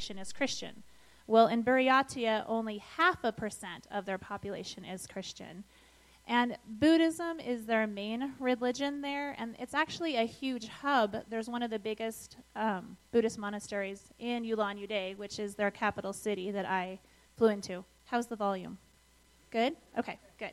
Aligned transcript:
population 0.00 0.18
is 0.18 0.32
Christian. 0.32 0.82
Well, 1.26 1.48
in 1.48 1.62
Buryatia, 1.62 2.44
only 2.48 2.78
half 2.78 3.22
a 3.22 3.32
percent 3.32 3.86
of 3.90 4.06
their 4.06 4.16
population 4.16 4.82
is 4.82 5.06
Christian. 5.06 5.62
And 6.26 6.56
Buddhism 6.66 7.38
is 7.38 7.66
their 7.66 7.86
main 7.86 8.32
religion 8.38 9.02
there, 9.02 9.34
and 9.36 9.56
it's 9.58 9.74
actually 9.74 10.16
a 10.16 10.24
huge 10.24 10.68
hub. 10.68 11.16
There's 11.28 11.50
one 11.50 11.62
of 11.62 11.70
the 11.70 11.78
biggest 11.78 12.38
um, 12.56 12.96
Buddhist 13.12 13.38
monasteries 13.38 14.10
in 14.18 14.42
Ulan 14.44 14.78
Ude, 14.78 15.18
which 15.18 15.38
is 15.38 15.54
their 15.54 15.70
capital 15.70 16.14
city 16.14 16.50
that 16.50 16.64
I 16.64 16.98
flew 17.36 17.48
into. 17.48 17.84
How's 18.06 18.26
the 18.26 18.36
volume? 18.36 18.78
Good? 19.50 19.76
Okay, 19.98 20.18
good. 20.38 20.52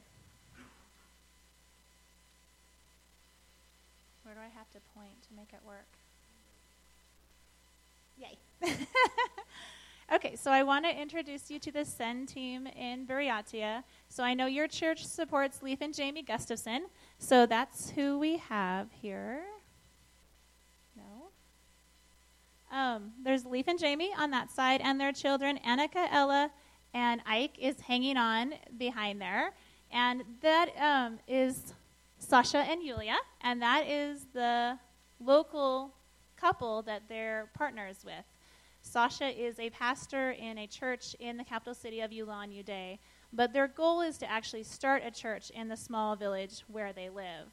Where 4.23 4.36
do 4.36 4.41
I 4.41 4.52
have 4.57 4.70
to 4.71 4.79
point 4.93 5.21
to 5.29 5.34
make 5.38 5.54
it 5.54 5.61
work? 5.66 5.96
Okay, 10.09 10.37
so 10.37 10.51
I 10.51 10.63
want 10.63 10.85
to 10.85 11.01
introduce 11.01 11.51
you 11.51 11.59
to 11.59 11.69
the 11.69 11.83
SEND 11.83 12.29
team 12.29 12.65
in 12.65 13.05
Buryatia. 13.05 13.83
So 14.07 14.23
I 14.23 14.33
know 14.33 14.45
your 14.45 14.65
church 14.65 15.05
supports 15.05 15.61
Leif 15.61 15.82
and 15.82 15.93
Jamie 15.93 16.23
Gustafson. 16.23 16.85
So 17.19 17.46
that's 17.46 17.89
who 17.89 18.18
we 18.18 18.37
have 18.37 18.87
here. 19.01 19.43
No. 20.96 21.27
Um, 22.71 23.11
there's 23.21 23.46
Leif 23.46 23.68
and 23.68 23.77
Jamie 23.77 24.13
on 24.18 24.32
that 24.32 24.49
side, 24.49 24.79
and 24.82 24.97
their 24.97 25.11
children, 25.11 25.60
Annika, 25.68 26.07
Ella, 26.10 26.51
and 26.93 27.19
Ike 27.25 27.60
is 27.60 27.82
hanging 27.82 28.15
on 28.15 28.54
behind 28.77 29.19
there. 29.19 29.51
And 29.91 30.24
that 30.41 30.69
um, 30.79 31.19
is 31.27 31.74
Sasha 32.17 32.59
and 32.59 32.81
Yulia, 32.81 33.17
and 33.41 33.61
that 33.61 33.88
is 33.88 34.25
the 34.33 34.80
local 35.19 35.94
couple 36.38 36.81
that 36.83 37.09
they're 37.09 37.49
partners 37.53 37.97
with. 38.05 38.23
Sasha 38.88 39.27
is 39.27 39.59
a 39.59 39.69
pastor 39.69 40.31
in 40.31 40.58
a 40.58 40.67
church 40.67 41.16
in 41.19 41.38
the 41.38 41.44
capital 41.44 41.73
city 41.73 42.02
of 42.02 42.11
Ulan 42.11 42.52
Ude, 42.52 42.97
but 43.33 43.53
their 43.53 43.67
goal 43.67 44.02
is 44.02 44.17
to 44.19 44.31
actually 44.31 44.63
start 44.63 45.03
a 45.05 45.11
church 45.11 45.49
in 45.49 45.67
the 45.67 45.77
small 45.77 46.16
village 46.16 46.63
where 46.67 46.93
they 46.93 47.09
live. 47.09 47.47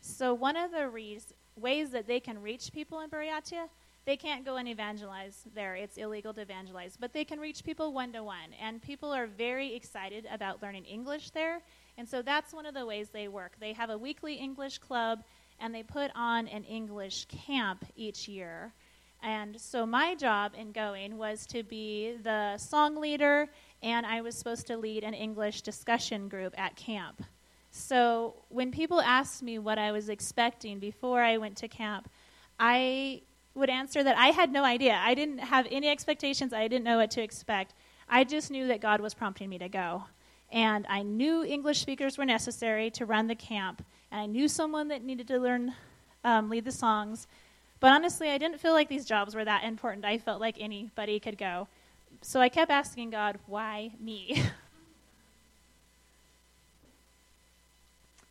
So, 0.00 0.34
one 0.34 0.56
of 0.56 0.70
the 0.70 0.88
re- 0.88 1.20
ways 1.56 1.90
that 1.90 2.06
they 2.06 2.20
can 2.20 2.42
reach 2.42 2.72
people 2.72 3.00
in 3.00 3.10
Buryatia 3.10 3.68
they 4.04 4.16
can't 4.16 4.44
go 4.44 4.56
and 4.56 4.68
evangelize 4.68 5.44
there. 5.54 5.74
It's 5.76 5.96
illegal 5.96 6.34
to 6.34 6.42
evangelize. 6.42 6.96
But 6.98 7.12
they 7.12 7.24
can 7.24 7.40
reach 7.40 7.64
people 7.64 7.92
one 7.92 8.12
to 8.12 8.22
one. 8.22 8.52
And 8.60 8.82
people 8.82 9.12
are 9.12 9.26
very 9.26 9.74
excited 9.74 10.26
about 10.30 10.62
learning 10.62 10.84
English 10.84 11.30
there. 11.30 11.62
And 11.96 12.08
so 12.08 12.20
that's 12.20 12.52
one 12.52 12.66
of 12.66 12.74
the 12.74 12.84
ways 12.84 13.08
they 13.08 13.28
work. 13.28 13.52
They 13.58 13.72
have 13.72 13.90
a 13.90 13.96
weekly 13.96 14.34
English 14.34 14.78
club, 14.78 15.22
and 15.58 15.74
they 15.74 15.82
put 15.82 16.10
on 16.14 16.48
an 16.48 16.64
English 16.64 17.26
camp 17.26 17.84
each 17.96 18.28
year. 18.28 18.74
And 19.24 19.58
so 19.58 19.86
my 19.86 20.14
job 20.14 20.52
in 20.54 20.70
going 20.70 21.16
was 21.16 21.46
to 21.46 21.62
be 21.62 22.18
the 22.22 22.58
song 22.58 22.96
leader, 22.96 23.48
and 23.82 24.04
I 24.04 24.20
was 24.20 24.36
supposed 24.36 24.66
to 24.66 24.76
lead 24.76 25.02
an 25.02 25.14
English 25.14 25.62
discussion 25.62 26.28
group 26.28 26.52
at 26.58 26.76
camp. 26.76 27.22
So 27.70 28.34
when 28.50 28.70
people 28.70 29.00
asked 29.00 29.42
me 29.42 29.58
what 29.58 29.78
I 29.78 29.92
was 29.92 30.10
expecting 30.10 30.78
before 30.78 31.22
I 31.22 31.38
went 31.38 31.56
to 31.56 31.68
camp, 31.68 32.10
I 32.60 33.22
would 33.54 33.70
answer 33.70 34.04
that 34.04 34.18
I 34.18 34.26
had 34.26 34.52
no 34.52 34.62
idea. 34.62 35.00
I 35.02 35.14
didn't 35.14 35.38
have 35.38 35.66
any 35.70 35.88
expectations. 35.88 36.52
I 36.52 36.68
didn't 36.68 36.84
know 36.84 36.98
what 36.98 37.10
to 37.12 37.22
expect. 37.22 37.72
I 38.06 38.24
just 38.24 38.50
knew 38.50 38.68
that 38.68 38.82
God 38.82 39.00
was 39.00 39.14
prompting 39.14 39.48
me 39.48 39.56
to 39.56 39.70
go. 39.70 40.04
And 40.52 40.86
I 40.86 41.02
knew 41.02 41.42
English 41.42 41.80
speakers 41.80 42.18
were 42.18 42.26
necessary 42.26 42.90
to 42.90 43.06
run 43.06 43.26
the 43.26 43.34
camp. 43.34 43.82
And 44.12 44.20
I 44.20 44.26
knew 44.26 44.48
someone 44.48 44.88
that 44.88 45.02
needed 45.02 45.26
to 45.28 45.38
learn, 45.38 45.72
um, 46.24 46.50
lead 46.50 46.66
the 46.66 46.72
songs. 46.72 47.26
But 47.84 47.92
honestly, 47.92 48.30
I 48.30 48.38
didn't 48.38 48.60
feel 48.60 48.72
like 48.72 48.88
these 48.88 49.04
jobs 49.04 49.34
were 49.34 49.44
that 49.44 49.62
important. 49.62 50.06
I 50.06 50.16
felt 50.16 50.40
like 50.40 50.56
anybody 50.58 51.20
could 51.20 51.36
go. 51.36 51.68
So 52.22 52.40
I 52.40 52.48
kept 52.48 52.70
asking 52.70 53.10
God, 53.10 53.38
why 53.44 53.92
me? 54.00 54.42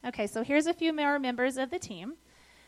okay, 0.08 0.26
so 0.26 0.42
here's 0.42 0.66
a 0.66 0.74
few 0.74 0.92
more 0.92 1.20
members 1.20 1.58
of 1.58 1.70
the 1.70 1.78
team. 1.78 2.16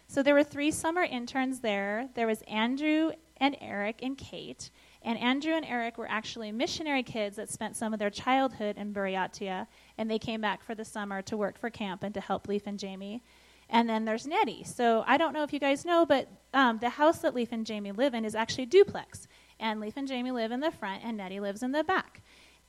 So 0.08 0.22
there 0.22 0.36
were 0.36 0.44
three 0.44 0.70
summer 0.70 1.02
interns 1.02 1.60
there. 1.60 2.08
There 2.14 2.28
was 2.28 2.44
Andrew 2.44 3.14
and 3.38 3.58
Eric 3.62 4.04
and 4.04 4.16
Kate. 4.16 4.70
And 5.02 5.18
Andrew 5.18 5.54
and 5.54 5.66
Eric 5.66 5.98
were 5.98 6.08
actually 6.08 6.52
missionary 6.52 7.02
kids 7.02 7.36
that 7.38 7.50
spent 7.50 7.76
some 7.76 7.94
of 7.94 8.00
their 8.00 8.12
childhood 8.12 8.78
in 8.78 8.94
Buryatia, 8.94 9.66
and 9.98 10.08
they 10.08 10.20
came 10.20 10.40
back 10.40 10.64
for 10.64 10.76
the 10.76 10.86
summer 10.86 11.24
to 11.24 11.36
work 11.36 11.58
for 11.58 11.72
camp 11.72 12.04
and 12.04 12.14
to 12.14 12.22
help 12.22 12.48
Leif 12.48 12.68
and 12.68 12.78
Jamie. 12.78 13.24
And 13.70 13.90
then 13.90 14.06
there's 14.06 14.28
Nettie. 14.28 14.64
So 14.64 15.04
I 15.08 15.18
don't 15.18 15.34
know 15.34 15.44
if 15.44 15.52
you 15.52 15.60
guys 15.60 15.86
know, 15.86 16.06
but 16.06 16.30
um, 16.54 16.78
the 16.80 16.90
house 16.90 17.20
that 17.20 17.34
Leif 17.34 17.52
and 17.52 17.66
Jamie 17.66 17.92
live 17.92 18.14
in 18.14 18.24
is 18.26 18.36
actually 18.36 18.68
duplex. 18.68 19.28
And 19.60 19.80
Leif 19.80 19.98
and 19.98 20.08
Jamie 20.08 20.32
live 20.32 20.52
in 20.52 20.60
the 20.60 20.72
front, 20.72 21.04
and 21.04 21.18
Nettie 21.18 21.40
lives 21.40 21.64
in 21.64 21.72
the 21.72 21.84
back. 21.84 22.22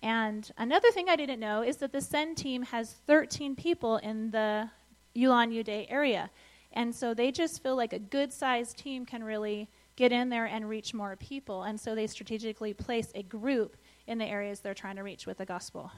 And 0.03 0.51
another 0.59 0.91
thing 0.91 1.09
I 1.09 1.17
didn't 1.17 1.41
know 1.41 1.63
is 1.63 1.79
that 1.79 1.93
the 1.93 2.01
SEND 2.01 2.37
team 2.37 2.63
has 2.63 2.93
13 3.07 3.57
people 3.57 3.97
in 3.99 4.31
the 4.31 4.71
Ulan 5.15 5.51
Ude 5.51 5.87
area. 5.89 6.31
And 6.73 6.95
so 6.95 7.15
they 7.15 7.33
just 7.33 7.63
feel 7.63 7.77
like 7.77 7.93
a 7.93 7.99
good 7.99 8.33
sized 8.33 8.77
team 8.77 9.07
can 9.07 9.25
really 9.25 9.69
get 9.97 10.13
in 10.13 10.29
there 10.29 10.45
and 10.45 10.69
reach 10.69 10.93
more 10.93 11.17
people. 11.17 11.63
And 11.63 11.81
so 11.81 11.95
they 11.95 12.07
strategically 12.07 12.75
place 12.75 13.11
a 13.15 13.23
group 13.23 13.77
in 14.07 14.19
the 14.19 14.27
areas 14.27 14.61
they're 14.61 14.75
trying 14.75 14.97
to 14.97 15.03
reach 15.03 15.27
with 15.27 15.39
the 15.39 15.47
gospel. 15.47 15.91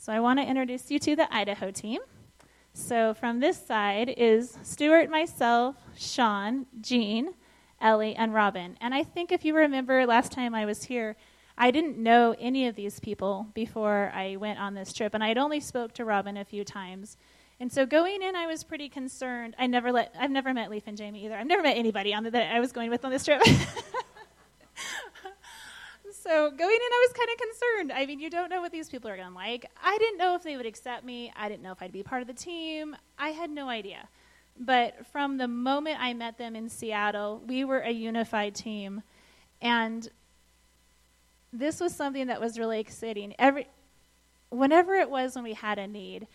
So 0.00 0.14
I 0.14 0.20
want 0.20 0.38
to 0.38 0.46
introduce 0.46 0.90
you 0.90 0.98
to 1.00 1.14
the 1.14 1.32
Idaho 1.32 1.70
team. 1.70 2.00
So 2.72 3.12
from 3.12 3.40
this 3.40 3.58
side 3.62 4.08
is 4.16 4.56
Stuart, 4.62 5.10
myself, 5.10 5.76
Sean, 5.94 6.64
Jean, 6.80 7.34
Ellie, 7.82 8.16
and 8.16 8.32
Robin. 8.32 8.78
And 8.80 8.94
I 8.94 9.02
think 9.02 9.30
if 9.30 9.44
you 9.44 9.54
remember 9.54 10.06
last 10.06 10.32
time 10.32 10.54
I 10.54 10.64
was 10.64 10.84
here, 10.84 11.16
I 11.58 11.70
didn't 11.70 11.98
know 11.98 12.34
any 12.38 12.66
of 12.66 12.76
these 12.76 12.98
people 12.98 13.48
before 13.52 14.10
I 14.14 14.36
went 14.36 14.58
on 14.58 14.72
this 14.72 14.94
trip, 14.94 15.12
and 15.12 15.22
I 15.22 15.28
had 15.28 15.36
only 15.36 15.60
spoke 15.60 15.92
to 15.94 16.06
Robin 16.06 16.38
a 16.38 16.46
few 16.46 16.64
times. 16.64 17.18
And 17.60 17.70
so 17.70 17.84
going 17.84 18.22
in, 18.22 18.34
I 18.34 18.46
was 18.46 18.64
pretty 18.64 18.88
concerned. 18.88 19.54
I 19.58 19.66
never 19.66 19.92
let, 19.92 20.14
I've 20.18 20.30
never 20.30 20.54
met 20.54 20.70
Leif 20.70 20.84
and 20.86 20.96
Jamie 20.96 21.26
either. 21.26 21.36
I've 21.36 21.46
never 21.46 21.62
met 21.62 21.76
anybody 21.76 22.14
on 22.14 22.22
the, 22.22 22.30
that 22.30 22.56
I 22.56 22.58
was 22.58 22.72
going 22.72 22.88
with 22.88 23.04
on 23.04 23.10
this 23.10 23.26
trip. 23.26 23.42
so 26.22 26.50
going 26.50 26.60
in, 26.60 26.66
I 26.66 27.06
was 27.08 27.12
kind 27.12 27.28
of 27.32 27.38
concerned. 27.38 27.92
I 27.92 28.06
mean, 28.06 28.20
you 28.20 28.30
don't 28.30 28.50
know 28.50 28.60
what 28.60 28.72
these 28.72 28.88
people 28.88 29.10
are 29.10 29.16
going 29.16 29.28
to 29.28 29.34
like. 29.34 29.66
I 29.82 29.96
didn't 29.98 30.18
know 30.18 30.34
if 30.34 30.42
they 30.42 30.56
would 30.56 30.66
accept 30.66 31.04
me. 31.04 31.32
I 31.36 31.48
didn't 31.48 31.62
know 31.62 31.72
if 31.72 31.82
I'd 31.82 31.92
be 31.92 32.02
part 32.02 32.22
of 32.22 32.28
the 32.28 32.34
team. 32.34 32.96
I 33.18 33.30
had 33.30 33.50
no 33.50 33.68
idea. 33.68 34.08
But 34.58 35.06
from 35.06 35.38
the 35.38 35.48
moment 35.48 35.96
I 35.98 36.12
met 36.12 36.36
them 36.36 36.54
in 36.54 36.68
Seattle, 36.68 37.42
we 37.46 37.64
were 37.64 37.80
a 37.80 37.90
unified 37.90 38.54
team. 38.54 39.02
And 39.62 40.08
this 41.52 41.80
was 41.80 41.94
something 41.94 42.26
that 42.26 42.40
was 42.40 42.58
really 42.58 42.80
exciting. 42.80 43.34
Every, 43.38 43.66
whenever 44.50 44.94
it 44.94 45.08
was 45.08 45.34
when 45.34 45.44
we 45.44 45.54
had 45.54 45.78
a 45.78 45.86
need, 45.86 46.26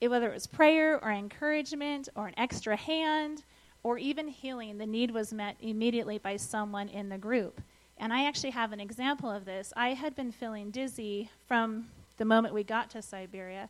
it, 0.00 0.08
whether 0.08 0.28
it 0.28 0.34
was 0.34 0.46
prayer 0.46 1.02
or 1.02 1.10
encouragement 1.10 2.08
or 2.16 2.26
an 2.26 2.34
extra 2.36 2.76
hand 2.76 3.44
or 3.82 3.98
even 3.98 4.28
healing, 4.28 4.78
the 4.78 4.86
need 4.86 5.10
was 5.10 5.32
met 5.32 5.56
immediately 5.60 6.18
by 6.18 6.36
someone 6.36 6.88
in 6.88 7.08
the 7.08 7.18
group. 7.18 7.60
And 7.98 8.12
I 8.12 8.26
actually 8.26 8.50
have 8.50 8.72
an 8.72 8.80
example 8.80 9.30
of 9.30 9.44
this. 9.44 9.72
I 9.76 9.94
had 9.94 10.14
been 10.14 10.30
feeling 10.30 10.70
dizzy 10.70 11.30
from 11.46 11.88
the 12.16 12.24
moment 12.24 12.54
we 12.54 12.64
got 12.64 12.90
to 12.90 13.02
Siberia. 13.02 13.68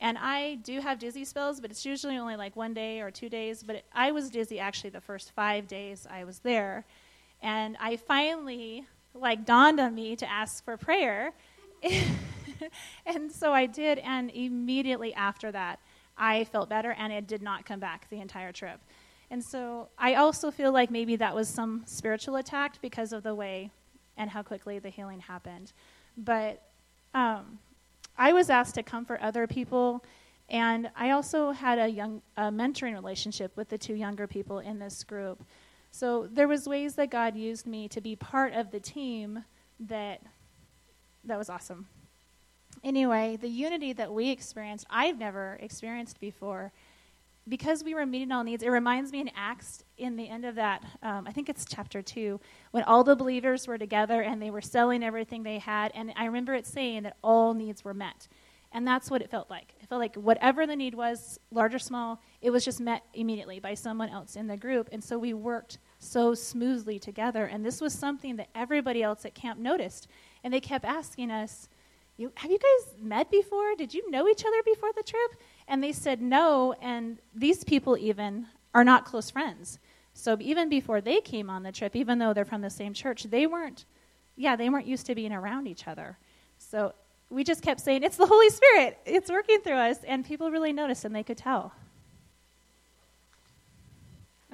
And 0.00 0.18
I 0.18 0.56
do 0.56 0.80
have 0.80 0.98
dizzy 0.98 1.24
spells, 1.24 1.60
but 1.60 1.70
it's 1.70 1.84
usually 1.84 2.16
only 2.16 2.36
like 2.36 2.56
one 2.56 2.74
day 2.74 3.00
or 3.00 3.10
two 3.10 3.28
days. 3.28 3.62
But 3.62 3.76
it, 3.76 3.84
I 3.92 4.12
was 4.12 4.30
dizzy 4.30 4.58
actually 4.58 4.90
the 4.90 5.00
first 5.00 5.32
five 5.32 5.66
days 5.66 6.06
I 6.10 6.24
was 6.24 6.40
there. 6.40 6.84
And 7.42 7.76
I 7.80 7.96
finally 7.96 8.86
like 9.14 9.44
dawned 9.44 9.80
on 9.80 9.94
me 9.94 10.16
to 10.16 10.30
ask 10.30 10.64
for 10.64 10.76
prayer. 10.76 11.32
and 13.06 13.30
so 13.30 13.52
I 13.52 13.66
did, 13.66 13.98
and 13.98 14.30
immediately 14.30 15.14
after 15.14 15.52
that, 15.52 15.78
I 16.16 16.44
felt 16.44 16.68
better, 16.68 16.92
and 16.92 17.12
it 17.12 17.26
did 17.26 17.42
not 17.42 17.66
come 17.66 17.80
back 17.80 18.08
the 18.08 18.20
entire 18.20 18.52
trip. 18.52 18.80
And 19.30 19.42
so 19.42 19.88
I 19.98 20.14
also 20.14 20.50
feel 20.50 20.72
like 20.72 20.90
maybe 20.90 21.16
that 21.16 21.34
was 21.34 21.48
some 21.48 21.82
spiritual 21.86 22.36
attack 22.36 22.80
because 22.80 23.12
of 23.12 23.22
the 23.22 23.34
way 23.34 23.70
and 24.16 24.30
how 24.30 24.42
quickly 24.42 24.78
the 24.78 24.90
healing 24.90 25.20
happened. 25.20 25.72
But 26.16 26.62
um, 27.14 27.58
I 28.16 28.32
was 28.32 28.50
asked 28.50 28.76
to 28.76 28.82
comfort 28.82 29.20
other 29.20 29.46
people, 29.46 30.04
and 30.48 30.90
I 30.96 31.10
also 31.10 31.52
had 31.52 31.78
a 31.78 31.88
young 31.88 32.22
a 32.36 32.44
mentoring 32.44 32.94
relationship 32.94 33.56
with 33.56 33.68
the 33.68 33.78
two 33.78 33.94
younger 33.94 34.26
people 34.26 34.58
in 34.58 34.78
this 34.78 35.02
group. 35.02 35.42
So 35.90 36.28
there 36.30 36.48
was 36.48 36.68
ways 36.68 36.94
that 36.96 37.10
God 37.10 37.36
used 37.36 37.66
me 37.66 37.88
to 37.88 38.00
be 38.00 38.16
part 38.16 38.52
of 38.52 38.70
the 38.70 38.80
team 38.80 39.44
that 39.80 40.20
that 41.24 41.38
was 41.38 41.48
awesome. 41.48 41.86
Anyway, 42.82 43.36
the 43.40 43.48
unity 43.48 43.92
that 43.94 44.12
we 44.12 44.30
experienced, 44.30 44.86
I've 44.90 45.18
never 45.18 45.56
experienced 45.60 46.20
before. 46.20 46.72
Because 47.46 47.84
we 47.84 47.94
were 47.94 48.06
meeting 48.06 48.32
all 48.32 48.42
needs, 48.42 48.62
it 48.62 48.70
reminds 48.70 49.12
me 49.12 49.20
in 49.20 49.30
Acts, 49.36 49.84
in 49.98 50.16
the 50.16 50.28
end 50.28 50.46
of 50.46 50.54
that, 50.54 50.82
um, 51.02 51.26
I 51.26 51.32
think 51.32 51.50
it's 51.50 51.66
chapter 51.66 52.00
2, 52.00 52.40
when 52.70 52.84
all 52.84 53.04
the 53.04 53.14
believers 53.14 53.68
were 53.68 53.76
together 53.76 54.22
and 54.22 54.40
they 54.40 54.50
were 54.50 54.62
selling 54.62 55.04
everything 55.04 55.42
they 55.42 55.58
had. 55.58 55.92
And 55.94 56.12
I 56.16 56.24
remember 56.24 56.54
it 56.54 56.66
saying 56.66 57.02
that 57.02 57.16
all 57.22 57.52
needs 57.52 57.84
were 57.84 57.92
met. 57.92 58.28
And 58.74 58.84
that's 58.84 59.08
what 59.08 59.22
it 59.22 59.30
felt 59.30 59.48
like. 59.48 59.72
It 59.80 59.88
felt 59.88 60.00
like 60.00 60.16
whatever 60.16 60.66
the 60.66 60.74
need 60.74 60.96
was, 60.96 61.38
large 61.52 61.76
or 61.76 61.78
small, 61.78 62.20
it 62.42 62.50
was 62.50 62.64
just 62.64 62.80
met 62.80 63.04
immediately 63.14 63.60
by 63.60 63.74
someone 63.74 64.08
else 64.08 64.34
in 64.34 64.48
the 64.48 64.56
group. 64.56 64.88
And 64.90 65.02
so 65.02 65.16
we 65.16 65.32
worked 65.32 65.78
so 66.00 66.34
smoothly 66.34 66.98
together. 66.98 67.44
And 67.44 67.64
this 67.64 67.80
was 67.80 67.92
something 67.92 68.34
that 68.36 68.48
everybody 68.52 69.00
else 69.00 69.24
at 69.24 69.34
camp 69.34 69.60
noticed. 69.60 70.08
And 70.42 70.52
they 70.52 70.60
kept 70.60 70.84
asking 70.84 71.30
us, 71.30 71.68
Have 72.18 72.50
you 72.50 72.58
guys 72.58 72.94
met 73.00 73.30
before? 73.30 73.76
Did 73.76 73.94
you 73.94 74.10
know 74.10 74.28
each 74.28 74.44
other 74.44 74.62
before 74.64 74.90
the 74.96 75.04
trip? 75.04 75.36
And 75.68 75.82
they 75.82 75.92
said 75.92 76.20
no. 76.20 76.74
And 76.80 77.18
these 77.34 77.64
people, 77.64 77.96
even, 77.96 78.46
are 78.74 78.84
not 78.84 79.04
close 79.04 79.30
friends. 79.30 79.78
So 80.12 80.36
even 80.40 80.68
before 80.68 81.00
they 81.00 81.20
came 81.20 81.50
on 81.50 81.62
the 81.62 81.72
trip, 81.72 81.96
even 81.96 82.18
though 82.18 82.32
they're 82.32 82.44
from 82.44 82.60
the 82.60 82.70
same 82.70 82.94
church, 82.94 83.24
they 83.24 83.46
weren't, 83.46 83.84
yeah, 84.36 84.56
they 84.56 84.70
weren't 84.70 84.86
used 84.86 85.06
to 85.06 85.14
being 85.14 85.32
around 85.32 85.66
each 85.66 85.88
other. 85.88 86.18
So 86.58 86.94
we 87.30 87.42
just 87.42 87.62
kept 87.62 87.80
saying, 87.80 88.02
It's 88.02 88.16
the 88.16 88.26
Holy 88.26 88.50
Spirit. 88.50 88.98
It's 89.04 89.30
working 89.30 89.60
through 89.60 89.74
us. 89.74 89.98
And 90.04 90.24
people 90.24 90.50
really 90.50 90.72
noticed 90.72 91.04
and 91.04 91.14
they 91.14 91.22
could 91.22 91.38
tell. 91.38 91.72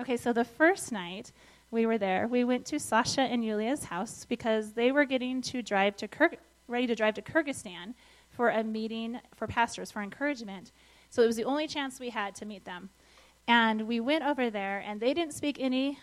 Okay, 0.00 0.16
so 0.16 0.32
the 0.32 0.44
first 0.44 0.92
night 0.92 1.30
we 1.70 1.84
were 1.84 1.98
there, 1.98 2.26
we 2.26 2.42
went 2.42 2.64
to 2.66 2.80
Sasha 2.80 3.20
and 3.20 3.44
Yulia's 3.44 3.84
house 3.84 4.24
because 4.24 4.72
they 4.72 4.92
were 4.92 5.04
getting 5.04 5.42
to 5.42 5.62
drive 5.62 5.96
to 5.96 6.08
ready 6.68 6.86
to 6.86 6.94
drive 6.94 7.14
to 7.14 7.22
Kyrgyzstan 7.22 7.94
for 8.30 8.48
a 8.48 8.64
meeting 8.64 9.20
for 9.34 9.46
pastors 9.46 9.90
for 9.90 10.02
encouragement. 10.02 10.72
So 11.10 11.22
it 11.22 11.26
was 11.26 11.36
the 11.36 11.44
only 11.44 11.66
chance 11.66 12.00
we 12.00 12.10
had 12.10 12.34
to 12.36 12.46
meet 12.46 12.64
them. 12.64 12.88
And 13.46 13.86
we 13.88 14.00
went 14.00 14.24
over 14.24 14.48
there, 14.48 14.78
and 14.86 15.00
they 15.00 15.12
didn't 15.12 15.34
speak 15.34 15.58
any 15.60 15.98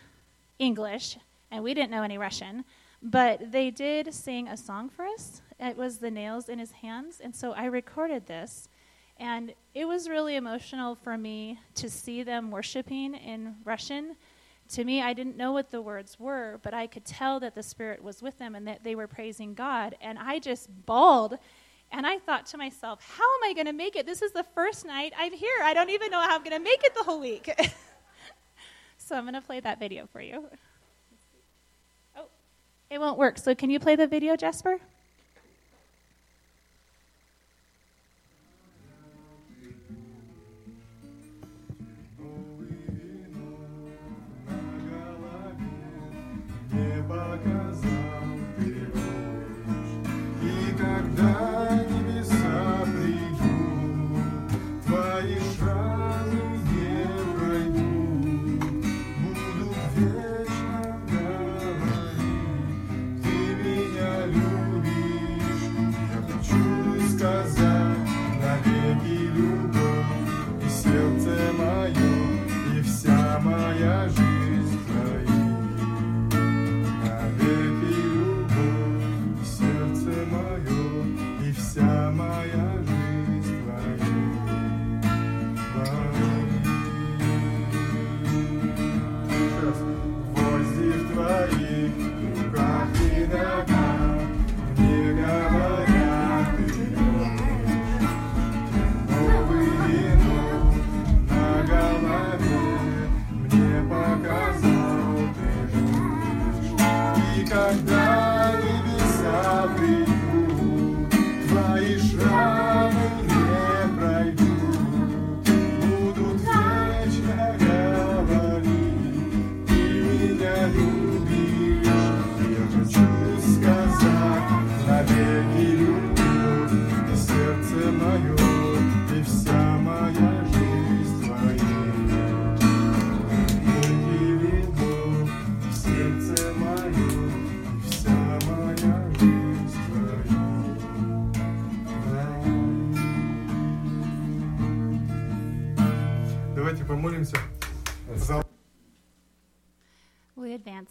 English, 0.58 1.16
and 1.50 1.64
we 1.64 1.74
didn't 1.74 1.90
know 1.90 2.02
any 2.02 2.18
Russian, 2.18 2.64
but 3.02 3.52
they 3.52 3.70
did 3.70 4.12
sing 4.12 4.48
a 4.48 4.56
song 4.56 4.88
for 4.90 5.06
us. 5.06 5.40
It 5.58 5.76
was 5.76 5.98
The 5.98 6.10
Nails 6.10 6.48
in 6.48 6.58
His 6.58 6.72
Hands. 6.72 7.20
And 7.20 7.34
so 7.34 7.52
I 7.52 7.64
recorded 7.64 8.26
this. 8.26 8.68
And 9.18 9.54
it 9.74 9.84
was 9.86 10.08
really 10.08 10.36
emotional 10.36 10.94
for 10.94 11.18
me 11.18 11.58
to 11.74 11.90
see 11.90 12.22
them 12.22 12.50
worshiping 12.50 13.14
in 13.14 13.56
Russian. 13.64 14.14
To 14.70 14.84
me, 14.84 15.02
I 15.02 15.12
didn't 15.12 15.36
know 15.36 15.52
what 15.52 15.70
the 15.70 15.82
words 15.82 16.20
were, 16.20 16.60
but 16.62 16.74
I 16.74 16.86
could 16.86 17.04
tell 17.04 17.40
that 17.40 17.54
the 17.54 17.62
Spirit 17.62 18.02
was 18.02 18.22
with 18.22 18.38
them 18.38 18.54
and 18.54 18.68
that 18.68 18.84
they 18.84 18.94
were 18.94 19.08
praising 19.08 19.54
God. 19.54 19.96
And 20.00 20.18
I 20.18 20.38
just 20.38 20.68
bawled. 20.86 21.38
And 21.90 22.06
I 22.06 22.18
thought 22.18 22.46
to 22.46 22.58
myself, 22.58 23.00
how 23.16 23.24
am 23.24 23.50
I 23.50 23.54
going 23.54 23.66
to 23.66 23.72
make 23.72 23.96
it? 23.96 24.06
This 24.06 24.22
is 24.22 24.32
the 24.32 24.44
first 24.54 24.84
night 24.84 25.12
I'm 25.18 25.32
here. 25.32 25.48
I 25.62 25.74
don't 25.74 25.90
even 25.90 26.10
know 26.10 26.20
how 26.20 26.34
I'm 26.36 26.44
going 26.44 26.56
to 26.56 26.62
make 26.62 26.84
it 26.84 26.94
the 26.94 27.02
whole 27.02 27.20
week. 27.20 27.50
so 28.98 29.16
I'm 29.16 29.24
going 29.24 29.34
to 29.34 29.40
play 29.40 29.60
that 29.60 29.78
video 29.78 30.06
for 30.12 30.20
you. 30.20 30.44
Oh, 32.16 32.26
it 32.90 32.98
won't 32.98 33.18
work. 33.18 33.38
So 33.38 33.54
can 33.54 33.70
you 33.70 33.80
play 33.80 33.96
the 33.96 34.06
video, 34.06 34.36
Jasper? 34.36 34.78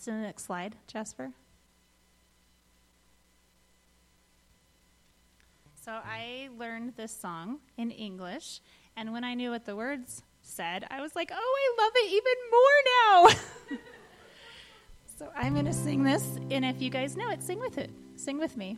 To 0.08 0.14
the 0.14 0.20
next 0.20 0.46
slide, 0.46 0.78
Jasper? 0.88 1.32
So 5.84 5.92
I 5.92 6.48
learned 6.58 6.94
this 6.96 7.12
song 7.12 7.60
in 7.76 7.92
English, 7.92 8.62
and 8.96 9.12
when 9.12 9.26
I 9.26 9.34
knew 9.34 9.52
what 9.52 9.66
the 9.66 9.76
words 9.76 10.24
said, 10.42 10.88
I 10.90 11.02
was 11.02 11.14
like, 11.14 11.30
oh, 11.34 11.36
I 11.36 11.84
love 11.84 11.92
it 11.96 12.12
even 12.14 12.38
more 12.56 13.76
now. 13.76 13.78
so 15.18 15.30
I'm 15.36 15.54
going 15.54 15.66
to 15.66 15.74
sing 15.74 16.04
this, 16.04 16.40
and 16.52 16.64
if 16.64 16.82
you 16.82 16.90
guys 16.90 17.18
know 17.18 17.30
it, 17.30 17.44
sing 17.44 17.60
with 17.60 17.78
it. 17.78 17.90
Sing 18.16 18.38
with 18.38 18.56
me. 18.56 18.78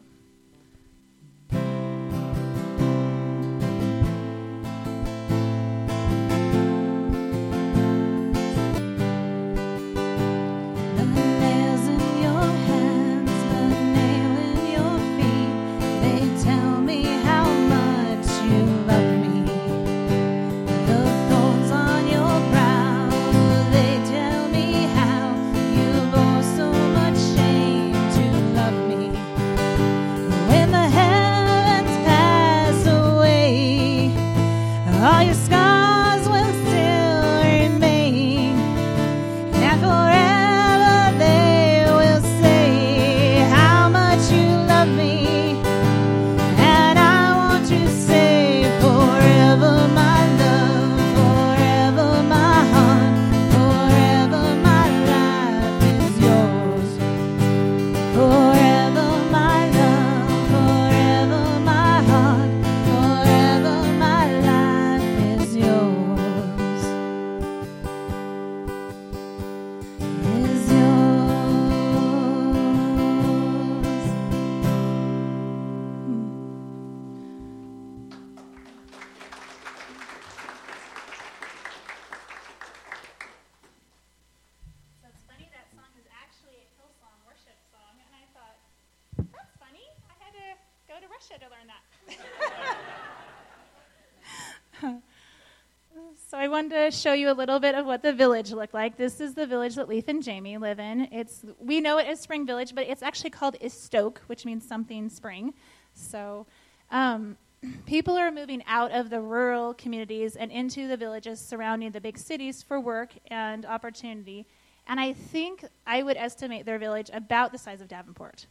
Wanted 96.59 96.91
to 96.91 96.91
show 96.91 97.13
you 97.13 97.31
a 97.31 97.37
little 97.39 97.61
bit 97.61 97.73
of 97.73 97.85
what 97.85 98.03
the 98.03 98.11
village 98.11 98.51
looked 98.51 98.73
like. 98.73 98.97
This 98.97 99.21
is 99.21 99.33
the 99.33 99.47
village 99.47 99.75
that 99.75 99.87
Leif 99.87 100.09
and 100.09 100.21
Jamie 100.21 100.57
live 100.57 100.77
in. 100.77 101.07
It's 101.09 101.45
we 101.57 101.79
know 101.79 101.99
it 101.99 102.05
as 102.05 102.19
Spring 102.19 102.45
Village, 102.45 102.75
but 102.75 102.85
it's 102.85 103.01
actually 103.01 103.29
called 103.29 103.55
Istoke, 103.61 104.19
which 104.27 104.43
means 104.43 104.67
something 104.67 105.07
spring. 105.07 105.53
So 105.93 106.47
um, 106.91 107.37
people 107.85 108.17
are 108.17 108.29
moving 108.29 108.61
out 108.67 108.91
of 108.91 109.09
the 109.09 109.21
rural 109.21 109.73
communities 109.73 110.35
and 110.35 110.51
into 110.51 110.89
the 110.89 110.97
villages 110.97 111.39
surrounding 111.39 111.91
the 111.91 112.01
big 112.01 112.17
cities 112.17 112.61
for 112.61 112.77
work 112.77 113.11
and 113.27 113.65
opportunity. 113.65 114.45
And 114.85 114.99
I 114.99 115.13
think 115.13 115.63
I 115.87 116.03
would 116.03 116.17
estimate 116.17 116.65
their 116.65 116.77
village 116.77 117.09
about 117.13 117.53
the 117.53 117.57
size 117.57 117.79
of 117.79 117.87
Davenport. 117.87 118.47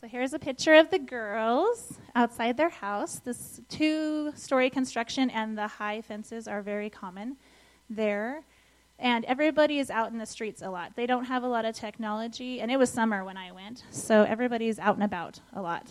So 0.00 0.08
here's 0.08 0.32
a 0.32 0.38
picture 0.38 0.72
of 0.76 0.90
the 0.90 0.98
girls 0.98 1.98
outside 2.14 2.56
their 2.56 2.70
house. 2.70 3.16
This 3.22 3.60
two 3.68 4.32
story 4.34 4.70
construction 4.70 5.28
and 5.28 5.58
the 5.58 5.66
high 5.66 6.00
fences 6.00 6.48
are 6.48 6.62
very 6.62 6.88
common 6.88 7.36
there. 7.90 8.42
And 8.98 9.26
everybody 9.26 9.78
is 9.78 9.90
out 9.90 10.10
in 10.10 10.16
the 10.16 10.24
streets 10.24 10.62
a 10.62 10.70
lot. 10.70 10.96
They 10.96 11.04
don't 11.04 11.26
have 11.26 11.42
a 11.42 11.48
lot 11.48 11.66
of 11.66 11.74
technology, 11.74 12.62
and 12.62 12.70
it 12.70 12.78
was 12.78 12.88
summer 12.88 13.24
when 13.24 13.36
I 13.36 13.52
went, 13.52 13.84
so 13.90 14.22
everybody's 14.22 14.78
out 14.78 14.94
and 14.94 15.04
about 15.04 15.40
a 15.52 15.60
lot. 15.60 15.88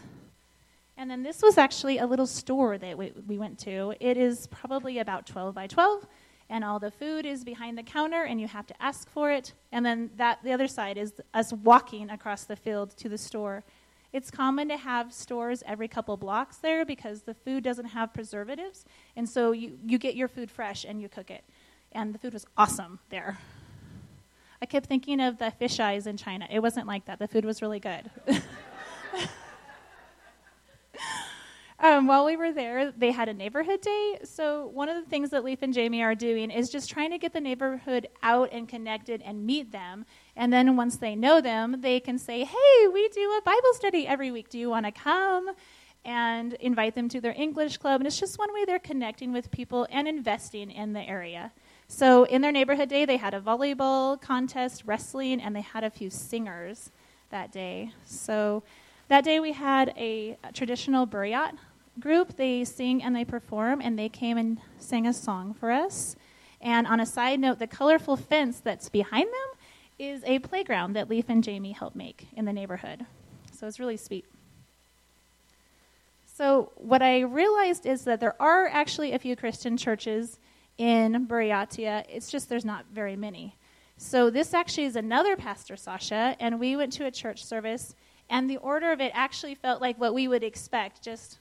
And 0.98 1.10
then 1.12 1.22
this 1.22 1.44
was 1.44 1.60
actually 1.60 2.00
a 2.00 2.08
little 2.08 2.26
store 2.26 2.80
that 2.80 2.98
we, 2.98 3.14
we 3.28 3.38
went 3.38 3.60
to. 3.60 3.94
It 4.00 4.18
is 4.18 4.48
probably 4.48 4.98
about 4.98 5.28
12 5.28 5.54
by 5.54 5.68
12, 5.68 6.08
and 6.50 6.64
all 6.64 6.80
the 6.80 6.90
food 6.90 7.28
is 7.28 7.44
behind 7.44 7.78
the 7.78 7.84
counter, 7.84 8.24
and 8.24 8.42
you 8.42 8.48
have 8.48 8.66
to 8.66 8.82
ask 8.82 9.08
for 9.12 9.32
it. 9.32 9.54
And 9.72 9.86
then 9.86 10.10
that 10.18 10.40
the 10.44 10.52
other 10.52 10.68
side 10.68 10.98
is 10.98 11.14
us 11.36 11.54
walking 11.54 12.10
across 12.10 12.46
the 12.46 12.56
field 12.56 12.98
to 12.98 13.08
the 13.08 13.18
store 13.18 13.64
it's 14.12 14.32
common 14.32 14.70
to 14.70 14.78
have 14.78 15.14
stores 15.14 15.62
every 15.66 15.88
couple 15.88 16.18
blocks 16.18 16.58
there 16.58 16.84
because 16.86 17.22
the 17.24 17.34
food 17.34 17.64
doesn't 17.64 17.86
have 17.86 18.14
preservatives. 18.14 18.86
And 19.16 19.30
so 19.30 19.52
you, 19.52 19.78
you 19.86 19.98
get 19.98 20.16
your 20.16 20.28
food 20.28 20.50
fresh 20.50 20.84
and 20.84 21.02
you 21.02 21.08
cook 21.08 21.30
it. 21.30 21.44
And 21.92 22.14
the 22.14 22.20
food 22.20 22.34
was 22.34 22.46
awesome 22.58 23.00
there. 23.10 23.38
I 24.62 24.66
kept 24.66 24.88
thinking 24.88 25.20
of 25.22 25.38
the 25.38 25.52
fish 25.52 25.80
eyes 25.80 26.06
in 26.08 26.18
China. 26.18 26.48
It 26.50 26.60
wasn't 26.60 26.88
like 26.88 27.06
that. 27.06 27.20
The 27.20 27.28
food 27.28 27.46
was 27.46 27.62
really 27.62 27.80
good. 27.80 28.10
Um, 31.82 32.08
while 32.08 32.26
we 32.26 32.36
were 32.36 32.52
there, 32.52 32.92
they 32.92 33.12
had 33.12 33.30
a 33.30 33.34
neighborhood 33.34 33.80
day. 33.80 34.20
So, 34.26 34.68
one 34.68 34.90
of 34.90 35.02
the 35.02 35.10
things 35.10 35.30
that 35.30 35.46
Leif 35.46 35.62
and 35.62 35.74
Jamie 35.74 36.04
are 36.04 36.14
doing 36.14 36.52
is 36.52 36.70
just 36.70 36.90
trying 36.90 37.12
to 37.12 37.18
get 37.18 37.32
the 37.32 37.40
neighborhood 37.40 38.10
out 38.22 38.50
and 38.52 38.68
connected 38.68 39.22
and 39.22 39.46
meet 39.46 39.72
them. 39.72 40.06
And 40.36 40.52
then 40.52 40.76
once 40.76 40.98
they 40.98 41.16
know 41.16 41.40
them, 41.40 41.80
they 41.80 42.02
can 42.02 42.20
say, 42.20 42.44
Hey, 42.44 42.88
we 42.92 43.08
do 43.10 43.22
a 43.22 43.42
Bible 43.46 43.74
study 43.76 44.06
every 44.06 44.30
week. 44.30 44.50
Do 44.50 44.60
you 44.60 44.70
want 44.70 44.88
to 44.88 44.92
come? 44.92 45.52
And 46.04 46.54
invite 46.56 46.96
them 46.96 47.08
to 47.10 47.22
their 47.22 47.34
English 47.36 47.78
club. 47.78 48.02
And 48.02 48.08
it's 48.08 48.20
just 48.20 48.38
one 48.38 48.54
way 48.54 48.66
they're 48.66 48.80
connecting 48.80 49.32
with 49.32 49.50
people 49.50 49.88
and 49.90 50.06
investing 50.06 50.72
in 50.72 50.92
the 50.92 51.02
area. 51.02 51.54
So, 51.88 52.26
in 52.26 52.42
their 52.42 52.52
neighborhood 52.52 52.90
day, 52.90 53.06
they 53.06 53.18
had 53.18 53.34
a 53.34 53.40
volleyball 53.40 54.20
contest, 54.22 54.84
wrestling, 54.86 55.40
and 55.40 55.56
they 55.56 55.62
had 55.62 55.86
a 55.86 55.90
few 55.90 56.10
singers 56.10 56.92
that 57.30 57.54
day. 57.54 57.94
So, 58.04 58.64
that 59.08 59.24
day 59.24 59.40
we 59.40 59.54
had 59.54 59.92
a, 59.98 60.38
a 60.44 60.52
traditional 60.52 61.08
buryat 61.08 61.54
group. 62.00 62.36
They 62.36 62.64
sing 62.64 63.04
and 63.04 63.16
they 63.16 63.26
perform, 63.26 63.82
and 63.82 63.98
they 63.98 64.10
came 64.10 64.38
and 64.38 64.60
sang 64.78 65.08
a 65.08 65.14
song 65.14 65.54
for 65.54 65.72
us. 65.72 66.16
And 66.62 66.88
on 66.88 67.00
a 67.00 67.06
side 67.06 67.40
note, 67.40 67.60
the 67.60 67.68
colorful 67.68 68.18
fence 68.18 68.60
that's 68.60 68.90
behind 68.90 69.28
them 69.28 69.60
is 69.98 70.24
a 70.26 70.40
playground 70.40 70.94
that 70.94 71.10
Leif 71.10 71.26
and 71.30 71.44
Jamie 71.44 71.74
helped 71.74 71.96
make 71.96 72.28
in 72.34 72.46
the 72.46 72.54
neighborhood. 72.54 73.06
So 73.52 73.68
it's 73.68 73.80
really 73.80 73.98
sweet. 73.98 74.26
So, 76.40 76.72
what 76.76 77.02
I 77.02 77.20
realized 77.20 77.86
is 77.86 78.06
that 78.06 78.22
there 78.22 78.42
are 78.42 78.68
actually 78.68 79.12
a 79.12 79.20
few 79.20 79.36
Christian 79.36 79.76
churches 79.76 80.40
in 80.78 81.28
Buryatia. 81.28 82.06
It's 82.08 82.32
just 82.32 82.48
there's 82.48 82.64
not 82.64 82.86
very 82.94 83.18
many. 83.18 83.58
So, 83.98 84.30
this 84.30 84.54
actually 84.54 84.86
is 84.86 84.96
another 84.96 85.36
Pastor 85.36 85.76
Sasha, 85.76 86.38
and 86.40 86.58
we 86.58 86.78
went 86.78 86.94
to 86.94 87.06
a 87.06 87.12
church 87.12 87.44
service, 87.44 87.94
and 88.30 88.50
the 88.50 88.56
order 88.56 88.94
of 88.94 89.02
it 89.02 89.12
actually 89.14 89.54
felt 89.54 89.82
like 89.82 90.00
what 90.00 90.14
we 90.14 90.30
would 90.30 90.46
expect 90.46 91.04
just 91.04 91.40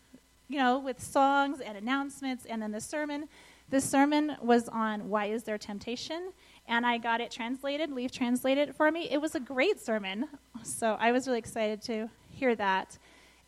you 0.49 0.59
know, 0.59 0.79
with 0.79 1.03
songs 1.03 1.61
and 1.61 1.77
announcements, 1.77 2.45
and 2.47 2.63
then 2.63 2.73
the 2.73 2.81
sermon. 2.81 3.29
The 3.71 3.81
sermon 3.81 4.37
was 4.41 4.69
on 4.69 5.11
why 5.11 5.27
is 5.27 5.43
there 5.43 5.59
temptation, 5.59 6.33
and 6.67 6.87
I 6.87 6.97
got 6.97 7.21
it 7.21 7.31
translated. 7.31 7.93
Leif 7.93 8.11
translated 8.11 8.71
it 8.71 8.75
for 8.75 8.91
me. 8.91 9.09
It 9.11 9.21
was 9.21 9.35
a 9.35 9.41
great 9.41 9.79
sermon, 9.79 10.27
so 10.63 10.97
I 10.99 11.13
was 11.13 11.27
really 11.27 11.39
excited 11.39 11.83
to 11.83 12.09
hear 12.31 12.55
that. 12.57 12.99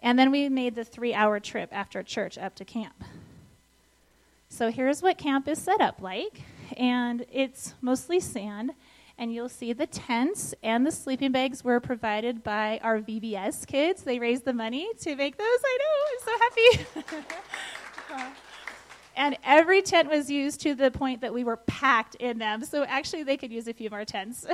And 0.03 0.19
then 0.19 0.31
we 0.31 0.49
made 0.49 0.75
the 0.75 0.85
three-hour 0.85 1.41
trip 1.41 1.71
after 1.73 2.03
church 2.03 2.37
up 2.37 2.55
to 2.57 2.65
camp. 2.65 3.03
So 4.49 4.71
here's 4.71 5.01
what 5.01 5.17
camp 5.17 5.49
is 5.49 5.59
set 5.59 5.81
up 5.81 6.03
like, 6.03 6.43
and 6.77 7.25
it's 7.33 7.75
mostly 7.81 8.21
sand 8.21 8.73
and 9.21 9.33
you'll 9.35 9.51
see 9.51 9.75
the 9.75 9.87
tents 9.87 10.55
and 10.63 10.85
the 10.87 10.91
sleeping 10.91 11.31
bags 11.31 11.63
were 11.63 11.79
provided 11.79 12.43
by 12.43 12.81
our 12.83 13.01
VBS 13.01 13.67
kids. 13.67 14.03
They 14.03 14.19
raised 14.19 14.47
the 14.47 14.55
money 14.55 14.89
to 15.03 15.15
make 15.15 15.37
those. 15.37 15.47
I 15.47 15.79
know, 15.79 15.87
I'm 16.09 16.19
so 16.25 16.33
happy. 18.17 18.27
and 19.17 19.37
every 19.45 19.83
tent 19.83 20.09
was 20.09 20.31
used 20.31 20.63
to 20.63 20.75
the 20.75 20.91
point 20.91 21.21
that 21.21 21.35
we 21.35 21.45
were 21.45 21.59
packed 21.59 22.15
in 22.15 22.39
them. 22.39 22.65
So 22.65 22.83
actually, 22.85 23.25
they 23.25 23.37
could 23.37 23.53
use 23.53 23.69
a 23.69 23.75
few 23.75 23.91
more 23.91 24.07
tents. 24.07 24.47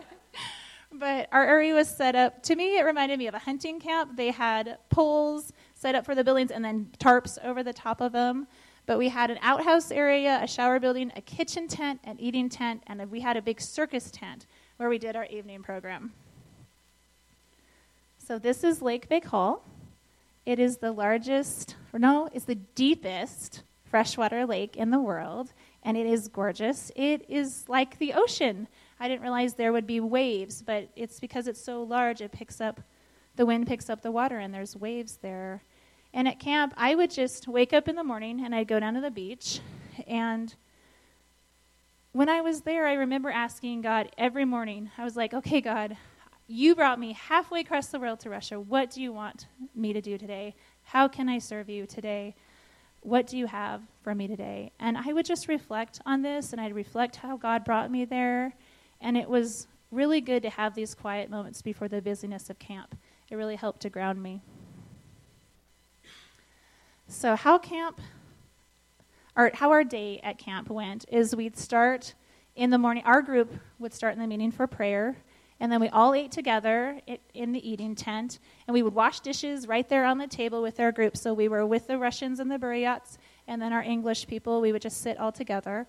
but 0.90 1.28
our 1.30 1.44
area 1.44 1.74
was 1.74 1.94
set 1.94 2.14
up, 2.14 2.42
to 2.44 2.56
me, 2.56 2.78
it 2.78 2.86
reminded 2.86 3.18
me 3.18 3.26
of 3.26 3.34
a 3.34 3.40
hunting 3.40 3.78
camp. 3.78 4.16
They 4.16 4.30
had 4.30 4.78
poles 4.88 5.52
set 5.74 5.94
up 5.94 6.06
for 6.06 6.14
the 6.14 6.24
buildings 6.24 6.50
and 6.50 6.64
then 6.64 6.88
tarps 6.98 7.36
over 7.44 7.62
the 7.62 7.74
top 7.74 8.00
of 8.00 8.12
them. 8.12 8.46
But 8.86 8.98
we 8.98 9.08
had 9.08 9.30
an 9.30 9.38
outhouse 9.42 9.90
area, 9.90 10.40
a 10.42 10.46
shower 10.46 10.80
building, 10.80 11.12
a 11.14 11.20
kitchen 11.20 11.68
tent, 11.68 12.00
an 12.04 12.18
eating 12.18 12.48
tent, 12.48 12.82
and 12.86 13.10
we 13.10 13.20
had 13.20 13.36
a 13.36 13.42
big 13.42 13.60
circus 13.60 14.10
tent 14.10 14.46
where 14.76 14.88
we 14.88 14.98
did 14.98 15.14
our 15.14 15.26
evening 15.26 15.62
program. 15.62 16.12
So 18.18 18.38
this 18.38 18.64
is 18.64 18.82
Lake 18.82 19.08
Baikal. 19.08 19.60
It 20.44 20.58
is 20.58 20.78
the 20.78 20.90
largest, 20.90 21.76
or 21.92 22.00
no, 22.00 22.28
it's 22.32 22.44
the 22.44 22.56
deepest 22.56 23.62
freshwater 23.84 24.46
lake 24.46 24.76
in 24.76 24.90
the 24.90 24.98
world, 24.98 25.52
and 25.84 25.96
it 25.96 26.06
is 26.06 26.26
gorgeous. 26.26 26.90
It 26.96 27.24
is 27.28 27.68
like 27.68 27.98
the 27.98 28.14
ocean. 28.14 28.66
I 28.98 29.06
didn't 29.06 29.22
realize 29.22 29.54
there 29.54 29.72
would 29.72 29.86
be 29.86 30.00
waves, 30.00 30.62
but 30.62 30.88
it's 30.96 31.20
because 31.20 31.46
it's 31.46 31.62
so 31.62 31.82
large, 31.82 32.20
it 32.20 32.32
picks 32.32 32.60
up, 32.60 32.80
the 33.36 33.46
wind 33.46 33.66
picks 33.66 33.88
up 33.88 34.02
the 34.02 34.10
water, 34.10 34.38
and 34.38 34.52
there's 34.52 34.76
waves 34.76 35.18
there. 35.22 35.62
And 36.14 36.28
at 36.28 36.38
camp, 36.38 36.74
I 36.76 36.94
would 36.94 37.10
just 37.10 37.48
wake 37.48 37.72
up 37.72 37.88
in 37.88 37.96
the 37.96 38.04
morning 38.04 38.44
and 38.44 38.54
I'd 38.54 38.68
go 38.68 38.78
down 38.78 38.94
to 38.94 39.00
the 39.00 39.10
beach. 39.10 39.60
And 40.06 40.54
when 42.12 42.28
I 42.28 42.42
was 42.42 42.60
there, 42.62 42.86
I 42.86 42.94
remember 42.94 43.30
asking 43.30 43.80
God 43.80 44.10
every 44.18 44.44
morning, 44.44 44.90
I 44.98 45.04
was 45.04 45.16
like, 45.16 45.32
okay, 45.32 45.62
God, 45.62 45.96
you 46.46 46.74
brought 46.74 47.00
me 47.00 47.14
halfway 47.14 47.60
across 47.60 47.86
the 47.86 47.98
world 47.98 48.20
to 48.20 48.30
Russia. 48.30 48.60
What 48.60 48.90
do 48.90 49.00
you 49.00 49.12
want 49.12 49.46
me 49.74 49.94
to 49.94 50.02
do 50.02 50.18
today? 50.18 50.54
How 50.82 51.08
can 51.08 51.28
I 51.30 51.38
serve 51.38 51.70
you 51.70 51.86
today? 51.86 52.34
What 53.00 53.26
do 53.26 53.38
you 53.38 53.46
have 53.46 53.80
for 54.02 54.14
me 54.14 54.28
today? 54.28 54.72
And 54.78 54.98
I 54.98 55.14
would 55.14 55.24
just 55.24 55.48
reflect 55.48 56.00
on 56.04 56.20
this 56.20 56.52
and 56.52 56.60
I'd 56.60 56.74
reflect 56.74 57.16
how 57.16 57.38
God 57.38 57.64
brought 57.64 57.90
me 57.90 58.04
there. 58.04 58.54
And 59.00 59.16
it 59.16 59.28
was 59.28 59.66
really 59.90 60.20
good 60.20 60.42
to 60.42 60.50
have 60.50 60.74
these 60.74 60.94
quiet 60.94 61.30
moments 61.30 61.62
before 61.62 61.88
the 61.88 62.02
busyness 62.02 62.50
of 62.50 62.58
camp. 62.58 62.94
It 63.30 63.36
really 63.36 63.56
helped 63.56 63.80
to 63.82 63.90
ground 63.90 64.22
me. 64.22 64.42
So, 67.12 67.36
how 67.36 67.58
camp, 67.58 68.00
or 69.36 69.50
how 69.52 69.70
our 69.70 69.84
day 69.84 70.18
at 70.22 70.38
camp 70.38 70.70
went 70.70 71.04
is 71.08 71.36
we'd 71.36 71.58
start 71.58 72.14
in 72.56 72.70
the 72.70 72.78
morning, 72.78 73.02
our 73.04 73.20
group 73.20 73.52
would 73.78 73.92
start 73.92 74.14
in 74.14 74.18
the 74.18 74.26
meeting 74.26 74.50
for 74.50 74.66
prayer, 74.66 75.18
and 75.60 75.70
then 75.70 75.78
we 75.78 75.88
all 75.90 76.14
ate 76.14 76.32
together 76.32 77.00
in 77.34 77.52
the 77.52 77.70
eating 77.70 77.94
tent, 77.94 78.38
and 78.66 78.72
we 78.72 78.82
would 78.82 78.94
wash 78.94 79.20
dishes 79.20 79.68
right 79.68 79.86
there 79.90 80.06
on 80.06 80.16
the 80.16 80.26
table 80.26 80.62
with 80.62 80.80
our 80.80 80.90
group. 80.90 81.18
So, 81.18 81.34
we 81.34 81.48
were 81.48 81.66
with 81.66 81.86
the 81.86 81.98
Russians 81.98 82.40
and 82.40 82.50
the 82.50 82.58
Buryats, 82.58 83.18
and 83.46 83.60
then 83.60 83.74
our 83.74 83.82
English 83.82 84.26
people, 84.26 84.62
we 84.62 84.72
would 84.72 84.82
just 84.82 85.02
sit 85.02 85.20
all 85.20 85.32
together. 85.32 85.86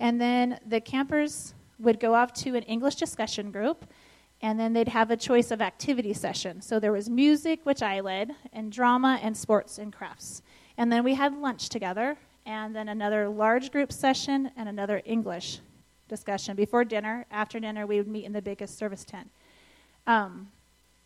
And 0.00 0.20
then 0.20 0.58
the 0.66 0.80
campers 0.80 1.54
would 1.78 2.00
go 2.00 2.14
off 2.14 2.32
to 2.32 2.56
an 2.56 2.64
English 2.64 2.96
discussion 2.96 3.52
group, 3.52 3.86
and 4.42 4.58
then 4.58 4.72
they'd 4.72 4.88
have 4.88 5.12
a 5.12 5.16
choice 5.16 5.52
of 5.52 5.62
activity 5.62 6.14
session. 6.14 6.60
So 6.60 6.80
there 6.80 6.92
was 6.92 7.08
music, 7.08 7.60
which 7.62 7.80
I 7.80 8.00
led, 8.00 8.32
and 8.52 8.72
drama, 8.72 9.20
and 9.22 9.36
sports 9.36 9.78
and 9.78 9.92
crafts. 9.92 10.42
And 10.76 10.90
then 10.90 11.04
we 11.04 11.14
had 11.14 11.36
lunch 11.36 11.68
together, 11.68 12.16
and 12.46 12.74
then 12.74 12.88
another 12.88 13.28
large 13.28 13.70
group 13.70 13.92
session 13.92 14.50
and 14.56 14.68
another 14.68 15.02
English 15.04 15.60
discussion 16.08 16.56
before 16.56 16.84
dinner. 16.84 17.26
After 17.30 17.60
dinner, 17.60 17.86
we 17.86 17.98
would 17.98 18.08
meet 18.08 18.24
in 18.24 18.32
the 18.32 18.42
biggest 18.42 18.76
service 18.76 19.04
tent. 19.04 19.30
Um, 20.06 20.48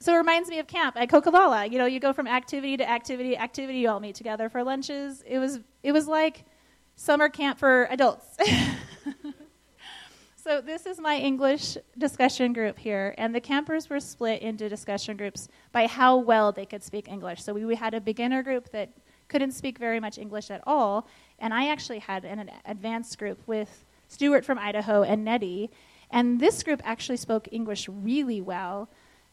so 0.01 0.15
it 0.15 0.17
reminds 0.17 0.49
me 0.49 0.59
of 0.59 0.67
camp 0.67 0.97
at 0.97 1.09
Kokilala. 1.09 1.71
You 1.71 1.79
know, 1.79 1.87
you 1.87 2.01
go 2.01 2.13
from 2.13 2.27
activity 2.27 2.77
to 2.77 2.89
activity, 2.89 3.37
activity. 3.37 3.81
You 3.81 3.91
all 3.91 4.01
meet 4.01 4.15
together 4.15 4.49
for 4.49 4.63
lunches. 4.63 5.23
It 5.27 5.39
was 5.39 5.61
it 5.83 5.93
was 5.93 6.07
like 6.07 6.45
summer 6.97 7.29
camp 7.29 7.59
for 7.59 7.87
adults. 7.91 8.37
So 10.49 10.63
this 10.63 10.87
is 10.87 10.99
my 10.99 11.19
English 11.19 11.77
discussion 11.99 12.55
group 12.55 12.79
here, 12.79 13.15
and 13.19 13.35
the 13.35 13.41
campers 13.41 13.91
were 13.91 14.01
split 14.01 14.41
into 14.41 14.67
discussion 14.71 15.15
groups 15.15 15.47
by 15.73 15.87
how 15.87 16.17
well 16.17 16.53
they 16.53 16.65
could 16.65 16.83
speak 16.83 17.07
English. 17.07 17.43
So 17.43 17.53
we, 17.53 17.67
we 17.67 17.75
had 17.75 17.93
a 17.93 18.01
beginner 18.01 18.43
group 18.43 18.71
that 18.71 18.89
couldn't 19.29 19.53
speak 19.53 19.79
very 19.79 20.01
much 20.01 20.19
English 20.19 20.51
at 20.51 20.63
all, 20.67 21.07
and 21.39 21.53
I 21.55 21.69
actually 21.69 22.01
had 22.01 22.25
an 22.25 22.51
advanced 22.65 23.19
group 23.19 23.39
with 23.47 23.85
Stuart 24.09 24.45
from 24.45 24.59
Idaho 24.59 25.03
and 25.03 25.25
Nettie, 25.25 25.71
and 26.11 26.41
this 26.41 26.63
group 26.63 26.81
actually 26.85 27.19
spoke 27.19 27.49
English 27.53 27.89
really 27.89 28.41
well. 28.41 28.89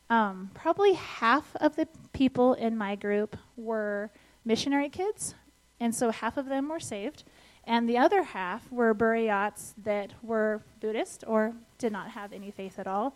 Um, 0.10 0.52
probably 0.54 0.94
half 0.94 1.56
of 1.56 1.76
the 1.76 1.88
people 2.14 2.54
in 2.54 2.78
my 2.78 2.96
group 2.96 3.38
were 3.56 4.12
missionary 4.44 4.90
kids, 4.90 5.34
and 5.80 5.96
so 5.96 6.12
half 6.12 6.38
of 6.38 6.48
them 6.48 6.70
were 6.70 6.80
saved. 6.80 7.24
And 7.68 7.90
the 7.90 7.98
other 7.98 8.22
half 8.22 8.72
were 8.72 8.94
Buryats 8.94 9.74
that 9.84 10.14
were 10.22 10.62
Buddhist 10.80 11.24
or 11.26 11.54
did 11.80 11.92
not 11.92 12.12
have 12.12 12.32
any 12.32 12.52
faith 12.52 12.78
at 12.78 12.86
all. 12.86 13.16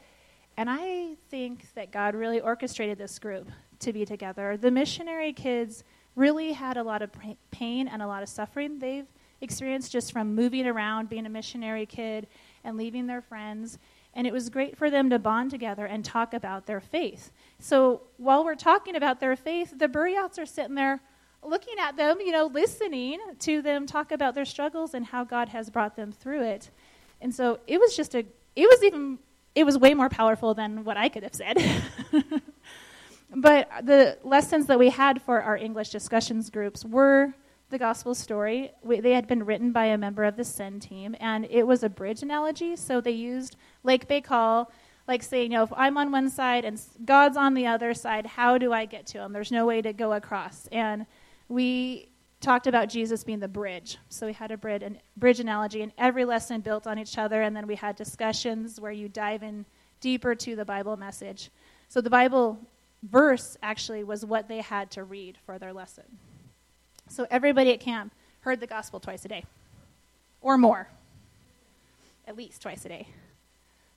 And 0.57 0.69
I 0.69 1.15
think 1.29 1.74
that 1.75 1.91
God 1.91 2.15
really 2.15 2.41
orchestrated 2.41 2.98
this 2.98 3.19
group 3.19 3.50
to 3.79 3.93
be 3.93 4.05
together. 4.05 4.57
The 4.57 4.71
missionary 4.71 5.33
kids 5.33 5.83
really 6.16 6.54
had 6.54 6.78
a 6.78 6.84
lot 6.84 7.01
of 7.01 7.12
pain 7.51 7.88
and 7.88 8.01
a 8.01 8.08
lot 8.08 8.24
of 8.24 8.30
suffering 8.30 8.80
they've 8.80 9.08
experienced 9.42 9.92
just 9.92 10.12
from 10.12 10.36
moving 10.36 10.68
around, 10.68 11.10
being 11.10 11.25
a 11.25 11.30
missionary 11.30 11.86
kid, 11.86 12.28
and 12.63 12.78
leaving 12.78 13.08
their 13.08 13.22
friends. 13.22 13.78
And 14.13 14.28
it 14.28 14.34
was 14.34 14.50
great 14.50 14.78
for 14.78 14.89
them 14.89 15.10
to 15.12 15.20
bond 15.20 15.51
together 15.51 15.86
and 15.86 16.04
talk 16.04 16.34
about 16.34 16.66
their 16.66 16.82
faith. 16.82 17.32
So 17.60 18.01
while 18.18 18.44
we're 18.44 18.56
talking 18.56 18.96
about 18.96 19.20
their 19.20 19.36
faith, 19.36 19.74
the 19.78 19.88
Buryats 19.88 20.39
are 20.39 20.46
sitting 20.46 20.75
there 20.75 21.00
looking 21.42 21.75
at 21.80 21.96
them, 21.96 22.18
you 22.20 22.32
know, 22.32 22.48
listening 22.48 23.20
to 23.39 23.62
them 23.62 23.86
talk 23.86 24.12
about 24.12 24.36
their 24.36 24.46
struggles 24.46 24.94
and 24.94 25.06
how 25.06 25.24
God 25.24 25.50
has 25.50 25.70
brought 25.70 25.96
them 25.96 26.12
through 26.12 26.44
it. 26.44 26.70
And 27.22 27.34
so 27.34 27.60
it 27.68 27.80
was 27.80 27.96
just 27.96 28.16
a, 28.16 28.25
it 28.56 28.68
was 28.68 28.84
even, 28.84 29.20
it 29.56 29.63
was 29.63 29.78
way 29.78 29.94
more 29.94 30.10
powerful 30.10 30.54
than 30.54 30.84
what 30.84 30.98
I 30.98 31.08
could 31.10 31.24
have 31.24 31.36
said. 31.36 31.58
but 33.36 33.69
the 33.83 34.17
lessons 34.24 34.65
that 34.67 34.79
we 34.79 34.89
had 34.89 35.21
for 35.21 35.41
our 35.41 35.57
English 35.57 35.89
discussions 35.89 36.50
groups 36.50 36.83
were 36.83 37.33
the 37.69 37.77
gospel 37.77 38.15
story. 38.15 38.71
We, 38.81 39.00
they 39.00 39.12
had 39.12 39.27
been 39.27 39.45
written 39.45 39.71
by 39.71 39.86
a 39.86 39.98
member 39.98 40.24
of 40.24 40.36
the 40.36 40.43
Send 40.43 40.81
team, 40.81 41.15
and 41.19 41.45
it 41.50 41.65
was 41.65 41.83
a 41.83 41.89
bridge 41.89 42.24
analogy. 42.24 42.75
So 42.75 43.00
they 43.01 43.12
used 43.12 43.55
Lake 43.83 44.07
Baikal, 44.07 44.67
like 45.07 45.21
saying, 45.21 45.51
you 45.51 45.57
know, 45.57 45.63
if 45.63 45.74
I'm 45.75 45.98
on 45.98 46.12
one 46.12 46.29
side 46.29 46.65
and 46.65 46.81
God's 47.05 47.38
on 47.38 47.53
the 47.53 47.67
other 47.67 47.93
side, 47.93 48.25
how 48.25 48.57
do 48.57 48.74
I 48.74 48.86
get 48.86 49.05
to 49.07 49.19
him? 49.19 49.33
There's 49.33 49.51
no 49.51 49.65
way 49.65 49.81
to 49.81 49.93
go 49.93 50.13
across. 50.13 50.67
And 50.71 51.05
we 51.48 52.09
talked 52.41 52.67
about 52.67 52.89
Jesus 52.89 53.24
being 53.24 53.39
the 53.39 53.48
bridge. 53.48 53.98
So 54.09 54.25
we 54.25 54.33
had 54.33 54.51
a 54.51 54.57
bridge, 54.57 54.81
an, 54.81 55.00
bridge 55.17 55.39
analogy, 55.39 55.81
and 55.81 55.91
every 55.98 56.25
lesson 56.25 56.62
built 56.62 56.88
on 56.88 56.98
each 56.98 57.17
other. 57.17 57.41
And 57.41 57.55
then 57.55 57.67
we 57.67 57.75
had 57.75 57.95
discussions 57.95 58.79
where 58.79 58.91
you 58.91 59.09
dive 59.09 59.43
in 59.43 59.65
deeper 60.00 60.33
to 60.36 60.55
the 60.55 60.65
Bible 60.65 60.95
message. 60.95 61.50
So 61.89 62.01
the 62.01 62.09
Bible 62.09 62.59
verse 63.03 63.58
actually 63.62 64.03
was 64.03 64.25
what 64.25 64.48
they 64.48 64.62
had 64.62 64.91
to 64.91 65.03
read 65.03 65.38
for 65.46 65.58
their 65.58 65.74
lesson. 65.74 66.06
So 67.08 67.25
everybody 67.32 67.72
at 67.72 67.79
camp 67.79 68.13
heard 68.41 68.60
the 68.60 68.68
gospel 68.68 69.00
twice 69.00 69.25
a 69.25 69.27
day, 69.27 69.46
or 70.41 70.58
more, 70.58 70.89
at 72.27 72.36
least 72.36 72.62
twice 72.62 72.86
a 72.86 72.89
day. 72.89 73.08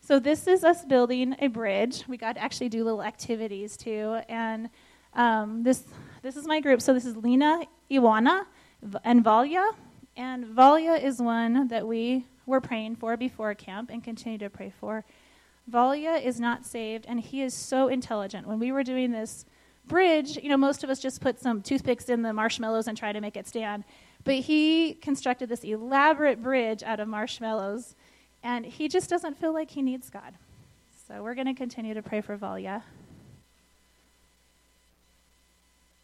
So 0.00 0.18
this 0.18 0.46
is 0.46 0.64
us 0.64 0.84
building 0.84 1.36
a 1.38 1.46
bridge. 1.46 2.04
We 2.08 2.16
got 2.16 2.34
to 2.34 2.42
actually 2.42 2.68
do 2.68 2.82
little 2.82 3.02
activities 3.02 3.76
too, 3.76 4.20
and 4.28 4.68
um, 5.14 5.62
this 5.62 5.84
this 6.22 6.36
is 6.36 6.46
my 6.46 6.60
group. 6.60 6.80
So 6.80 6.94
this 6.94 7.04
is 7.04 7.16
Lena, 7.16 7.62
Iwana, 7.90 8.46
and 9.04 9.24
Valya. 9.24 9.72
And 10.16 10.44
Valya 10.44 11.02
is 11.02 11.20
one 11.20 11.68
that 11.68 11.86
we 11.86 12.26
were 12.46 12.60
praying 12.60 12.96
for 12.96 13.16
before 13.16 13.54
camp 13.54 13.90
and 13.90 14.02
continue 14.04 14.38
to 14.38 14.50
pray 14.50 14.72
for. 14.78 15.04
Valya 15.70 16.22
is 16.22 16.40
not 16.40 16.66
saved, 16.66 17.06
and 17.08 17.20
he 17.20 17.42
is 17.42 17.54
so 17.54 17.88
intelligent. 17.88 18.46
When 18.46 18.58
we 18.58 18.72
were 18.72 18.82
doing 18.82 19.12
this 19.12 19.44
bridge, 19.86 20.36
you 20.42 20.48
know, 20.48 20.56
most 20.56 20.84
of 20.84 20.90
us 20.90 20.98
just 20.98 21.20
put 21.20 21.40
some 21.40 21.62
toothpicks 21.62 22.08
in 22.08 22.22
the 22.22 22.32
marshmallows 22.32 22.88
and 22.88 22.96
try 22.96 23.12
to 23.12 23.20
make 23.20 23.36
it 23.36 23.46
stand. 23.46 23.84
But 24.24 24.36
he 24.36 24.94
constructed 24.94 25.48
this 25.48 25.64
elaborate 25.64 26.42
bridge 26.42 26.82
out 26.82 27.00
of 27.00 27.08
marshmallows, 27.08 27.94
and 28.42 28.64
he 28.66 28.88
just 28.88 29.08
doesn't 29.08 29.38
feel 29.38 29.52
like 29.52 29.70
he 29.70 29.82
needs 29.82 30.10
God. 30.10 30.34
So 31.08 31.22
we're 31.22 31.34
going 31.34 31.46
to 31.46 31.54
continue 31.54 31.94
to 31.94 32.02
pray 32.02 32.20
for 32.20 32.36
Valya. 32.36 32.82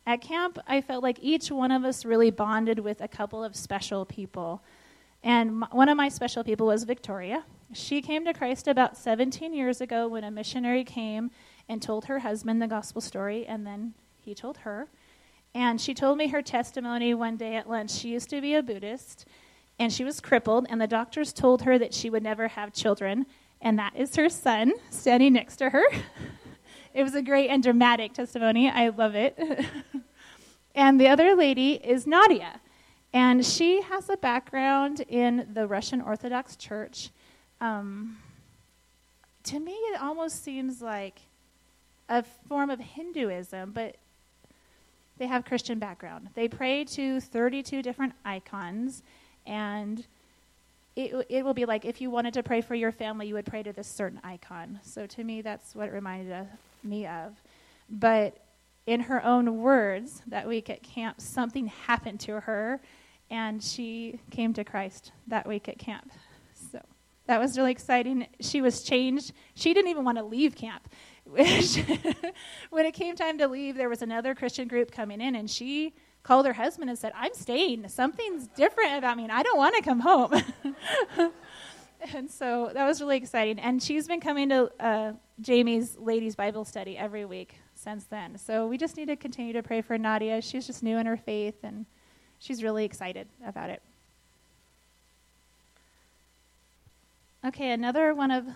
At 0.06 0.22
camp, 0.22 0.58
I 0.66 0.80
felt 0.80 1.02
like 1.02 1.18
each 1.20 1.50
one 1.50 1.70
of 1.70 1.84
us 1.84 2.04
really 2.04 2.30
bonded 2.30 2.78
with 2.78 3.00
a 3.00 3.08
couple 3.08 3.44
of 3.44 3.54
special 3.54 4.06
people. 4.06 4.62
And 5.22 5.64
one 5.70 5.88
of 5.88 5.96
my 5.96 6.08
special 6.08 6.42
people 6.42 6.66
was 6.66 6.84
Victoria. 6.84 7.44
She 7.72 8.00
came 8.00 8.24
to 8.24 8.32
Christ 8.32 8.66
about 8.66 8.96
17 8.96 9.52
years 9.52 9.80
ago 9.82 10.08
when 10.08 10.24
a 10.24 10.30
missionary 10.30 10.84
came 10.84 11.30
and 11.68 11.82
told 11.82 12.06
her 12.06 12.20
husband 12.20 12.62
the 12.62 12.66
gospel 12.66 13.02
story, 13.02 13.44
and 13.46 13.66
then 13.66 13.92
he 14.24 14.34
told 14.34 14.58
her. 14.58 14.88
And 15.54 15.78
she 15.78 15.92
told 15.92 16.16
me 16.16 16.28
her 16.28 16.40
testimony 16.40 17.12
one 17.12 17.36
day 17.36 17.56
at 17.56 17.68
lunch. 17.68 17.90
She 17.90 18.08
used 18.08 18.30
to 18.30 18.40
be 18.40 18.54
a 18.54 18.62
Buddhist, 18.62 19.26
and 19.78 19.92
she 19.92 20.02
was 20.02 20.20
crippled, 20.20 20.66
and 20.70 20.80
the 20.80 20.86
doctors 20.86 21.32
told 21.32 21.62
her 21.62 21.78
that 21.78 21.92
she 21.92 22.08
would 22.08 22.22
never 22.22 22.48
have 22.48 22.72
children. 22.72 23.26
And 23.60 23.78
that 23.78 23.94
is 23.94 24.16
her 24.16 24.30
son 24.30 24.72
standing 24.88 25.34
next 25.34 25.56
to 25.56 25.68
her. 25.68 25.84
it 26.94 27.02
was 27.02 27.14
a 27.14 27.22
great 27.22 27.50
and 27.50 27.62
dramatic 27.62 28.14
testimony. 28.14 28.70
I 28.70 28.88
love 28.88 29.14
it. 29.14 29.38
and 30.74 30.98
the 30.98 31.08
other 31.08 31.34
lady 31.34 31.74
is 31.74 32.06
Nadia. 32.06 32.60
And 33.12 33.44
she 33.44 33.82
has 33.82 34.08
a 34.08 34.16
background 34.16 35.00
in 35.08 35.48
the 35.52 35.66
Russian 35.66 36.00
Orthodox 36.00 36.56
Church. 36.56 37.10
Um, 37.60 38.18
to 39.44 39.58
me, 39.58 39.72
it 39.72 40.00
almost 40.00 40.44
seems 40.44 40.82
like 40.82 41.20
a 42.08 42.22
form 42.48 42.70
of 42.70 42.80
Hinduism, 42.80 43.72
but 43.72 43.96
they 45.18 45.26
have 45.26 45.44
Christian 45.44 45.78
background. 45.78 46.28
They 46.34 46.48
pray 46.48 46.84
to 46.84 47.20
32 47.20 47.82
different 47.82 48.14
icons, 48.24 49.02
and 49.46 50.06
it, 50.96 51.26
it 51.28 51.44
will 51.44 51.54
be 51.54 51.64
like 51.64 51.84
if 51.84 52.00
you 52.00 52.10
wanted 52.10 52.34
to 52.34 52.42
pray 52.42 52.60
for 52.60 52.74
your 52.74 52.92
family, 52.92 53.28
you 53.28 53.34
would 53.34 53.46
pray 53.46 53.62
to 53.62 53.72
this 53.72 53.88
certain 53.88 54.20
icon. 54.24 54.80
So 54.82 55.06
to 55.06 55.24
me, 55.24 55.42
that's 55.42 55.74
what 55.74 55.88
it 55.88 55.92
reminded 55.92 56.46
me 56.82 57.06
of. 57.06 57.34
But 57.90 58.38
in 58.86 59.00
her 59.00 59.24
own 59.24 59.60
words, 59.60 60.22
that 60.26 60.48
week 60.48 60.70
at 60.70 60.82
camp, 60.82 61.20
something 61.20 61.66
happened 61.66 62.20
to 62.20 62.40
her, 62.40 62.80
and 63.30 63.62
she 63.62 64.18
came 64.30 64.52
to 64.54 64.64
Christ 64.64 65.12
that 65.26 65.46
week 65.46 65.68
at 65.68 65.78
camp. 65.78 66.10
That 67.28 67.40
was 67.40 67.58
really 67.58 67.72
exciting. 67.72 68.26
She 68.40 68.62
was 68.62 68.82
changed. 68.82 69.32
She 69.54 69.74
didn't 69.74 69.90
even 69.90 70.02
want 70.02 70.16
to 70.16 70.24
leave 70.24 70.56
camp. 70.56 70.88
when 71.26 72.86
it 72.86 72.94
came 72.94 73.16
time 73.16 73.36
to 73.36 73.46
leave, 73.46 73.76
there 73.76 73.90
was 73.90 74.00
another 74.00 74.34
Christian 74.34 74.66
group 74.66 74.90
coming 74.90 75.20
in, 75.20 75.34
and 75.34 75.48
she 75.48 75.92
called 76.22 76.46
her 76.46 76.54
husband 76.54 76.88
and 76.88 76.98
said, 76.98 77.12
I'm 77.14 77.34
staying. 77.34 77.86
Something's 77.88 78.48
different 78.48 78.96
about 78.96 79.18
me, 79.18 79.24
and 79.24 79.32
I 79.32 79.42
don't 79.42 79.58
want 79.58 79.76
to 79.76 79.82
come 79.82 80.00
home. 80.00 80.42
and 82.14 82.30
so 82.30 82.70
that 82.72 82.86
was 82.86 82.98
really 83.02 83.18
exciting. 83.18 83.58
And 83.58 83.82
she's 83.82 84.08
been 84.08 84.20
coming 84.20 84.48
to 84.48 84.70
uh, 84.80 85.12
Jamie's 85.42 85.98
ladies' 85.98 86.34
Bible 86.34 86.64
study 86.64 86.96
every 86.96 87.26
week 87.26 87.56
since 87.74 88.04
then. 88.06 88.38
So 88.38 88.66
we 88.66 88.78
just 88.78 88.96
need 88.96 89.08
to 89.08 89.16
continue 89.16 89.52
to 89.52 89.62
pray 89.62 89.82
for 89.82 89.98
Nadia. 89.98 90.40
She's 90.40 90.66
just 90.66 90.82
new 90.82 90.96
in 90.96 91.04
her 91.04 91.18
faith, 91.18 91.56
and 91.62 91.84
she's 92.38 92.62
really 92.62 92.86
excited 92.86 93.28
about 93.46 93.68
it. 93.68 93.82
Okay, 97.46 97.70
another 97.70 98.14
one 98.14 98.32
of 98.32 98.46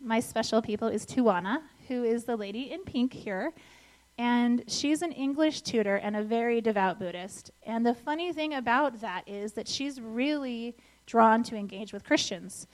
my 0.00 0.18
special 0.18 0.60
people 0.60 0.88
is 0.88 1.06
Tuana, 1.06 1.62
who 1.86 2.02
is 2.02 2.24
the 2.24 2.36
lady 2.36 2.72
in 2.72 2.82
pink 2.82 3.12
here. 3.12 3.52
And 4.18 4.64
she's 4.66 5.00
an 5.00 5.12
English 5.12 5.62
tutor 5.62 5.94
and 5.94 6.16
a 6.16 6.24
very 6.24 6.60
devout 6.60 6.98
Buddhist. 6.98 7.52
And 7.62 7.86
the 7.86 7.94
funny 7.94 8.32
thing 8.32 8.54
about 8.54 9.00
that 9.00 9.28
is 9.28 9.52
that 9.52 9.68
she's 9.68 10.00
really 10.00 10.76
drawn 11.06 11.44
to 11.44 11.56
engage 11.56 11.92
with 11.92 12.04
Christians. 12.04 12.66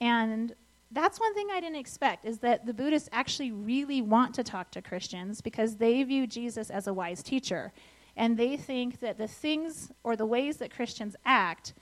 And 0.00 0.54
that's 0.92 1.18
one 1.18 1.34
thing 1.34 1.48
I 1.52 1.60
didn't 1.60 1.80
expect 1.80 2.24
is 2.24 2.38
that 2.38 2.64
the 2.64 2.72
Buddhists 2.72 3.08
actually 3.10 3.50
really 3.50 4.00
want 4.02 4.32
to 4.36 4.44
talk 4.44 4.70
to 4.70 4.80
Christians 4.80 5.40
because 5.40 5.76
they 5.76 6.04
view 6.04 6.28
Jesus 6.28 6.70
as 6.70 6.86
a 6.86 6.94
wise 6.94 7.24
teacher. 7.24 7.72
And 8.16 8.36
they 8.36 8.56
think 8.56 9.00
that 9.00 9.18
the 9.18 9.26
things 9.26 9.90
or 10.04 10.14
the 10.14 10.26
ways 10.26 10.58
that 10.58 10.72
Christians 10.72 11.16
act 11.24 11.74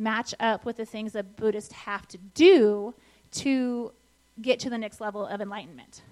match 0.00 0.34
up 0.40 0.64
with 0.64 0.76
the 0.76 0.86
things 0.86 1.12
that 1.12 1.36
Buddhists 1.36 1.72
have 1.72 2.08
to 2.08 2.18
do 2.18 2.94
to 3.32 3.92
get 4.40 4.58
to 4.60 4.70
the 4.70 4.78
next 4.78 5.00
level 5.00 5.26
of 5.26 5.40
enlightenment. 5.40 6.02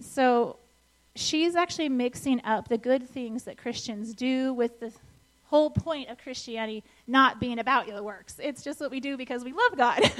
So 0.00 0.56
she's 1.14 1.54
actually 1.54 1.88
mixing 1.88 2.40
up 2.44 2.68
the 2.68 2.78
good 2.78 3.08
things 3.08 3.44
that 3.44 3.58
Christians 3.58 4.14
do 4.14 4.52
with 4.54 4.80
the 4.80 4.92
whole 5.44 5.70
point 5.70 6.08
of 6.08 6.18
Christianity 6.18 6.84
not 7.06 7.40
being 7.40 7.58
about 7.58 7.88
your 7.88 8.02
works. 8.02 8.38
It's 8.42 8.62
just 8.62 8.80
what 8.80 8.90
we 8.90 9.00
do 9.00 9.16
because 9.16 9.44
we 9.44 9.52
love 9.52 9.76
God. 9.76 10.10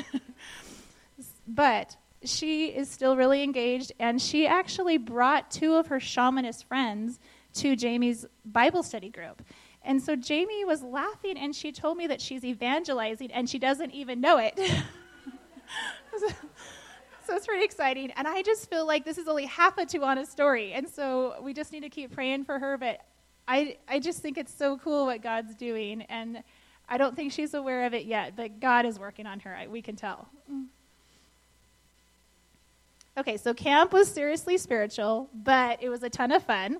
but 1.49 1.97
she 2.25 2.67
is 2.67 2.91
still 2.91 3.17
really 3.17 3.43
engaged, 3.43 3.93
and 4.01 4.21
she 4.21 4.47
actually 4.47 4.99
brought 4.99 5.51
two 5.51 5.75
of 5.75 5.87
her 5.89 6.01
shamanist 6.01 6.65
friends 6.65 7.21
to 7.55 7.77
Jamie's 7.77 8.27
Bible 8.45 8.83
study 8.83 9.09
group. 9.09 9.43
And 9.89 10.03
so 10.03 10.15
Jamie 10.15 10.67
was 10.67 10.83
laughing, 10.83 11.39
and 11.39 11.57
she 11.57 11.73
told 11.73 11.97
me 11.97 12.07
that 12.09 12.21
she's 12.21 12.45
evangelizing, 12.45 13.33
and 13.33 13.49
she 13.49 13.59
doesn't 13.59 13.93
even 13.93 14.21
know 14.21 14.37
it. 14.37 14.55
so 16.19 17.35
it's 17.35 17.47
pretty 17.47 17.65
exciting. 17.65 18.11
And 18.11 18.29
I 18.29 18.43
just 18.43 18.69
feel 18.69 18.87
like 18.87 19.07
this 19.07 19.17
is 19.17 19.29
only 19.29 19.47
half 19.47 19.79
a 19.79 19.87
Tuana 19.87 20.27
story. 20.27 20.75
And 20.75 20.87
so 20.87 21.37
we 21.41 21.55
just 21.55 21.73
need 21.73 21.81
to 21.81 21.89
keep 21.89 22.13
praying 22.13 22.45
for 22.45 22.59
her. 22.59 22.77
But 22.77 23.01
I, 23.49 23.79
I 23.89 23.99
just 23.99 24.21
think 24.21 24.37
it's 24.37 24.53
so 24.53 24.77
cool 24.77 25.07
what 25.07 25.23
God's 25.23 25.55
doing. 25.55 26.03
And 26.03 26.43
I 26.87 26.99
don't 26.99 27.17
think 27.17 27.33
she's 27.33 27.55
aware 27.55 27.87
of 27.87 27.95
it 27.95 28.05
yet, 28.05 28.37
but 28.37 28.61
God 28.61 28.85
is 28.85 28.99
working 28.99 29.27
on 29.27 29.41
her. 29.41 29.57
we 29.71 29.81
can 29.81 29.97
tell. 29.97 30.29
Okay, 33.17 33.39
so 33.39 33.55
camp 33.55 33.95
was 33.95 34.09
seriously 34.09 34.59
spiritual, 34.59 35.31
but 35.33 35.83
it 35.83 35.89
was 35.89 36.03
a 36.03 36.11
ton 36.11 36.31
of 36.31 36.43
fun. 36.43 36.77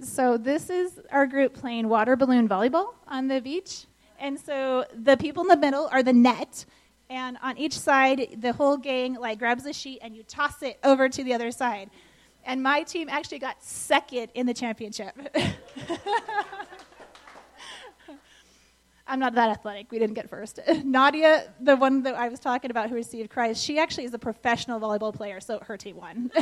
So 0.00 0.36
this 0.36 0.70
is 0.70 1.00
our 1.10 1.26
group 1.26 1.54
playing 1.54 1.88
water 1.88 2.16
balloon 2.16 2.48
volleyball 2.48 2.94
on 3.06 3.28
the 3.28 3.40
beach. 3.40 3.86
And 4.18 4.38
so 4.38 4.84
the 4.94 5.16
people 5.16 5.42
in 5.42 5.48
the 5.48 5.56
middle 5.56 5.88
are 5.92 6.02
the 6.02 6.12
net, 6.12 6.64
and 7.10 7.36
on 7.42 7.58
each 7.58 7.78
side, 7.78 8.36
the 8.38 8.52
whole 8.52 8.76
gang 8.78 9.14
like 9.14 9.38
grabs 9.38 9.66
a 9.66 9.72
sheet 9.72 9.98
and 10.00 10.16
you 10.16 10.22
toss 10.22 10.62
it 10.62 10.78
over 10.82 11.08
to 11.10 11.22
the 11.22 11.34
other 11.34 11.50
side. 11.50 11.90
And 12.44 12.62
my 12.62 12.84
team 12.84 13.08
actually 13.10 13.38
got 13.38 13.62
second 13.62 14.30
in 14.34 14.46
the 14.46 14.54
championship. 14.54 15.14
I'm 19.06 19.18
not 19.18 19.34
that 19.34 19.50
athletic. 19.50 19.90
We 19.90 19.98
didn't 19.98 20.14
get 20.14 20.30
first. 20.30 20.58
Nadia, 20.84 21.52
the 21.60 21.76
one 21.76 22.02
that 22.04 22.14
I 22.14 22.28
was 22.28 22.40
talking 22.40 22.70
about 22.70 22.88
who 22.88 22.94
received 22.94 23.28
Christ, 23.28 23.62
she 23.62 23.78
actually 23.78 24.04
is 24.04 24.14
a 24.14 24.18
professional 24.18 24.80
volleyball 24.80 25.14
player, 25.14 25.38
so 25.38 25.58
her 25.60 25.76
team 25.76 25.96
won. 25.96 26.30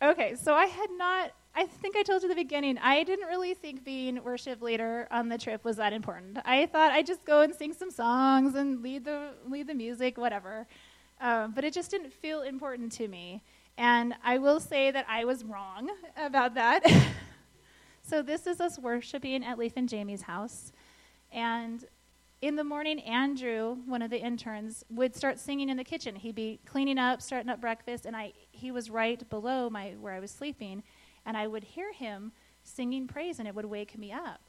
Okay, 0.00 0.36
so 0.36 0.54
I 0.54 0.66
had 0.66 0.90
not, 0.96 1.32
I 1.56 1.66
think 1.66 1.96
I 1.96 2.04
told 2.04 2.22
you 2.22 2.28
the 2.28 2.34
beginning, 2.36 2.78
I 2.78 3.02
didn't 3.02 3.26
really 3.26 3.52
think 3.52 3.84
being 3.84 4.22
worship 4.22 4.62
leader 4.62 5.08
on 5.10 5.28
the 5.28 5.36
trip 5.36 5.64
was 5.64 5.76
that 5.76 5.92
important. 5.92 6.38
I 6.44 6.66
thought 6.66 6.92
I'd 6.92 7.06
just 7.06 7.24
go 7.24 7.42
and 7.42 7.52
sing 7.52 7.72
some 7.72 7.90
songs 7.90 8.54
and 8.54 8.80
lead 8.80 9.04
the, 9.04 9.30
lead 9.48 9.66
the 9.66 9.74
music, 9.74 10.16
whatever. 10.16 10.68
Um, 11.20 11.52
but 11.52 11.64
it 11.64 11.74
just 11.74 11.90
didn't 11.90 12.12
feel 12.12 12.42
important 12.42 12.92
to 12.92 13.08
me. 13.08 13.42
And 13.76 14.14
I 14.22 14.38
will 14.38 14.60
say 14.60 14.92
that 14.92 15.04
I 15.08 15.24
was 15.24 15.44
wrong 15.44 15.90
about 16.16 16.54
that. 16.54 16.84
so 18.02 18.22
this 18.22 18.46
is 18.46 18.60
us 18.60 18.78
worshiping 18.78 19.44
at 19.44 19.58
Leif 19.58 19.72
and 19.76 19.88
Jamie's 19.88 20.22
house. 20.22 20.72
And 21.32 21.84
in 22.40 22.56
the 22.56 22.64
morning, 22.64 23.00
Andrew, 23.00 23.78
one 23.86 24.00
of 24.00 24.10
the 24.10 24.20
interns, 24.20 24.84
would 24.90 25.16
start 25.16 25.38
singing 25.40 25.68
in 25.68 25.76
the 25.76 25.84
kitchen. 25.84 26.14
He'd 26.14 26.34
be 26.34 26.60
cleaning 26.64 26.98
up, 26.98 27.20
starting 27.20 27.48
up 27.48 27.60
breakfast, 27.60 28.06
and 28.06 28.16
I 28.16 28.32
he 28.52 28.70
was 28.70 28.90
right 28.90 29.28
below 29.28 29.68
my 29.68 29.96
where 30.00 30.14
I 30.14 30.20
was 30.20 30.30
sleeping, 30.30 30.82
and 31.26 31.36
I 31.36 31.46
would 31.46 31.64
hear 31.64 31.92
him 31.92 32.32
singing 32.62 33.08
praise, 33.08 33.38
and 33.38 33.48
it 33.48 33.54
would 33.54 33.64
wake 33.64 33.98
me 33.98 34.12
up. 34.12 34.40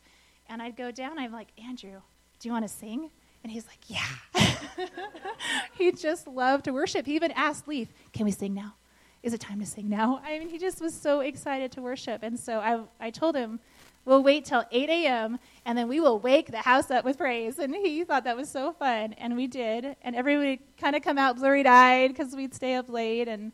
And 0.47 0.61
I'd 0.61 0.75
go 0.75 0.91
down. 0.91 1.17
I'm 1.17 1.31
like, 1.31 1.49
Andrew, 1.57 2.01
do 2.39 2.47
you 2.47 2.51
want 2.53 2.67
to 2.67 2.73
sing? 2.73 3.09
And 3.43 3.51
he's 3.51 3.65
like, 3.65 3.79
Yeah. 3.87 4.85
he 5.77 5.91
just 5.91 6.27
loved 6.27 6.65
to 6.65 6.73
worship. 6.73 7.05
He 7.05 7.15
even 7.15 7.31
asked 7.31 7.67
Leif, 7.67 7.91
Can 8.13 8.25
we 8.25 8.31
sing 8.31 8.53
now? 8.53 8.75
Is 9.23 9.33
it 9.33 9.41
time 9.41 9.59
to 9.59 9.65
sing 9.65 9.89
now? 9.89 10.21
I 10.23 10.39
mean, 10.39 10.47
he 10.49 10.57
just 10.57 10.79
was 10.79 10.93
so 10.93 11.19
excited 11.19 11.71
to 11.73 11.81
worship. 11.81 12.23
And 12.23 12.39
so 12.39 12.59
I, 12.59 13.05
I 13.05 13.09
told 13.09 13.35
him, 13.35 13.59
We'll 14.05 14.23
wait 14.23 14.45
till 14.45 14.63
8 14.71 14.89
a.m. 14.89 15.39
and 15.65 15.77
then 15.77 15.87
we 15.87 15.99
will 15.99 16.19
wake 16.19 16.51
the 16.51 16.59
house 16.59 16.89
up 16.89 17.05
with 17.05 17.17
praise. 17.17 17.59
And 17.59 17.75
he 17.75 18.03
thought 18.03 18.23
that 18.23 18.35
was 18.35 18.49
so 18.49 18.71
fun. 18.73 19.13
And 19.13 19.35
we 19.35 19.47
did. 19.47 19.95
And 20.01 20.15
everybody 20.15 20.61
kind 20.79 20.95
of 20.95 21.03
come 21.03 21.17
out 21.17 21.35
blurry 21.37 21.65
eyed 21.65 22.09
because 22.09 22.35
we'd 22.35 22.53
stay 22.53 22.75
up 22.75 22.89
late. 22.89 23.27
And 23.27 23.51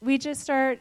we 0.00 0.18
just 0.18 0.42
start, 0.42 0.80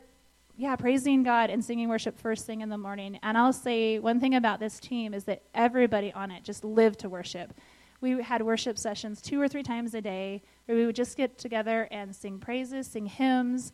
yeah, 0.58 0.76
praising 0.76 1.24
God 1.24 1.50
and 1.50 1.64
singing 1.64 1.90
worship 1.90 2.20
first 2.20 2.46
thing 2.46 2.62
in 2.62 2.70
the 2.70 2.78
morning. 2.78 3.20
And 3.24 3.38
I'll 3.38 3.54
say 3.54 4.00
one 4.00 4.20
thing 4.20 4.36
about 4.36 4.60
this 4.60 4.80
team 4.80 5.14
is 5.14 5.24
that 5.26 5.44
everybody 5.54 6.12
on 6.12 6.32
it 6.32 6.44
just 6.44 6.64
lived 6.64 7.00
to 7.00 7.10
worship. 7.10 7.54
We 8.02 8.22
had 8.22 8.42
worship 8.42 8.80
sessions 8.80 9.22
two 9.22 9.40
or 9.40 9.48
three 9.48 9.64
times 9.64 9.94
a 9.94 10.02
day 10.02 10.42
where 10.66 10.76
we 10.76 10.88
would 10.88 10.96
just 10.96 11.16
get 11.16 11.38
together 11.38 11.88
and 11.92 12.16
sing 12.16 12.40
praises, 12.40 12.88
sing 12.88 13.06
hymns, 13.06 13.72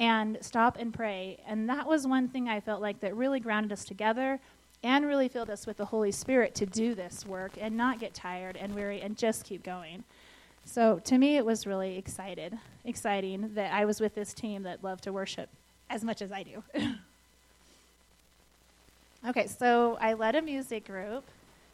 and 0.00 0.38
stop 0.40 0.76
and 0.78 0.92
pray. 0.92 1.38
And 1.46 1.68
that 1.68 1.86
was 1.86 2.06
one 2.06 2.28
thing 2.28 2.48
I 2.48 2.60
felt 2.60 2.80
like 2.80 3.00
that 3.00 3.16
really 3.16 3.40
grounded 3.40 3.72
us 3.72 3.84
together 3.84 4.38
and 4.82 5.06
really 5.06 5.28
filled 5.28 5.50
us 5.50 5.66
with 5.66 5.76
the 5.76 5.86
Holy 5.86 6.12
Spirit 6.12 6.54
to 6.56 6.66
do 6.66 6.94
this 6.94 7.26
work 7.26 7.52
and 7.60 7.76
not 7.76 7.98
get 7.98 8.14
tired 8.14 8.56
and 8.56 8.74
weary 8.74 9.00
and 9.00 9.16
just 9.16 9.44
keep 9.44 9.62
going. 9.62 10.04
So 10.64 11.00
to 11.04 11.18
me, 11.18 11.36
it 11.36 11.44
was 11.44 11.66
really 11.66 11.96
excited, 11.96 12.56
exciting 12.84 13.54
that 13.54 13.72
I 13.72 13.84
was 13.84 14.00
with 14.00 14.14
this 14.14 14.34
team 14.34 14.62
that 14.64 14.84
loved 14.84 15.04
to 15.04 15.12
worship 15.12 15.48
as 15.90 16.04
much 16.04 16.22
as 16.22 16.30
I 16.30 16.42
do. 16.42 16.62
okay, 19.28 19.46
so 19.46 19.96
I 20.00 20.12
led 20.12 20.34
a 20.36 20.42
music 20.42 20.86
group 20.86 21.24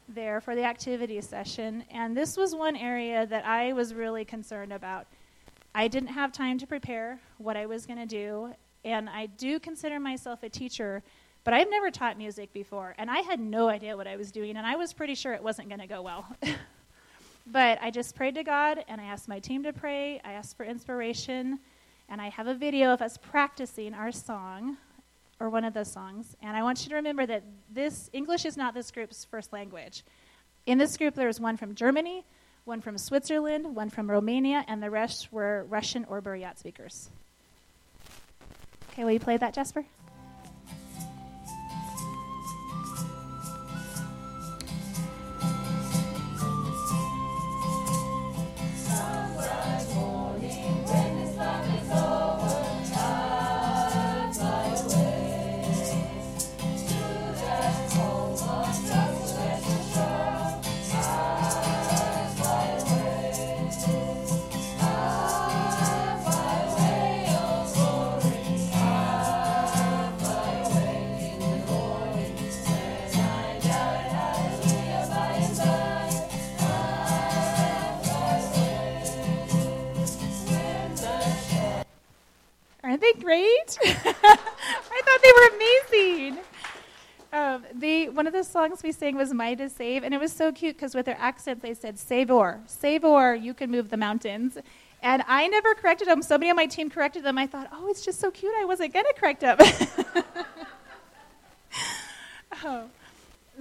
there 0.09 0.41
for 0.41 0.55
the 0.55 0.65
activity 0.65 1.21
session, 1.21 1.85
and 1.91 2.17
this 2.17 2.37
was 2.37 2.55
one 2.55 2.77
area 2.77 3.27
that 3.27 3.45
I 3.45 3.73
was 3.73 3.95
really 3.95 4.25
concerned 4.25 4.73
about. 4.73 5.07
I 5.75 5.89
didn't 5.89 6.11
have 6.11 6.33
time 6.33 6.59
to 6.59 6.67
prepare 6.67 7.21
what 7.39 7.57
I 7.57 7.67
was 7.67 7.87
going 7.87 7.99
to 7.99 8.07
do, 8.07 8.55
and 8.85 9.09
I 9.09 9.27
do 9.27 9.59
consider 9.59 9.99
myself 9.99 10.43
a 10.43 10.49
teacher, 10.49 11.03
but 11.43 11.53
I've 11.53 11.71
never 11.71 11.91
taught 11.91 12.17
music 12.17 12.53
before, 12.53 12.95
and 12.99 13.11
I 13.11 13.19
had 13.19 13.41
no 13.41 13.69
idea 13.69 13.97
what 13.97 14.07
I 14.07 14.17
was 14.17 14.31
doing, 14.31 14.57
and 14.57 14.67
I 14.67 14.77
was 14.77 14.93
pretty 14.93 15.15
sure 15.15 15.33
it 15.33 15.43
wasn't 15.43 15.69
going 15.69 15.81
to 15.81 15.87
go 15.87 16.03
well. 16.03 16.27
But 17.47 17.79
I 17.83 17.91
just 17.91 18.15
prayed 18.15 18.35
to 18.37 18.43
God 18.43 18.85
and 18.89 19.01
I 19.01 19.05
asked 19.05 19.29
my 19.29 19.39
team 19.39 19.63
to 19.65 19.73
pray. 19.73 20.21
I 20.25 20.33
asked 20.33 20.57
for 20.57 20.65
inspiration. 20.65 21.59
And 22.09 22.21
I 22.21 22.29
have 22.31 22.47
a 22.47 22.55
video 22.55 22.93
of 22.93 23.03
us 23.03 23.19
practicing 23.19 23.95
our 23.95 24.13
song 24.13 24.77
or 25.41 25.51
one 25.51 25.65
of 25.65 25.75
the 25.75 25.85
songs. 25.85 26.37
And 26.43 26.57
I 26.57 26.63
want 26.63 26.85
you 26.85 26.91
to 26.91 26.95
remember 26.95 27.27
that 27.27 27.43
this 27.71 28.09
English 28.13 28.45
is 28.45 28.57
not 28.57 28.75
this 28.75 28.91
group's 28.91 29.25
first 29.25 29.53
language. 29.53 30.05
In 30.67 30.79
this 30.79 30.97
group, 30.97 31.15
there 31.15 31.27
was 31.27 31.41
one 31.41 31.57
from 31.57 31.75
Germany, 31.75 32.25
one 32.65 32.81
from 32.81 32.97
Switzerland, 32.97 33.77
one 33.77 33.91
from 33.91 34.11
Romania, 34.11 34.65
and 34.67 34.83
the 34.83 34.91
rest 34.91 35.31
were 35.31 35.67
Russian 35.69 36.07
or 36.07 36.23
Buryat 36.23 36.59
speakers. 36.59 37.11
Okay, 38.93 39.05
will 39.05 39.13
you 39.13 39.21
play 39.21 39.37
that, 39.37 39.53
Jasper? 39.53 39.85
Songs 88.55 88.85
we 88.85 88.93
sang 88.93 89.17
was 89.17 89.35
"Mighty 89.35 89.65
to 89.65 89.69
Save," 89.69 90.05
and 90.05 90.15
it 90.15 90.21
was 90.21 90.33
so 90.33 90.53
cute 90.53 90.77
because 90.77 90.95
with 90.95 91.07
their 91.07 91.19
accent 91.19 91.61
they 91.61 91.75
said 91.75 91.99
"Savor, 91.99 92.61
Savor, 92.67 93.35
you 93.35 93.53
can 93.53 93.69
move 93.69 93.91
the 93.91 93.97
mountains." 93.97 94.57
And 95.03 95.25
I 95.27 95.49
never 95.49 95.75
corrected 95.75 96.07
them. 96.07 96.23
Somebody 96.23 96.51
on 96.51 96.55
my 96.55 96.67
team 96.67 96.89
corrected 96.89 97.25
them. 97.25 97.37
I 97.37 97.49
thought, 97.49 97.69
oh, 97.73 97.89
it's 97.89 98.05
just 98.05 98.21
so 98.21 98.31
cute. 98.31 98.55
I 98.57 98.65
wasn't 98.65 98.95
gonna 98.95 99.13
correct 99.17 99.41
them. 99.41 99.59
oh. 102.65 102.85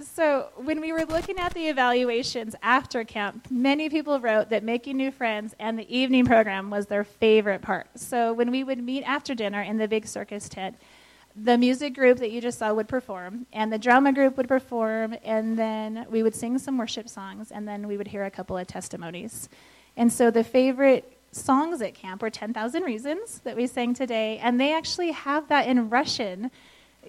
So, 0.00 0.50
when 0.58 0.80
we 0.80 0.92
were 0.92 1.04
looking 1.04 1.38
at 1.38 1.54
the 1.54 1.66
evaluations 1.66 2.54
after 2.62 3.02
camp, 3.02 3.48
many 3.50 3.88
people 3.88 4.20
wrote 4.20 4.50
that 4.50 4.62
making 4.62 4.96
new 4.96 5.10
friends 5.10 5.56
and 5.58 5.76
the 5.76 5.92
evening 5.92 6.24
program 6.24 6.70
was 6.70 6.86
their 6.86 7.02
favorite 7.02 7.62
part. 7.62 7.88
So, 7.96 8.32
when 8.32 8.52
we 8.52 8.62
would 8.62 8.80
meet 8.80 9.02
after 9.02 9.34
dinner 9.34 9.60
in 9.60 9.76
the 9.76 9.88
big 9.88 10.06
circus 10.06 10.48
tent, 10.48 10.76
the 11.36 11.58
music 11.58 11.94
group 11.94 12.18
that 12.18 12.30
you 12.30 12.40
just 12.40 12.58
saw 12.58 12.72
would 12.72 12.88
perform, 12.88 13.46
and 13.52 13.72
the 13.72 13.78
drama 13.78 14.12
group 14.12 14.36
would 14.36 14.48
perform, 14.48 15.16
and 15.24 15.58
then 15.58 16.06
we 16.08 16.22
would 16.22 16.34
sing 16.34 16.58
some 16.58 16.78
worship 16.78 17.08
songs, 17.08 17.50
and 17.50 17.66
then 17.66 17.88
we 17.88 17.96
would 17.96 18.08
hear 18.08 18.24
a 18.24 18.30
couple 18.30 18.56
of 18.56 18.66
testimonies. 18.66 19.48
And 19.96 20.12
so, 20.12 20.30
the 20.30 20.44
favorite 20.44 21.16
songs 21.32 21.82
at 21.82 21.94
camp 21.94 22.22
were 22.22 22.30
10,000 22.30 22.82
Reasons 22.82 23.40
that 23.40 23.56
we 23.56 23.66
sang 23.66 23.94
today, 23.94 24.38
and 24.38 24.60
they 24.60 24.72
actually 24.72 25.10
have 25.10 25.48
that 25.48 25.66
in 25.66 25.90
Russian 25.90 26.50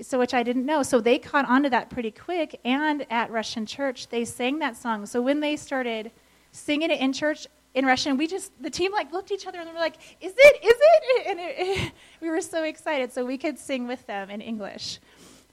so 0.02 0.20
which 0.20 0.34
I 0.34 0.44
didn't 0.44 0.66
know. 0.66 0.84
So 0.84 1.00
they 1.00 1.18
caught 1.20 1.48
on 1.48 1.64
to 1.64 1.70
that 1.70 1.90
pretty 1.90 2.12
quick. 2.12 2.60
And 2.66 3.06
at 3.10 3.32
Russian 3.32 3.66
church, 3.66 4.10
they 4.10 4.26
sang 4.26 4.60
that 4.60 4.76
song. 4.76 5.06
So 5.06 5.22
when 5.22 5.40
they 5.40 5.56
started 5.56 6.12
singing 6.52 6.92
it 6.92 7.00
in 7.00 7.14
church 7.14 7.48
in 7.76 7.86
Russian, 7.86 8.18
we 8.18 8.26
just 8.26 8.52
the 8.62 8.70
team 8.70 8.92
like 8.94 9.12
looked 9.12 9.32
at 9.32 9.36
each 9.36 9.48
other 9.48 9.60
and 9.60 9.68
we 9.68 9.74
were 9.74 9.80
like, 9.80 9.98
"Is 10.22 10.34
it? 10.36 10.64
Is 10.64 10.74
it?" 10.80 11.28
And 11.28 11.40
it, 11.40 11.56
it, 11.58 11.92
we 12.22 12.30
were 12.30 12.42
so 12.42 12.64
excited. 12.64 13.12
So 13.12 13.26
we 13.26 13.38
could 13.38 13.60
sing 13.60 13.86
with 13.86 14.08
them 14.08 14.30
in 14.30 14.42
English. 14.42 15.00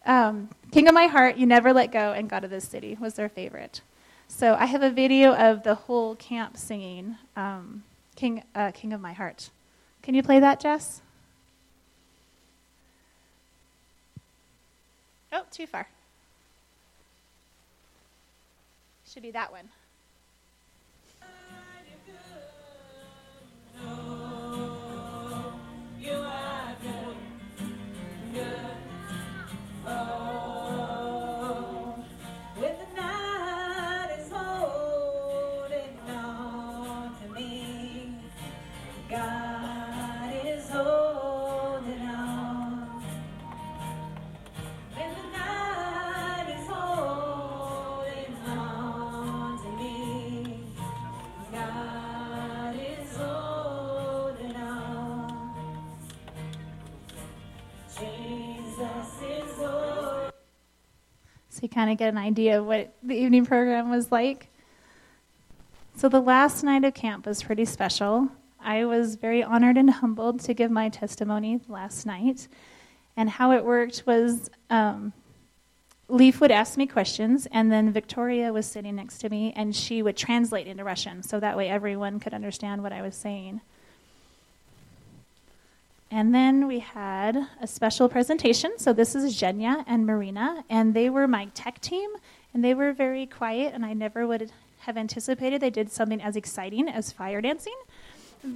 Um, 0.06 0.48
King 0.70 0.88
of 0.88 0.94
My 0.94 1.06
Heart, 1.06 1.37
You 1.37 1.46
Never 1.46 1.72
Let 1.72 1.92
Go, 1.92 2.12
and 2.12 2.30
God 2.30 2.44
of 2.44 2.50
This 2.50 2.66
City 2.66 2.96
was 3.00 3.14
their 3.14 3.28
favorite. 3.28 3.82
So 4.28 4.56
I 4.58 4.66
have 4.66 4.82
a 4.82 4.90
video 4.90 5.35
of 5.35 5.62
the 5.62 5.74
whole 5.74 6.16
camp 6.16 6.56
singing 6.56 7.16
um, 7.37 7.85
King, 8.16 8.42
uh, 8.54 8.70
King 8.72 8.92
of 8.92 9.00
My 9.00 9.12
Heart. 9.12 9.50
Can 10.02 10.14
you 10.14 10.22
play 10.22 10.40
that, 10.40 10.58
Jess? 10.58 11.02
Oh, 15.32 15.44
too 15.50 15.66
far. 15.66 15.88
Should 19.06 19.22
be 19.22 19.30
that 19.32 19.52
one. 19.52 19.68
So 26.04 26.32
you 61.62 61.68
kind 61.68 61.90
of 61.90 61.98
get 61.98 62.09
an 62.09 62.18
idea 62.18 62.61
of 62.61 62.66
what 62.66 62.92
the 63.03 63.14
evening 63.14 63.46
program 63.46 63.90
was 63.90 64.11
like. 64.11 64.48
So 65.96 66.09
the 66.09 66.20
last 66.20 66.62
night 66.62 66.85
of 66.85 66.94
camp 66.94 67.27
was 67.27 67.42
pretty 67.42 67.64
special. 67.64 68.29
I 68.61 68.85
was 68.85 69.16
very 69.16 69.42
honored 69.42 69.77
and 69.77 69.90
humbled 69.90 70.40
to 70.40 70.55
give 70.55 70.70
my 70.70 70.88
testimony 70.88 71.61
last 71.68 72.07
night. 72.07 72.48
And 73.16 73.29
how 73.29 73.53
it 73.53 73.64
worked 73.64 74.05
was 74.07 74.51
um, 74.70 75.12
Leif 76.09 76.40
would 76.40 76.51
ask 76.51 76.77
me 76.77 76.87
questions, 76.87 77.46
and 77.53 77.70
then 77.70 77.92
Victoria 77.92 78.53
was 78.53 78.66
sitting 78.66 78.96
next 78.96 79.18
to 79.18 79.29
me, 79.29 79.53
and 79.57 79.75
she 79.75 80.03
would 80.03 80.16
translate 80.16 80.66
into 80.66 80.85
Russian, 80.85 81.22
so 81.22 81.40
that 81.40 81.57
way 81.57 81.68
everyone 81.68 82.20
could 82.20 82.35
understand 82.35 82.83
what 82.83 82.92
I 82.92 83.03
was 83.03 83.14
saying. 83.14 83.61
And 86.12 86.35
then 86.35 86.66
we 86.66 86.81
had 86.81 87.48
a 87.62 87.66
special 87.66 88.07
presentation. 88.07 88.72
So 88.77 88.92
this 88.92 89.14
is 89.14 89.35
Zhenya 89.35 89.83
and 89.87 90.05
Marina, 90.05 90.62
and 90.68 90.92
they 90.92 91.09
were 91.09 91.27
my 91.27 91.46
tech 91.55 91.81
team, 91.81 92.11
and 92.53 92.62
they 92.62 92.75
were 92.75 92.92
very 92.92 93.25
quiet, 93.25 93.72
and 93.72 93.83
I 93.83 93.94
never 93.94 94.27
would 94.27 94.53
have 94.81 94.98
anticipated 94.98 95.62
they 95.62 95.70
did 95.70 95.90
something 95.90 96.20
as 96.20 96.37
exciting 96.37 96.87
as 96.87 97.11
fire 97.12 97.40
dancing. 97.40 97.77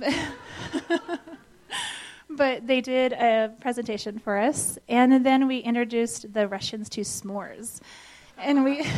but 2.28 2.66
they 2.66 2.82
did 2.82 3.14
a 3.14 3.54
presentation 3.58 4.18
for 4.18 4.36
us, 4.36 4.78
and 4.86 5.24
then 5.24 5.48
we 5.48 5.60
introduced 5.60 6.34
the 6.34 6.46
Russians 6.46 6.90
to 6.90 7.00
s'mores. 7.00 7.80
And 8.36 8.64
we. 8.64 8.86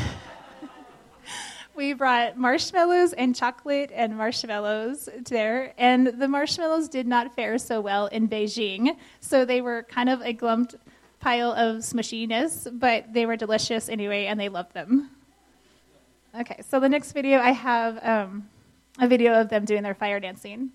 we 1.79 1.93
brought 1.93 2.37
marshmallows 2.37 3.13
and 3.13 3.37
chocolate 3.37 3.93
and 3.95 4.17
marshmallows 4.17 5.09
there, 5.27 5.73
and 5.79 6.09
the 6.09 6.27
marshmallows 6.27 6.89
did 6.89 7.07
not 7.07 7.37
fare 7.37 7.57
so 7.57 7.81
well 7.81 8.09
in 8.09 8.29
Beijing, 8.29 8.97
so 9.21 9.45
they 9.45 9.61
were 9.61 9.85
kind 9.85 10.09
of 10.09 10.21
a 10.23 10.33
glumped 10.33 10.75
pile 11.21 11.53
of 11.53 11.77
smushiness, 11.77 12.69
but 12.81 13.15
they 13.15 13.27
were 13.27 13.37
delicious 13.37 13.89
anyway, 13.89 14.27
and 14.27 14.41
they 14.41 14.49
loved 14.49 14.75
them. 14.75 15.09
Okay, 16.41 16.61
so 16.69 16.81
the 16.81 16.89
next 16.89 17.13
video 17.13 17.39
I 17.39 17.53
have 17.53 18.05
um, 18.05 18.49
a 18.99 19.07
video 19.07 19.41
of 19.41 19.49
them 19.49 19.65
doing 19.65 19.85
their 19.85 19.95
fire 19.95 20.19
dancing. 20.19 20.73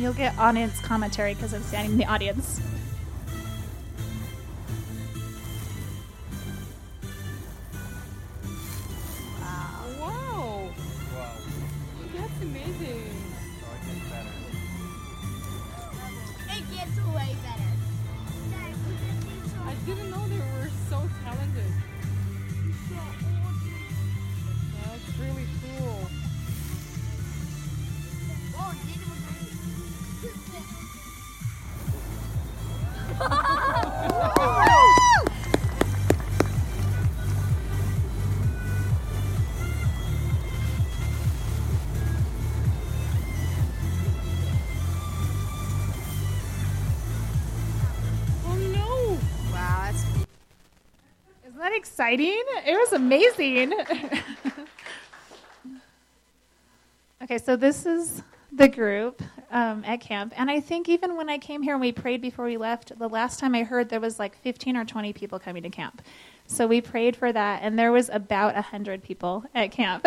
You'll 0.00 0.12
get 0.12 0.36
audience 0.38 0.80
commentary 0.80 1.34
because 1.34 1.52
I'm 1.52 1.62
standing 1.62 1.92
in 1.92 1.98
the 1.98 2.06
audience. 2.06 2.60
Exciting? 52.00 52.42
It 52.66 52.78
was 52.78 52.94
amazing. 52.94 53.74
okay, 57.22 57.36
so 57.36 57.56
this 57.56 57.84
is 57.84 58.22
the 58.50 58.68
group 58.68 59.20
um, 59.50 59.84
at 59.84 60.00
camp. 60.00 60.32
And 60.34 60.50
I 60.50 60.60
think 60.60 60.88
even 60.88 61.18
when 61.18 61.28
I 61.28 61.36
came 61.36 61.60
here 61.60 61.74
and 61.74 61.80
we 61.82 61.92
prayed 61.92 62.22
before 62.22 62.46
we 62.46 62.56
left, 62.56 62.98
the 62.98 63.08
last 63.08 63.38
time 63.38 63.54
I 63.54 63.64
heard 63.64 63.90
there 63.90 64.00
was 64.00 64.18
like 64.18 64.34
15 64.38 64.78
or 64.78 64.86
20 64.86 65.12
people 65.12 65.38
coming 65.38 65.62
to 65.62 65.68
camp. 65.68 66.00
So 66.46 66.66
we 66.66 66.80
prayed 66.80 67.16
for 67.16 67.34
that, 67.34 67.60
and 67.62 67.78
there 67.78 67.92
was 67.92 68.08
about 68.08 68.54
100 68.54 69.02
people 69.02 69.44
at 69.54 69.70
camp. 69.70 70.06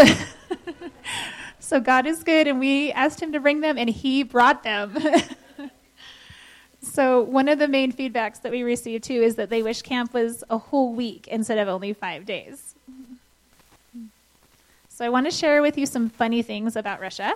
so 1.60 1.80
God 1.80 2.08
is 2.08 2.24
good, 2.24 2.48
and 2.48 2.60
we 2.60 2.92
asked 2.94 3.22
Him 3.22 3.32
to 3.34 3.40
bring 3.40 3.62
them, 3.62 3.78
and 3.78 3.88
He 3.88 4.24
brought 4.24 4.64
them. 4.64 4.98
So 6.94 7.24
one 7.24 7.48
of 7.48 7.58
the 7.58 7.68
main 7.68 7.92
feedbacks 7.92 8.40
that 8.44 8.52
we 8.52 8.62
received 8.62 9.06
too 9.06 9.20
is 9.20 9.34
that 9.38 9.50
they 9.50 9.64
wish 9.64 9.82
camp 9.82 10.14
was 10.14 10.44
a 10.52 10.60
whole 10.60 10.94
week 10.94 11.28
instead 11.28 11.58
of 11.58 11.68
only 11.68 11.92
five 11.92 12.24
days. 12.24 12.76
So 14.90 15.04
I 15.04 15.10
want 15.10 15.26
to 15.26 15.32
share 15.32 15.64
with 15.64 15.76
you 15.76 15.88
some 15.88 16.08
funny 16.08 16.44
things 16.44 16.76
about 16.76 17.02
Russia. 17.02 17.34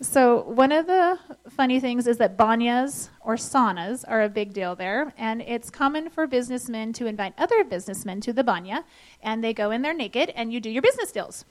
So 0.00 0.40
one 0.40 0.72
of 0.72 0.86
the 0.86 1.18
funny 1.50 1.80
things 1.80 2.06
is 2.06 2.16
that 2.16 2.38
banyas 2.38 3.10
or 3.20 3.36
saunas 3.36 4.06
are 4.08 4.22
a 4.22 4.28
big 4.30 4.54
deal 4.54 4.74
there, 4.74 5.12
and 5.18 5.42
it's 5.42 5.68
common 5.68 6.08
for 6.08 6.26
businessmen 6.26 6.94
to 6.94 7.04
invite 7.04 7.34
other 7.36 7.64
businessmen 7.64 8.22
to 8.22 8.32
the 8.32 8.42
banya, 8.42 8.84
and 9.22 9.44
they 9.44 9.52
go 9.52 9.70
in 9.70 9.82
there 9.82 9.92
naked, 9.92 10.32
and 10.34 10.50
you 10.50 10.60
do 10.60 10.70
your 10.70 10.80
business 10.80 11.12
deals. 11.12 11.44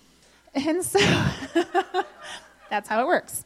And 0.56 0.84
so 0.84 0.98
that's 2.72 2.90
how 2.90 3.00
it 3.04 3.06
works. 3.06 3.46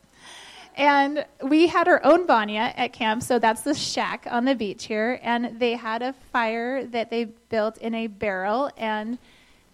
And 0.82 1.24
we 1.44 1.67
had 1.67 1.88
our 1.88 2.04
own 2.04 2.26
banya 2.26 2.74
at 2.76 2.91
camp, 2.91 3.22
so 3.22 3.38
that's 3.38 3.62
the 3.62 3.76
shack 3.76 4.26
on 4.28 4.46
the 4.46 4.56
beach 4.56 4.86
here. 4.86 5.20
And 5.22 5.60
they 5.60 5.74
had 5.74 6.02
a 6.02 6.13
fire 6.34 6.84
that 6.88 7.12
they 7.12 7.26
built 7.26 7.78
in 7.78 7.94
a 7.94 8.08
barrel, 8.08 8.72
and 8.76 9.20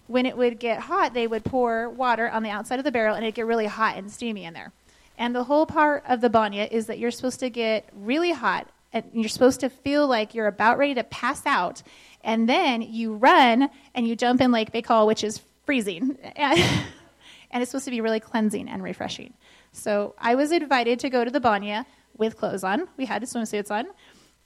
when 0.08 0.26
it 0.26 0.36
would 0.36 0.60
get 0.60 0.82
hot, 0.82 1.13
they 1.13 1.26
would 1.26 1.46
pour 1.46 1.89
water 1.89 2.30
on 2.30 2.43
the 2.43 2.50
outside 2.50 2.78
of 2.78 2.84
the 2.84 2.91
barrel, 2.91 3.15
and 3.15 3.24
it'd 3.24 3.36
get 3.36 3.46
really 3.46 3.67
hot 3.67 3.96
and 3.96 4.12
steamy 4.12 4.43
in 4.43 4.54
there. 4.54 4.74
And 5.17 5.34
the 5.34 5.46
whole 5.46 5.65
part 5.65 6.04
of 6.10 6.20
the 6.20 6.30
banya 6.30 6.67
is 6.70 6.88
that 6.88 7.00
you're 7.00 7.12
supposed 7.12 7.39
to 7.39 7.50
get 7.50 7.88
really 7.93 8.34
hot, 8.34 8.67
and 8.91 9.06
you're 9.13 9.30
supposed 9.30 9.62
to 9.62 9.70
feel 9.70 10.10
like 10.10 10.36
you're 10.36 10.48
about 10.48 10.78
ready 10.78 10.96
to 10.96 11.06
pass 11.06 11.46
out, 11.46 11.84
and 12.22 12.50
then 12.50 12.82
you 12.82 13.15
run 13.15 13.70
and 13.96 14.06
you 14.06 14.17
jump 14.17 14.41
in 14.41 14.52
Lake 14.52 14.74
Baikal, 14.74 15.08
which 15.08 15.24
is 15.24 15.39
freezing, 15.65 16.17
and, 16.36 16.60
and 17.52 17.63
it's 17.63 17.72
supposed 17.72 17.86
to 17.86 17.91
be 17.91 18.02
really 18.02 18.20
cleansing 18.20 18.67
and 18.67 18.84
refreshing. 18.84 19.34
So 19.78 20.16
I 20.18 20.36
was 20.36 20.52
invited 20.52 21.00
to 21.00 21.10
go 21.10 21.24
to 21.24 21.32
the 21.32 21.40
banya 21.40 21.86
with 22.18 22.38
clothes 22.38 22.63
on. 22.63 22.88
We 22.98 23.06
had 23.06 23.22
swimsuits 23.24 23.72
on. 23.72 23.86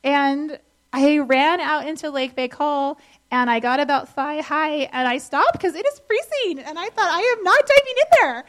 And 0.04 0.60
I 0.94 1.20
ran 1.20 1.62
out 1.62 1.88
into 1.88 2.10
Lake 2.10 2.36
Baikal 2.36 2.98
and 3.32 3.50
I 3.50 3.60
got 3.60 3.80
about 3.80 4.10
thigh 4.10 4.41
high 4.41 4.89
and 4.91 5.08
I 5.08 5.17
stopped 5.20 5.54
because 5.54 5.74
it 5.76 5.86
is 5.86 6.02
freezing. 6.06 6.60
And 6.63 6.78
I 6.78 6.89
thought, 6.89 7.10
I 7.10 7.36
am 7.38 7.44
not 7.44 7.62
diving 7.65 7.96
in 7.98 8.08
there. 8.20 8.46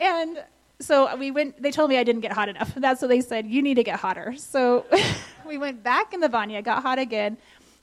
And 0.00 0.44
so 0.80 1.14
we 1.16 1.30
went, 1.30 1.60
they 1.60 1.70
told 1.70 1.90
me 1.90 1.98
I 1.98 2.04
didn't 2.04 2.20
get 2.20 2.32
hot 2.32 2.48
enough. 2.48 2.72
That's 2.76 3.02
what 3.02 3.08
they 3.08 3.20
said, 3.20 3.46
you 3.46 3.60
need 3.60 3.74
to 3.74 3.84
get 3.84 3.98
hotter. 3.98 4.34
So 4.36 4.86
we 5.46 5.58
went 5.58 5.82
back 5.82 6.14
in 6.14 6.20
the 6.20 6.28
banya, 6.28 6.62
got 6.62 6.82
hot 6.82 6.98
again. 6.98 7.36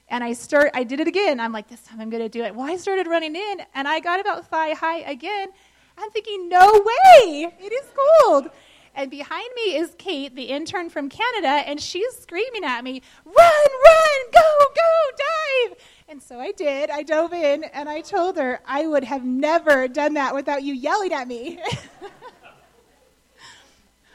And 0.10 0.24
I 0.24 0.32
start 0.32 0.72
I 0.74 0.86
did 0.86 1.02
it 1.02 1.08
again. 1.08 1.42
I'm 1.42 1.52
like, 1.52 1.68
this 1.68 1.82
time 1.82 2.00
I'm 2.00 2.10
gonna 2.10 2.30
do 2.30 2.44
it. 2.44 2.56
Well, 2.56 2.66
I 2.66 2.78
started 2.78 3.08
running 3.08 3.36
in 3.36 3.62
and 3.76 3.90
I 3.90 4.00
got 4.00 4.22
about 4.22 4.48
thigh 4.48 4.72
high 4.72 5.00
again. 5.00 5.50
I'm 5.98 6.12
thinking, 6.12 6.48
no 6.48 6.84
way! 6.86 7.52
It 7.60 7.74
is 7.74 7.86
cold. 7.96 8.50
And 8.94 9.10
behind 9.12 9.50
me 9.56 9.76
is 9.76 9.94
Kate, 9.98 10.36
the 10.36 10.46
intern 10.46 10.90
from 10.90 11.08
Canada, 11.10 11.48
and 11.48 11.80
she's 11.80 12.16
screaming 12.18 12.64
at 12.64 12.84
me, 12.84 13.02
run, 13.26 13.36
run, 13.36 14.32
go, 14.34 14.66
go, 14.76 15.12
dive. 15.18 15.78
And 16.10 16.22
so 16.22 16.40
I 16.40 16.52
did. 16.52 16.90
I 16.90 17.04
dove 17.04 17.34
in 17.34 17.64
and 17.66 17.88
I 17.90 18.02
told 18.02 18.38
her 18.38 18.60
I 18.66 18.88
would 18.88 19.04
have 19.04 19.24
never 19.24 19.88
done 19.88 20.16
that 20.16 20.34
without 20.34 20.64
you 20.64 20.74
yelling 20.74 21.14
at 21.14 21.28
me. 21.28 21.60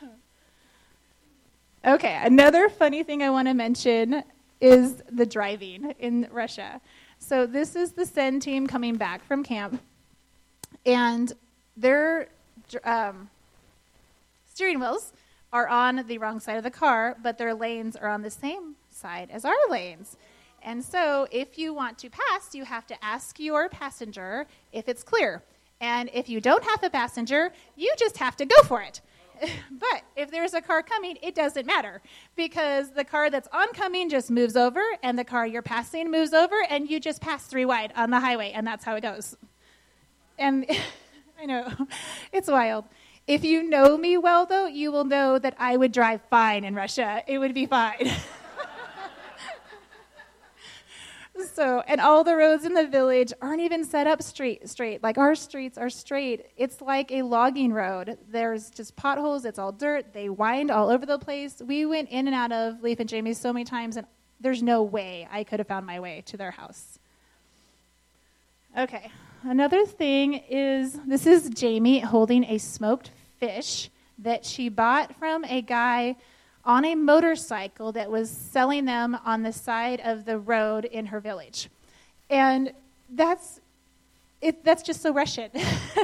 okay, 1.85 2.21
another 2.25 2.69
funny 2.69 3.05
thing 3.05 3.23
I 3.23 3.31
want 3.31 3.47
to 3.49 3.55
mention 3.55 4.25
is 4.61 5.03
the 5.11 5.27
driving 5.27 5.95
in 5.99 6.27
Russia. 6.33 6.81
So 7.19 7.47
this 7.47 7.77
is 7.77 7.93
the 7.93 8.07
send 8.07 8.43
team 8.43 8.67
coming 8.67 8.97
back 8.97 9.25
from 9.25 9.45
camp, 9.45 9.81
and 10.85 11.33
their 11.77 12.29
um, 12.85 13.31
steering 14.47 14.81
wheels 14.81 15.13
are 15.53 15.69
on 15.69 16.05
the 16.07 16.19
wrong 16.19 16.41
side 16.41 16.57
of 16.57 16.65
the 16.65 16.71
car, 16.71 17.17
but 17.23 17.39
their 17.39 17.55
lanes 17.55 17.97
are 17.97 18.09
on 18.09 18.23
the 18.23 18.31
same 18.31 18.77
side 18.91 19.31
as 19.31 19.45
our 19.45 19.55
lanes. 19.69 20.17
And 20.63 20.85
so, 20.85 21.27
if 21.31 21.59
you 21.59 21.75
want 21.75 21.99
to 21.99 22.11
pass, 22.11 22.55
you 22.55 22.65
have 22.65 22.87
to 22.87 23.05
ask 23.05 23.41
your 23.41 23.69
passenger 23.69 24.47
if 24.73 24.89
it's 24.89 25.03
clear. 25.03 25.43
And 25.81 26.09
if 26.15 26.29
you 26.29 26.41
don't 26.41 26.63
have 26.63 26.85
a 26.85 26.91
passenger, 26.91 27.53
you 27.77 27.93
just 27.99 28.17
have 28.19 28.37
to 28.37 28.47
go 28.47 28.63
for 28.63 28.81
it. 28.81 29.01
but 29.73 30.03
if 30.15 30.31
there's 30.31 30.55
a 30.55 30.61
car 30.61 30.83
coming, 30.83 31.19
it 31.21 31.35
doesn't 31.35 31.67
matter 31.67 32.01
because 32.37 32.93
the 32.93 33.05
car 33.05 33.29
that's 33.29 33.49
oncoming 33.53 34.09
just 34.09 34.31
moves 34.31 34.57
over, 34.57 34.83
and 35.03 35.19
the 35.19 35.25
car 35.25 35.47
you're 35.47 35.63
passing 35.63 36.11
moves 36.11 36.33
over, 36.33 36.55
and 36.71 36.89
you 36.89 37.01
just 37.01 37.21
pass 37.21 37.45
three 37.47 37.65
wide 37.65 37.93
on 37.97 38.11
the 38.11 38.21
highway, 38.21 38.53
and 38.53 38.65
that's 38.65 38.85
how 38.85 38.95
it 38.95 39.01
goes. 39.01 39.37
And 40.39 40.65
I 41.43 41.47
know, 41.47 41.73
it's 42.33 42.49
wild. 42.49 42.85
If 43.27 43.45
you 43.45 43.65
know 43.65 43.97
me 43.97 44.17
well, 44.17 44.47
though, 44.47 44.67
you 44.67 44.93
will 44.93 45.05
know 45.05 45.41
that 45.41 45.57
I 45.59 45.77
would 45.77 45.91
drive 45.91 46.21
fine 46.31 46.63
in 46.65 46.75
Russia. 46.77 47.23
It 47.27 47.39
would 47.39 47.53
be 47.53 47.67
fine. 47.67 48.13
so, 51.55 51.83
and 51.89 52.01
all 52.01 52.23
the 52.23 52.37
roads 52.37 52.65
in 52.65 52.75
the 52.75 52.87
village 52.87 53.33
aren't 53.41 53.61
even 53.61 53.85
set 53.85 54.07
up 54.07 54.23
straight. 54.23 54.69
Straight, 54.69 55.03
like 55.03 55.19
our 55.19 55.35
streets 55.35 55.79
are 55.79 55.91
straight. 55.91 56.47
It's 56.57 56.81
like 56.81 57.11
a 57.11 57.23
logging 57.23 57.73
road. 57.73 58.19
There's 58.29 58.71
just 58.71 58.95
potholes. 58.95 59.45
It's 59.45 59.59
all 59.59 59.73
dirt. 59.73 60.13
They 60.13 60.29
wind 60.29 60.71
all 60.71 60.91
over 60.91 61.07
the 61.07 61.19
place. 61.19 61.61
We 61.65 61.87
went 61.87 62.09
in 62.11 62.29
and 62.29 62.37
out 62.37 62.53
of 62.53 62.83
Leif 62.83 63.01
and 63.01 63.09
Jamie's 63.09 63.41
so 63.41 63.53
many 63.53 63.65
times, 63.65 63.97
and 63.97 64.07
there's 64.41 64.63
no 64.63 64.83
way 64.83 65.27
I 65.31 65.43
could 65.43 65.59
have 65.59 65.69
found 65.69 65.87
my 65.87 65.99
way 65.99 66.23
to 66.27 66.37
their 66.37 66.53
house. 66.53 67.01
Okay, 68.79 69.11
another 69.45 69.87
thing 69.87 70.35
is 70.49 70.99
this 71.07 71.27
is 71.27 71.49
Jamie 71.51 72.01
holding 72.01 72.45
a 72.45 72.59
smoked 72.59 73.11
fish 73.39 73.91
that 74.19 74.45
she 74.45 74.69
bought 74.69 75.17
from 75.17 75.45
a 75.45 75.63
guy 75.63 76.17
on 76.65 76.85
a 76.85 76.95
motorcycle 76.95 77.93
that 77.93 78.11
was 78.11 78.31
selling 78.31 78.85
them 78.85 79.19
on 79.25 79.43
the 79.43 79.53
side 79.53 80.01
of 80.05 80.25
the 80.25 80.39
road 80.39 80.85
in 80.85 81.07
her 81.07 81.21
village. 81.21 81.69
And 82.31 82.73
that's 83.11 83.61
it, 84.41 84.65
that's 84.65 84.83
just 84.83 85.01
so 85.01 85.13
Russian. 85.13 85.51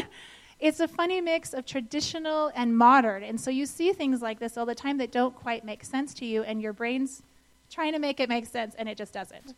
it's 0.60 0.80
a 0.80 0.88
funny 0.88 1.20
mix 1.20 1.54
of 1.54 1.66
traditional 1.66 2.52
and 2.54 2.76
modern. 2.76 3.22
And 3.22 3.40
so 3.40 3.50
you 3.50 3.66
see 3.66 3.92
things 3.92 4.22
like 4.22 4.38
this 4.38 4.56
all 4.56 4.66
the 4.66 4.74
time 4.74 4.98
that 4.98 5.10
don't 5.10 5.34
quite 5.34 5.64
make 5.64 5.84
sense 5.84 6.14
to 6.14 6.24
you, 6.24 6.42
and 6.42 6.62
your 6.62 6.72
brain's 6.72 7.22
trying 7.70 7.92
to 7.92 7.98
make 7.98 8.20
it 8.20 8.28
make 8.28 8.46
sense, 8.46 8.74
and 8.76 8.88
it 8.88 8.96
just 8.96 9.12
doesn't. 9.12 9.54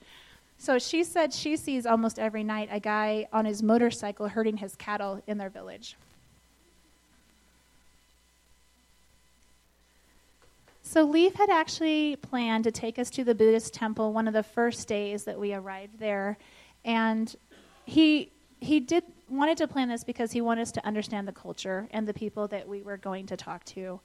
So 0.60 0.78
she 0.78 1.04
said 1.04 1.32
she 1.32 1.56
sees 1.56 1.86
almost 1.86 2.18
every 2.18 2.44
night 2.44 2.68
a 2.70 2.78
guy 2.78 3.26
on 3.32 3.46
his 3.46 3.62
motorcycle 3.62 4.28
herding 4.28 4.58
his 4.58 4.76
cattle 4.76 5.22
in 5.26 5.38
their 5.38 5.48
village. 5.48 5.96
So 10.82 11.04
Leif 11.04 11.34
had 11.34 11.48
actually 11.48 12.16
planned 12.16 12.64
to 12.64 12.70
take 12.70 12.98
us 12.98 13.08
to 13.10 13.24
the 13.24 13.34
Buddhist 13.34 13.72
temple 13.72 14.12
one 14.12 14.28
of 14.28 14.34
the 14.34 14.42
first 14.42 14.86
days 14.86 15.24
that 15.24 15.40
we 15.40 15.54
arrived 15.54 15.98
there, 15.98 16.36
and 16.84 17.34
he 17.86 18.30
he 18.60 18.80
did 18.80 19.04
wanted 19.30 19.56
to 19.56 19.66
plan 19.66 19.88
this 19.88 20.04
because 20.04 20.30
he 20.30 20.42
wanted 20.42 20.62
us 20.62 20.72
to 20.72 20.86
understand 20.86 21.26
the 21.26 21.32
culture 21.32 21.88
and 21.90 22.06
the 22.06 22.12
people 22.12 22.46
that 22.48 22.68
we 22.68 22.82
were 22.82 22.98
going 22.98 23.24
to 23.28 23.36
talk 23.36 23.64
to. 23.64 23.98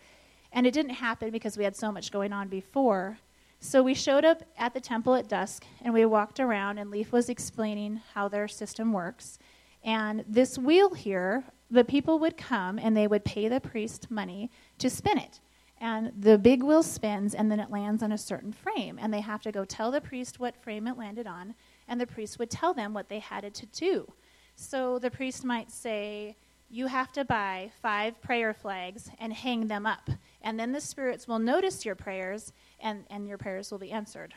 And 0.54 0.66
it 0.66 0.72
didn't 0.72 0.92
happen 0.92 1.32
because 1.32 1.58
we 1.58 1.66
had 1.66 1.76
so 1.76 1.92
much 1.92 2.14
going 2.14 2.32
on 2.32 2.48
before. 2.48 3.18
So 3.60 3.82
we 3.82 3.94
showed 3.94 4.26
up 4.26 4.44
at 4.58 4.74
the 4.74 4.80
temple 4.80 5.16
at 5.16 5.28
dusk 5.28 5.66
and 5.82 5.94
we 5.94 6.06
walked 6.06 6.40
around, 6.40 6.78
and 6.78 6.92
Leif 6.92 7.12
was 7.12 7.30
explaining 7.30 8.02
how 8.14 8.28
their 8.28 8.48
system 8.48 8.94
works. 8.94 9.40
And 9.84 10.24
this 10.28 10.58
wheel 10.58 10.94
here, 10.94 11.44
the 11.72 11.84
people 11.84 12.20
would 12.20 12.38
come 12.38 12.78
and 12.80 12.96
they 12.96 13.08
would 13.08 13.26
pay 13.26 13.48
the 13.48 13.60
priest 13.60 14.10
money 14.12 14.52
to 14.80 14.90
spin 14.90 15.18
it. 15.18 15.40
And 15.82 16.14
the 16.18 16.38
big 16.38 16.64
wheel 16.64 16.84
spins 16.84 17.36
and 17.36 17.52
then 17.52 17.60
it 17.60 17.70
lands 17.70 18.02
on 18.02 18.12
a 18.12 18.18
certain 18.18 18.54
frame. 18.54 18.98
And 19.02 19.14
they 19.14 19.22
have 19.22 19.42
to 19.42 19.52
go 19.52 19.66
tell 19.66 19.92
the 19.92 20.02
priest 20.02 20.40
what 20.40 20.56
frame 20.64 20.88
it 20.88 20.98
landed 20.98 21.28
on, 21.28 21.56
and 21.88 22.00
the 22.00 22.08
priest 22.08 22.40
would 22.40 22.50
tell 22.50 22.74
them 22.74 22.94
what 22.94 23.10
they 23.10 23.20
had 23.20 23.54
to 23.54 23.66
do. 23.68 24.12
So 24.56 25.00
the 25.00 25.12
priest 25.12 25.44
might 25.44 25.70
say, 25.70 26.38
You 26.76 26.88
have 26.88 27.14
to 27.14 27.24
buy 27.24 27.72
five 27.82 28.20
prayer 28.20 28.54
flags 28.54 29.10
and 29.18 29.32
hang 29.32 29.70
them 29.70 29.86
up. 29.86 30.10
And 30.42 30.60
then 30.60 30.74
the 30.74 30.82
spirits 30.82 31.26
will 31.26 31.40
notice 31.40 31.86
your 31.86 31.96
prayers 31.96 32.52
and, 32.82 33.06
and 33.10 33.26
your 33.30 33.38
prayers 33.38 33.72
will 33.72 33.78
be 33.78 33.94
answered. 33.94 34.34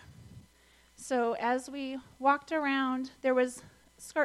So 0.95 1.35
as 1.41 1.69
we 1.69 1.99
walked 2.21 2.53
around, 2.53 3.11
there 3.23 3.35
was 3.35 3.65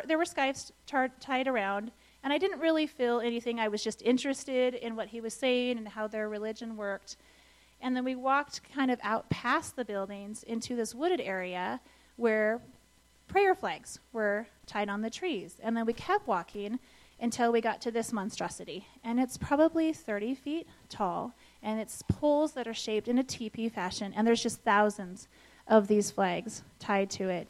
there 0.05 0.19
were 0.19 0.25
scarves 0.25 0.71
tied 0.85 1.47
around, 1.47 1.91
and 2.23 2.31
I 2.31 2.37
didn't 2.37 2.59
really 2.59 2.85
feel 2.85 3.19
anything. 3.19 3.59
I 3.59 3.67
was 3.67 3.83
just 3.83 4.03
interested 4.03 4.75
in 4.75 4.95
what 4.95 5.07
he 5.07 5.19
was 5.19 5.33
saying 5.33 5.79
and 5.79 5.87
how 5.87 6.05
their 6.05 6.29
religion 6.29 6.77
worked. 6.77 7.17
And 7.81 7.95
then 7.95 8.05
we 8.05 8.13
walked 8.13 8.61
kind 8.75 8.91
of 8.91 8.99
out 9.01 9.27
past 9.31 9.75
the 9.75 9.85
buildings 9.85 10.43
into 10.43 10.75
this 10.75 10.93
wooded 10.93 11.19
area 11.19 11.81
where 12.17 12.61
prayer 13.27 13.55
flags 13.55 13.97
were 14.11 14.45
tied 14.67 14.87
on 14.87 15.01
the 15.01 15.09
trees. 15.09 15.57
And 15.63 15.75
then 15.75 15.87
we 15.87 15.93
kept 15.93 16.27
walking 16.27 16.77
until 17.19 17.51
we 17.51 17.61
got 17.61 17.81
to 17.81 17.91
this 17.91 18.11
monstrosity. 18.11 18.87
And 19.03 19.19
it's 19.19 19.37
probably 19.37 19.93
30 19.93 20.35
feet 20.35 20.67
tall 20.89 21.33
and 21.63 21.79
it's 21.79 22.03
poles 22.03 22.51
that 22.53 22.67
are 22.67 22.73
shaped 22.73 23.07
in 23.07 23.17
a 23.17 23.23
teepee 23.23 23.69
fashion, 23.69 24.13
and 24.15 24.27
there's 24.27 24.43
just 24.43 24.61
thousands 24.61 25.29
of 25.67 25.87
these 25.87 26.11
flags 26.11 26.61
tied 26.77 27.09
to 27.11 27.29
it. 27.29 27.47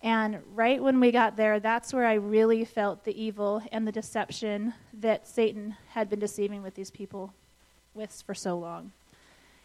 And 0.00 0.38
right 0.54 0.80
when 0.80 1.00
we 1.00 1.10
got 1.10 1.36
there, 1.36 1.58
that's 1.58 1.92
where 1.92 2.06
I 2.06 2.14
really 2.14 2.64
felt 2.64 3.04
the 3.04 3.20
evil 3.20 3.60
and 3.72 3.86
the 3.86 3.90
deception 3.90 4.74
that 5.00 5.26
Satan 5.26 5.74
had 5.88 6.08
been 6.08 6.20
deceiving 6.20 6.62
with 6.62 6.74
these 6.76 6.90
people 6.90 7.32
with 7.94 8.22
for 8.24 8.34
so 8.34 8.56
long. 8.56 8.92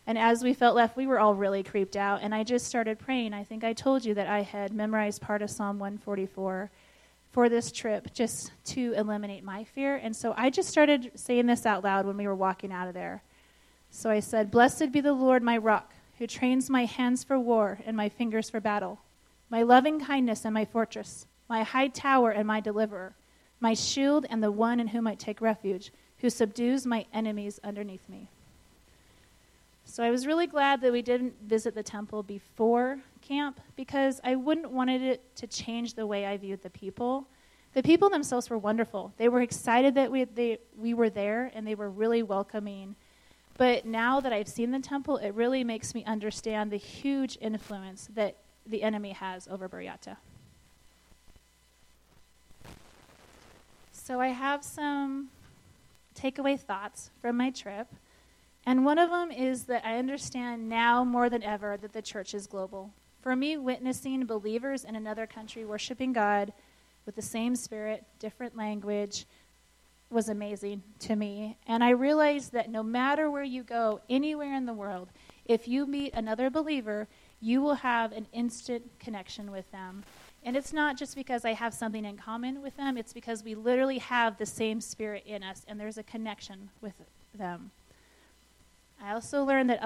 And 0.07 0.17
as 0.17 0.43
we 0.43 0.55
felt 0.55 0.75
left, 0.75 0.97
we 0.97 1.05
were 1.05 1.19
all 1.19 1.35
really 1.35 1.61
creeped 1.61 1.95
out. 1.95 2.21
And 2.23 2.33
I 2.33 2.43
just 2.43 2.65
started 2.65 2.97
praying. 2.97 3.33
I 3.33 3.43
think 3.43 3.63
I 3.63 3.73
told 3.73 4.03
you 4.03 4.15
that 4.15 4.27
I 4.27 4.41
had 4.41 4.73
memorized 4.73 5.21
part 5.21 5.43
of 5.43 5.51
Psalm 5.51 5.77
144 5.77 6.71
for 7.33 7.49
this 7.49 7.71
trip 7.71 8.13
just 8.13 8.51
to 8.63 8.93
eliminate 8.93 9.43
my 9.43 9.63
fear. 9.63 9.95
And 9.95 10.15
so 10.15 10.35
I 10.37 10.51
just 10.51 10.69
started 10.69 11.11
saying 11.15 11.47
this 11.47 11.65
out 11.65 11.83
loud 11.83 12.05
when 12.05 12.15
we 12.15 12.27
were 12.27 12.35
walking 12.35 12.71
out 12.71 12.87
of 12.87 12.93
there. 12.93 13.23
So 13.89 14.11
I 14.11 14.19
said, 14.19 14.51
Blessed 14.51 14.91
be 14.91 15.01
the 15.01 15.13
Lord 15.13 15.41
my 15.41 15.57
rock, 15.57 15.93
who 16.19 16.27
trains 16.27 16.69
my 16.69 16.85
hands 16.85 17.23
for 17.23 17.39
war 17.39 17.79
and 17.87 17.97
my 17.97 18.07
fingers 18.07 18.51
for 18.51 18.59
battle, 18.59 18.99
my 19.49 19.63
loving 19.63 19.99
kindness 19.99 20.45
and 20.45 20.53
my 20.53 20.63
fortress, 20.63 21.25
my 21.49 21.63
high 21.63 21.87
tower 21.87 22.29
and 22.29 22.47
my 22.47 22.59
deliverer, 22.59 23.15
my 23.59 23.73
shield 23.73 24.27
and 24.29 24.43
the 24.43 24.51
one 24.51 24.79
in 24.79 24.89
whom 24.89 25.07
I 25.07 25.15
take 25.15 25.41
refuge, 25.41 25.91
who 26.19 26.29
subdues 26.29 26.85
my 26.85 27.05
enemies 27.11 27.59
underneath 27.63 28.07
me. 28.07 28.29
So 29.85 30.03
I 30.03 30.11
was 30.11 30.27
really 30.27 30.47
glad 30.47 30.81
that 30.81 30.91
we 30.91 31.01
didn't 31.01 31.33
visit 31.43 31.73
the 31.73 31.83
temple 31.83 32.21
before 32.21 32.99
camp 33.27 33.59
because 33.75 34.21
I 34.23 34.35
wouldn't 34.35 34.71
wanted 34.71 35.01
it 35.01 35.35
to 35.37 35.47
change 35.47 35.93
the 35.95 36.05
way 36.05 36.25
I 36.25 36.37
viewed 36.37 36.61
the 36.61 36.69
people. 36.69 37.27
The 37.73 37.81
people 37.81 38.09
themselves 38.09 38.49
were 38.49 38.57
wonderful. 38.57 39.13
They 39.17 39.29
were 39.29 39.41
excited 39.41 39.95
that 39.95 40.11
we, 40.11 40.25
they, 40.25 40.59
we 40.77 40.93
were 40.93 41.09
there 41.09 41.51
and 41.55 41.65
they 41.65 41.75
were 41.75 41.89
really 41.89 42.21
welcoming 42.21 42.95
but 43.57 43.85
now 43.85 44.19
that 44.19 44.33
I've 44.33 44.47
seen 44.47 44.71
the 44.71 44.79
temple, 44.79 45.17
it 45.17 45.31
really 45.31 45.63
makes 45.63 45.93
me 45.93 46.03
understand 46.05 46.71
the 46.71 46.77
huge 46.77 47.37
influence 47.39 48.09
that 48.15 48.37
the 48.65 48.81
enemy 48.81 49.11
has 49.11 49.47
over 49.47 49.69
Buryatia. 49.69 50.17
So 53.91 54.19
I 54.19 54.29
have 54.29 54.63
some 54.63 55.29
takeaway 56.15 56.59
thoughts 56.59 57.11
from 57.21 57.37
my 57.37 57.51
trip. 57.51 57.87
And 58.65 58.85
one 58.85 58.97
of 58.97 59.09
them 59.09 59.31
is 59.31 59.65
that 59.65 59.85
I 59.85 59.97
understand 59.97 60.67
now 60.67 61.03
more 61.03 61.29
than 61.29 61.43
ever 61.43 61.77
that 61.77 61.93
the 61.93 62.01
church 62.01 62.33
is 62.33 62.47
global. 62.47 62.91
For 63.23 63.37
me, 63.37 63.55
witnessing 63.55 64.25
believers 64.25 64.83
in 64.83 64.97
another 64.97 65.25
country 65.25 65.63
worshiping 65.63 66.11
God 66.11 66.51
with 67.05 67.15
the 67.15 67.21
same 67.21 67.55
spirit, 67.55 68.03
different 68.19 68.57
language, 68.57 69.25
was 70.09 70.27
amazing 70.27 70.83
to 70.99 71.15
me. 71.15 71.57
And 71.65 71.85
I 71.85 71.91
realized 71.91 72.51
that 72.51 72.69
no 72.69 72.83
matter 72.83 73.31
where 73.31 73.43
you 73.43 73.63
go, 73.63 74.01
anywhere 74.09 74.53
in 74.53 74.65
the 74.65 74.73
world, 74.73 75.07
if 75.45 75.69
you 75.69 75.85
meet 75.85 76.13
another 76.13 76.49
believer, 76.49 77.07
you 77.39 77.61
will 77.61 77.75
have 77.75 78.11
an 78.11 78.27
instant 78.33 78.83
connection 78.99 79.51
with 79.51 79.71
them. 79.71 80.03
And 80.43 80.57
it's 80.57 80.73
not 80.73 80.97
just 80.97 81.15
because 81.15 81.45
I 81.45 81.53
have 81.53 81.73
something 81.73 82.03
in 82.03 82.17
common 82.17 82.61
with 82.61 82.75
them, 82.75 82.97
it's 82.97 83.13
because 83.13 83.41
we 83.41 83.55
literally 83.55 83.99
have 83.99 84.37
the 84.37 84.45
same 84.45 84.81
spirit 84.81 85.23
in 85.25 85.43
us 85.43 85.63
and 85.65 85.79
there's 85.79 85.97
a 85.97 86.03
connection 86.03 86.71
with 86.81 86.95
them. 87.33 87.71
I 89.01 89.13
also 89.13 89.45
learned 89.45 89.69
that 89.69 89.81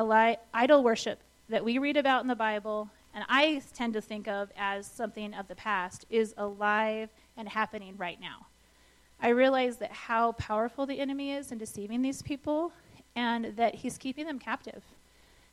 idol 0.56 0.84
worship 0.84 1.20
that 1.50 1.64
we 1.64 1.78
read 1.78 1.98
about 1.98 2.24
in 2.24 2.28
the 2.28 2.36
Bible, 2.36 2.90
and 3.14 3.24
I 3.30 3.62
tend 3.74 3.93
to 3.93 4.01
think 4.01 4.28
of 4.28 4.51
as 4.58 4.86
something 4.86 5.34
of 5.34 5.47
the 5.47 5.55
past, 5.55 6.05
is 6.10 6.34
alive 6.38 7.10
and 7.36 7.49
happening 7.49 7.95
right 7.97 8.20
now. 8.20 8.47
I 9.20 9.30
realize 9.30 9.78
that 9.78 9.91
how 9.91 10.34
powerful 10.34 10.86
the 10.86 10.99
enemy 10.99 11.32
is 11.32 11.51
in 11.51 11.58
deceiving 11.58 12.01
these 12.01 12.22
people 12.22 12.72
and 13.16 13.55
that 13.55 13.76
he's 13.76 13.97
keeping 13.97 14.28
them 14.28 14.38
captive. 14.38 14.84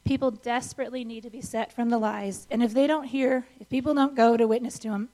People 0.05 0.31
desperately 0.31 1.03
need 1.03 1.23
to 1.23 1.31
be 1.31 1.41
set 1.41 1.73
from 1.73 1.89
the 1.89 1.99
lies. 1.99 2.47
And 2.51 2.63
if 2.63 2.75
they 2.75 2.87
don't 2.87 3.05
hear, 3.05 3.47
if 3.59 3.71
people 3.71 3.95
don't 3.95 4.15
go 4.15 4.37
to 4.37 4.47
witness 4.47 4.79
to 4.81 4.91
them, 4.91 5.09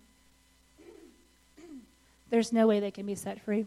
there's 2.28 2.52
no 2.52 2.66
way 2.66 2.80
they 2.80 2.90
can 2.90 3.06
be 3.06 3.14
set 3.14 3.40
free. 3.40 3.66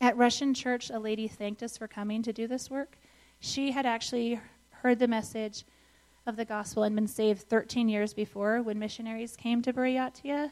At 0.00 0.16
Russian 0.16 0.54
Church, 0.54 0.90
a 0.90 0.98
lady 0.98 1.26
thanked 1.28 1.62
us 1.62 1.76
for 1.76 1.88
coming 1.88 2.22
to 2.22 2.32
do 2.32 2.46
this 2.46 2.70
work. 2.70 2.98
She 3.40 3.72
had 3.72 3.86
actually 3.86 4.40
heard 4.70 4.98
the 4.98 5.08
message 5.08 5.64
of 6.26 6.36
the 6.36 6.44
gospel 6.44 6.84
and 6.84 6.94
been 6.94 7.06
saved 7.06 7.42
13 7.42 7.88
years 7.88 8.14
before 8.14 8.62
when 8.62 8.78
missionaries 8.78 9.36
came 9.36 9.62
to 9.62 9.72
Buryatia. 9.72 10.50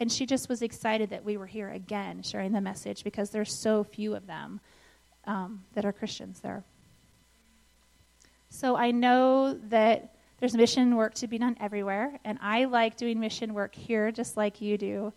And 0.00 0.10
she 0.10 0.26
just 0.26 0.48
was 0.48 0.62
excited 0.62 1.10
that 1.10 1.24
we 1.24 1.36
were 1.36 1.46
here 1.46 1.70
again 1.70 2.22
sharing 2.22 2.52
the 2.52 2.60
message 2.60 3.04
because 3.04 3.30
there's 3.30 3.54
so 3.54 3.84
few 3.84 4.14
of 4.14 4.26
them 4.26 4.60
um, 5.26 5.64
that 5.74 5.84
are 5.84 5.92
Christians 5.92 6.40
there. 6.40 6.64
So 8.48 8.76
I 8.76 8.90
know 8.90 9.54
that 9.68 10.14
there's 10.40 10.54
mission 10.54 10.96
work 10.96 11.14
to 11.14 11.28
be 11.28 11.38
done 11.38 11.56
everywhere, 11.60 12.18
and 12.24 12.36
I 12.42 12.64
like 12.64 12.96
doing 12.96 13.20
mission 13.20 13.54
work 13.54 13.74
here 13.74 14.10
just 14.10 14.36
like 14.36 14.60
you 14.60 14.76
do. 14.76 15.12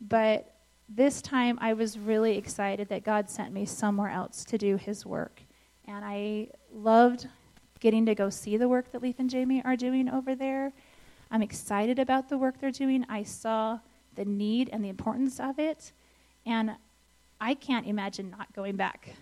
But 0.00 0.52
this 0.88 1.22
time 1.22 1.58
I 1.60 1.74
was 1.74 1.98
really 1.98 2.36
excited 2.36 2.88
that 2.88 3.04
God 3.04 3.30
sent 3.30 3.52
me 3.52 3.66
somewhere 3.66 4.10
else 4.10 4.44
to 4.46 4.58
do 4.58 4.76
his 4.76 5.06
work. 5.06 5.40
And 5.86 6.04
I 6.04 6.48
loved 6.72 7.28
getting 7.80 8.06
to 8.06 8.14
go 8.14 8.30
see 8.30 8.56
the 8.56 8.68
work 8.68 8.92
that 8.92 9.02
Leif 9.02 9.18
and 9.18 9.28
Jamie 9.28 9.62
are 9.64 9.76
doing 9.76 10.08
over 10.08 10.34
there. 10.34 10.72
I'm 11.30 11.42
excited 11.42 11.98
about 11.98 12.28
the 12.28 12.38
work 12.38 12.60
they're 12.60 12.70
doing. 12.70 13.04
I 13.08 13.22
saw 13.22 13.80
the 14.14 14.24
need 14.24 14.70
and 14.72 14.84
the 14.84 14.88
importance 14.88 15.40
of 15.40 15.58
it, 15.58 15.92
and 16.46 16.76
I 17.40 17.54
can't 17.54 17.86
imagine 17.86 18.30
not 18.30 18.52
going 18.54 18.76
back. 18.76 19.14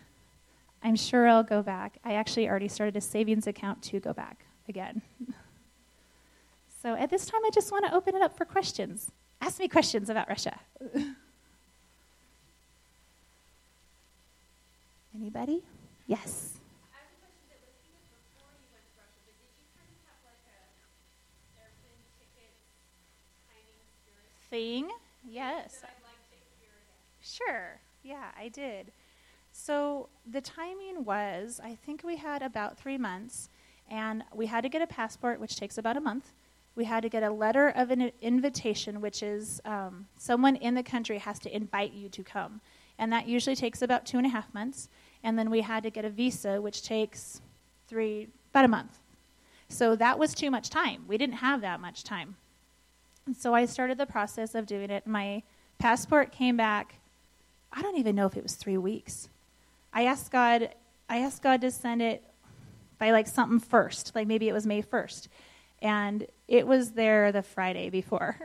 I'm 0.83 0.97
sure 0.97 1.29
I'll 1.29 1.43
go 1.43 1.63
back. 1.63 1.99
I 2.05 2.15
actually 2.15 2.49
already 2.49 2.69
started 2.69 2.97
a 2.97 3.01
savings 3.01 3.47
account 3.47 3.83
to 3.85 4.01
go 4.01 4.13
back 4.13 4.45
again. 4.69 5.01
so 6.83 6.95
at 6.95 7.09
this 7.11 7.25
time, 7.27 7.41
I 7.47 7.51
just 7.51 7.71
want 7.71 7.87
to 7.87 7.95
open 7.95 8.17
it 8.17 8.23
up 8.23 8.37
for 8.37 8.45
questions. 8.45 9.11
Ask 9.41 9.59
me 9.61 9.69
questions 9.69 10.11
about 10.11 10.29
Russia. 10.29 10.59
Anybody? 15.15 15.63
Yes. 16.07 16.52
Thing? 24.53 24.91
Yes. 25.27 25.79
Like 25.83 25.93
Sure. 27.23 27.81
Yeah, 28.03 28.27
I 28.39 28.49
did. 28.49 28.93
So 29.51 30.11
the 30.31 30.43
timing 30.43 31.07
was, 31.07 31.59
I 31.65 31.75
think 31.75 32.03
we 32.05 32.17
had 32.17 32.43
about 32.43 32.77
three 32.77 32.99
months, 32.99 33.49
and 33.91 34.23
we 34.35 34.45
had 34.45 34.61
to 34.61 34.69
get 34.69 34.83
a 34.83 34.87
passport, 34.87 35.41
which 35.41 35.57
takes 35.57 35.79
about 35.79 35.97
a 35.97 36.03
month. 36.03 36.35
We 36.75 36.85
had 36.85 37.03
to 37.03 37.09
get 37.09 37.23
a 37.23 37.31
letter 37.31 37.71
of 37.71 37.91
an 37.91 38.13
invitation, 38.21 39.01
which 39.01 39.23
is 39.23 39.63
um, 39.65 40.07
someone 40.19 40.57
in 40.57 40.75
the 40.75 40.83
country 40.83 41.17
has 41.17 41.39
to 41.39 41.57
invite 41.57 41.95
you 41.95 42.11
to 42.11 42.23
come. 42.23 42.61
And 42.99 43.11
that 43.11 43.27
usually 43.27 43.57
takes 43.57 43.81
about 43.81 44.05
two 44.05 44.19
and 44.19 44.27
a 44.27 44.31
half 44.31 44.53
months. 44.53 44.91
And 45.25 45.39
then 45.39 45.49
we 45.49 45.63
had 45.63 45.83
to 45.85 45.91
get 45.91 46.05
a 46.05 46.11
visa, 46.11 46.61
which 46.61 46.83
takes 46.83 47.41
three, 47.89 48.29
about 48.51 48.67
a 48.67 48.69
month. 48.69 48.99
So 49.71 49.97
that 49.97 50.19
was 50.19 50.35
too 50.35 50.51
much 50.51 50.69
time. 50.69 51.05
We 51.09 51.17
didn't 51.17 51.37
have 51.37 51.63
that 51.63 51.81
much 51.81 52.05
time. 52.05 52.37
And 53.27 53.37
so 53.37 53.55
I 53.55 53.67
started 53.67 53.99
the 53.99 54.07
process 54.07 54.55
of 54.55 54.67
doing 54.67 54.91
it. 54.91 55.07
My 55.07 55.43
passport 55.79 56.33
came 56.33 56.57
back, 56.57 56.97
I 57.73 57.83
don't 57.83 57.99
even 57.99 58.15
know 58.15 58.27
if 58.27 58.37
it 58.37 58.43
was 58.43 58.55
three 58.55 58.77
weeks. 58.77 59.29
I 59.93 60.05
asked 60.05 60.31
God, 60.31 60.71
I 61.09 61.19
asked 61.19 61.43
God 61.43 61.61
to 61.63 61.71
send 61.71 62.03
it 62.03 62.23
by 62.99 63.11
like 63.11 63.27
something 63.27 63.59
first, 63.59 64.13
like 64.15 64.27
maybe 64.27 64.49
it 64.49 64.53
was 64.53 64.67
May 64.67 64.83
1st. 64.83 65.29
And 65.81 66.27
it 66.47 66.67
was 66.67 66.93
there 66.93 67.33
the 67.33 67.43
Friday 67.43 67.91
before. 67.91 68.39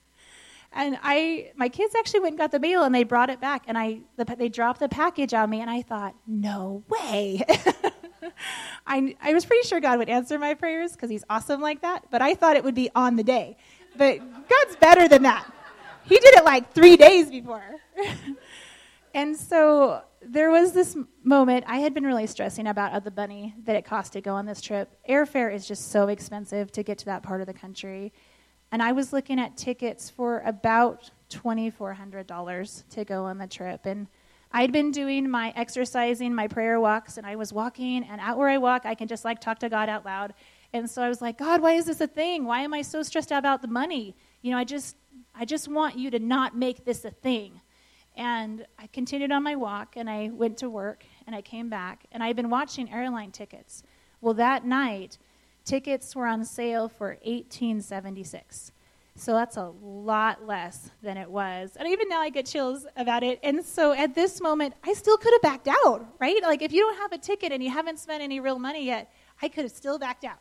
and 0.72 0.98
I, 1.02 1.50
my 1.56 1.68
kids 1.68 1.94
actually 1.96 2.20
went 2.20 2.32
and 2.32 2.38
got 2.38 2.52
the 2.52 2.60
mail 2.60 2.84
and 2.84 2.94
they 2.94 3.02
brought 3.02 3.30
it 3.30 3.40
back 3.40 3.64
and 3.66 3.76
I, 3.76 4.00
the, 4.16 4.24
they 4.24 4.48
dropped 4.48 4.80
the 4.80 4.88
package 4.88 5.34
on 5.34 5.50
me 5.50 5.60
and 5.60 5.70
I 5.70 5.82
thought, 5.82 6.14
no 6.26 6.84
way. 6.88 7.42
I, 8.86 9.16
I 9.20 9.34
was 9.34 9.44
pretty 9.44 9.66
sure 9.66 9.80
God 9.80 9.98
would 9.98 10.08
answer 10.08 10.38
my 10.38 10.54
prayers 10.54 10.92
because 10.92 11.10
he's 11.10 11.24
awesome 11.28 11.60
like 11.60 11.82
that, 11.82 12.04
but 12.10 12.22
I 12.22 12.34
thought 12.34 12.56
it 12.56 12.64
would 12.64 12.74
be 12.74 12.90
on 12.94 13.16
the 13.16 13.24
day. 13.24 13.56
But 13.96 14.18
God's 14.48 14.76
better 14.76 15.08
than 15.08 15.22
that. 15.22 15.50
He 16.04 16.16
did 16.16 16.34
it 16.34 16.44
like 16.44 16.72
three 16.72 16.96
days 16.96 17.30
before. 17.30 17.76
and 19.14 19.36
so 19.36 20.02
there 20.22 20.50
was 20.50 20.72
this 20.72 20.96
moment 21.22 21.64
I 21.66 21.78
had 21.78 21.94
been 21.94 22.04
really 22.04 22.26
stressing 22.26 22.66
about 22.66 23.04
the 23.04 23.10
money 23.10 23.54
that 23.64 23.76
it 23.76 23.84
cost 23.84 24.14
to 24.14 24.20
go 24.20 24.34
on 24.34 24.46
this 24.46 24.60
trip. 24.60 24.90
Airfare 25.08 25.52
is 25.54 25.66
just 25.66 25.90
so 25.90 26.08
expensive 26.08 26.72
to 26.72 26.82
get 26.82 26.98
to 26.98 27.04
that 27.06 27.22
part 27.22 27.40
of 27.40 27.46
the 27.46 27.54
country. 27.54 28.12
And 28.72 28.82
I 28.82 28.92
was 28.92 29.12
looking 29.12 29.40
at 29.40 29.56
tickets 29.56 30.10
for 30.10 30.40
about 30.40 31.10
$2,400 31.30 32.88
to 32.90 33.04
go 33.04 33.24
on 33.24 33.38
the 33.38 33.46
trip. 33.46 33.80
And 33.84 34.06
I'd 34.52 34.72
been 34.72 34.90
doing 34.90 35.30
my 35.30 35.52
exercising, 35.56 36.34
my 36.34 36.48
prayer 36.48 36.80
walks, 36.80 37.16
and 37.16 37.26
I 37.26 37.36
was 37.36 37.52
walking, 37.52 38.04
and 38.04 38.20
out 38.20 38.36
where 38.36 38.48
I 38.48 38.58
walk, 38.58 38.84
I 38.84 38.94
can 38.94 39.08
just 39.08 39.24
like 39.24 39.40
talk 39.40 39.60
to 39.60 39.68
God 39.68 39.88
out 39.88 40.04
loud. 40.04 40.34
And 40.72 40.88
so 40.88 41.02
I 41.02 41.08
was 41.08 41.20
like, 41.20 41.38
God, 41.38 41.60
why 41.60 41.72
is 41.72 41.86
this 41.86 42.00
a 42.00 42.06
thing? 42.06 42.44
Why 42.44 42.60
am 42.60 42.72
I 42.72 42.82
so 42.82 43.02
stressed 43.02 43.32
out 43.32 43.38
about 43.38 43.62
the 43.62 43.68
money? 43.68 44.14
You 44.42 44.52
know, 44.52 44.58
I 44.58 44.64
just, 44.64 44.96
I 45.34 45.44
just 45.44 45.68
want 45.68 45.98
you 45.98 46.10
to 46.10 46.18
not 46.18 46.56
make 46.56 46.84
this 46.84 47.04
a 47.04 47.10
thing. 47.10 47.60
And 48.16 48.66
I 48.78 48.86
continued 48.88 49.32
on 49.32 49.42
my 49.42 49.56
walk 49.56 49.96
and 49.96 50.08
I 50.08 50.30
went 50.32 50.58
to 50.58 50.70
work 50.70 51.04
and 51.26 51.34
I 51.34 51.42
came 51.42 51.68
back 51.68 52.04
and 52.12 52.22
I'd 52.22 52.36
been 52.36 52.50
watching 52.50 52.92
airline 52.92 53.30
tickets. 53.30 53.82
Well, 54.20 54.34
that 54.34 54.64
night, 54.64 55.18
tickets 55.64 56.14
were 56.14 56.26
on 56.26 56.44
sale 56.44 56.88
for 56.88 57.18
1876. 57.22 58.72
So 59.16 59.32
that's 59.32 59.56
a 59.56 59.72
lot 59.82 60.46
less 60.46 60.90
than 61.02 61.16
it 61.16 61.30
was. 61.30 61.76
And 61.76 61.86
even 61.88 62.08
now 62.08 62.20
I 62.20 62.30
get 62.30 62.46
chills 62.46 62.86
about 62.96 63.22
it. 63.22 63.38
And 63.42 63.64
so 63.64 63.92
at 63.92 64.14
this 64.14 64.40
moment, 64.40 64.74
I 64.84 64.94
still 64.94 65.16
could 65.16 65.32
have 65.34 65.42
backed 65.42 65.68
out, 65.68 66.06
right? 66.18 66.42
Like 66.42 66.62
if 66.62 66.72
you 66.72 66.80
don't 66.80 66.96
have 66.96 67.12
a 67.12 67.18
ticket 67.18 67.52
and 67.52 67.62
you 67.62 67.70
haven't 67.70 67.98
spent 67.98 68.22
any 68.22 68.40
real 68.40 68.58
money 68.58 68.86
yet, 68.86 69.12
I 69.42 69.48
could 69.48 69.64
have 69.64 69.72
still 69.72 69.98
backed 69.98 70.24
out. 70.24 70.38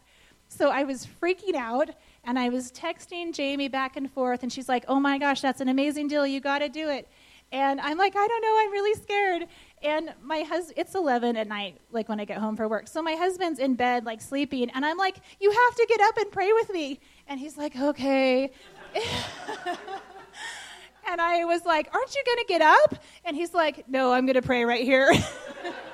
So 0.50 0.70
I 0.70 0.84
was 0.84 1.08
freaking 1.22 1.56
out 1.56 1.90
and 2.26 2.38
I 2.38 2.50
was 2.50 2.72
texting 2.72 3.34
Jamie 3.34 3.70
back 3.70 3.96
and 3.96 4.12
forth 4.12 4.44
and 4.44 4.52
she's 4.52 4.68
like, 4.68 4.84
"Oh 4.88 5.00
my 5.00 5.18
gosh, 5.18 5.42
that's 5.42 5.62
an 5.62 5.70
amazing 5.70 6.08
deal. 6.08 6.28
You 6.28 6.42
got 6.42 6.60
to 6.60 6.70
do 6.70 6.90
it." 6.90 7.08
And 7.52 7.82
I'm 7.82 7.98
like, 7.98 8.16
I 8.16 8.28
don't 8.28 8.42
know, 8.42 8.58
I'm 8.60 8.72
really 8.72 9.02
scared. 9.02 9.48
And 9.82 10.14
my 10.22 10.42
husband, 10.42 10.78
it's 10.78 10.94
11 10.94 11.36
at 11.36 11.48
night, 11.48 11.80
like 11.92 12.08
when 12.08 12.20
I 12.20 12.26
get 12.26 12.38
home 12.38 12.56
for 12.56 12.68
work. 12.68 12.88
So 12.88 13.02
my 13.02 13.14
husband's 13.14 13.60
in 13.60 13.74
bed, 13.74 14.06
like 14.06 14.22
sleeping. 14.22 14.70
And 14.70 14.86
I'm 14.86 14.98
like, 14.98 15.18
you 15.40 15.50
have 15.50 15.76
to 15.76 15.86
get 15.90 16.00
up 16.02 16.18
and 16.18 16.32
pray 16.32 16.52
with 16.54 16.72
me. 16.72 17.00
And 17.28 17.40
he's 17.40 17.58
like, 17.58 17.76
okay. 17.76 18.52
and 21.10 21.20
I 21.20 21.46
was 21.46 21.66
like, 21.66 21.90
aren't 21.94 22.16
you 22.16 22.24
going 22.24 22.38
to 22.38 22.46
get 22.48 22.62
up? 22.62 22.96
And 23.26 23.36
he's 23.36 23.54
like, 23.54 23.90
no, 23.90 24.14
I'm 24.14 24.28
going 24.28 24.36
to 24.36 24.44
pray 24.44 24.64
right 24.64 24.84
here. 24.84 25.12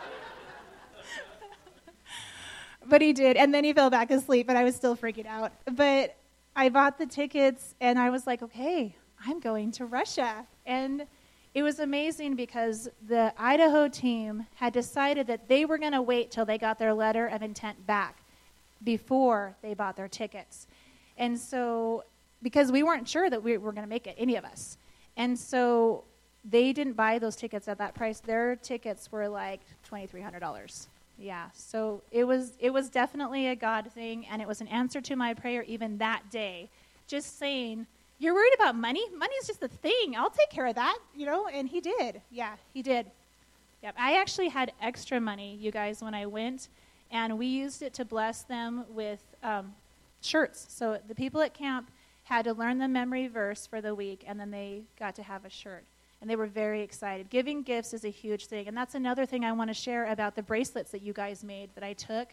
but 2.87 3.01
he 3.01 3.13
did. 3.13 3.37
And 3.37 3.53
then 3.53 3.63
he 3.63 3.73
fell 3.73 3.89
back 3.89 4.11
asleep, 4.11 4.49
and 4.49 4.57
I 4.57 4.63
was 4.63 4.75
still 4.75 4.95
freaking 4.95 5.25
out. 5.25 5.51
But 5.71 6.15
I 6.55 6.69
bought 6.69 6.97
the 6.97 7.05
tickets, 7.05 7.75
and 7.81 7.99
I 7.99 8.09
was 8.09 8.25
like, 8.25 8.41
okay, 8.41 8.95
I'm 9.25 9.39
going 9.39 9.71
to 9.73 9.85
Russia. 9.85 10.45
And 10.65 11.05
it 11.53 11.63
was 11.63 11.79
amazing 11.79 12.35
because 12.35 12.89
the 13.07 13.33
Idaho 13.37 13.87
team 13.87 14.45
had 14.55 14.73
decided 14.73 15.27
that 15.27 15.47
they 15.47 15.65
were 15.65 15.77
going 15.77 15.93
to 15.93 16.01
wait 16.01 16.31
till 16.31 16.45
they 16.45 16.57
got 16.57 16.79
their 16.79 16.93
letter 16.93 17.27
of 17.27 17.41
intent 17.41 17.85
back 17.87 18.23
before 18.83 19.55
they 19.61 19.73
bought 19.73 19.95
their 19.95 20.07
tickets. 20.07 20.67
And 21.17 21.39
so, 21.39 22.03
because 22.41 22.71
we 22.71 22.83
weren't 22.83 23.07
sure 23.07 23.29
that 23.29 23.41
we 23.41 23.57
were 23.57 23.71
going 23.71 23.85
to 23.85 23.89
make 23.89 24.05
it, 24.05 24.15
any 24.17 24.35
of 24.35 24.43
us. 24.43 24.77
And 25.17 25.37
so, 25.39 26.03
they 26.47 26.73
didn't 26.73 26.93
buy 26.93 27.17
those 27.17 27.35
tickets 27.35 27.67
at 27.67 27.77
that 27.79 27.95
price. 27.95 28.19
Their 28.19 28.55
tickets 28.55 29.11
were 29.11 29.27
like 29.27 29.61
$2,300. 29.89 30.87
Yeah, 31.17 31.47
so 31.53 32.01
it 32.11 32.25
was 32.25 32.53
it 32.59 32.71
was 32.71 32.89
definitely 32.89 33.47
a 33.47 33.55
God 33.55 33.91
thing, 33.93 34.25
and 34.27 34.41
it 34.41 34.47
was 34.47 34.61
an 34.61 34.67
answer 34.67 34.99
to 35.01 35.15
my 35.15 35.33
prayer 35.33 35.63
even 35.63 35.97
that 35.99 36.29
day. 36.29 36.69
Just 37.07 37.39
saying, 37.39 37.87
you're 38.19 38.33
worried 38.33 38.53
about 38.55 38.75
money? 38.75 39.03
Money's 39.15 39.45
just 39.45 39.61
a 39.61 39.67
thing. 39.67 40.15
I'll 40.17 40.29
take 40.29 40.49
care 40.49 40.65
of 40.65 40.75
that, 40.75 40.97
you 41.15 41.25
know? 41.25 41.47
And 41.47 41.67
he 41.67 41.81
did. 41.81 42.21
Yeah, 42.31 42.55
he 42.73 42.81
did. 42.81 43.05
Yep. 43.83 43.95
I 43.99 44.19
actually 44.19 44.49
had 44.49 44.71
extra 44.81 45.19
money, 45.19 45.57
you 45.59 45.71
guys, 45.71 46.01
when 46.01 46.13
I 46.13 46.25
went, 46.25 46.69
and 47.11 47.37
we 47.37 47.45
used 47.45 47.81
it 47.81 47.93
to 47.95 48.05
bless 48.05 48.43
them 48.43 48.85
with 48.89 49.21
um, 49.43 49.73
shirts. 50.21 50.65
So 50.69 50.97
the 51.07 51.15
people 51.15 51.41
at 51.41 51.53
camp 51.53 51.91
had 52.23 52.45
to 52.45 52.53
learn 52.53 52.79
the 52.79 52.87
memory 52.87 53.27
verse 53.27 53.67
for 53.67 53.81
the 53.81 53.93
week, 53.93 54.23
and 54.25 54.39
then 54.39 54.49
they 54.49 54.83
got 54.97 55.13
to 55.15 55.23
have 55.23 55.45
a 55.45 55.49
shirt. 55.49 55.83
And 56.25 56.29
they 56.31 56.35
were 56.35 56.47
very 56.47 56.81
excited. 56.81 57.29
Giving 57.29 57.61
gifts 57.61 57.93
is 57.93 58.03
a 58.03 58.09
huge 58.09 58.47
thing. 58.47 58.67
And 58.67 58.75
that's 58.75 58.95
another 58.95 59.27
thing 59.27 59.45
I 59.45 59.51
want 59.51 59.69
to 59.69 59.75
share 59.75 60.11
about 60.11 60.35
the 60.35 60.41
bracelets 60.41 60.89
that 60.89 61.03
you 61.03 61.13
guys 61.13 61.43
made 61.43 61.69
that 61.75 61.83
I 61.83 61.93
took. 61.93 62.29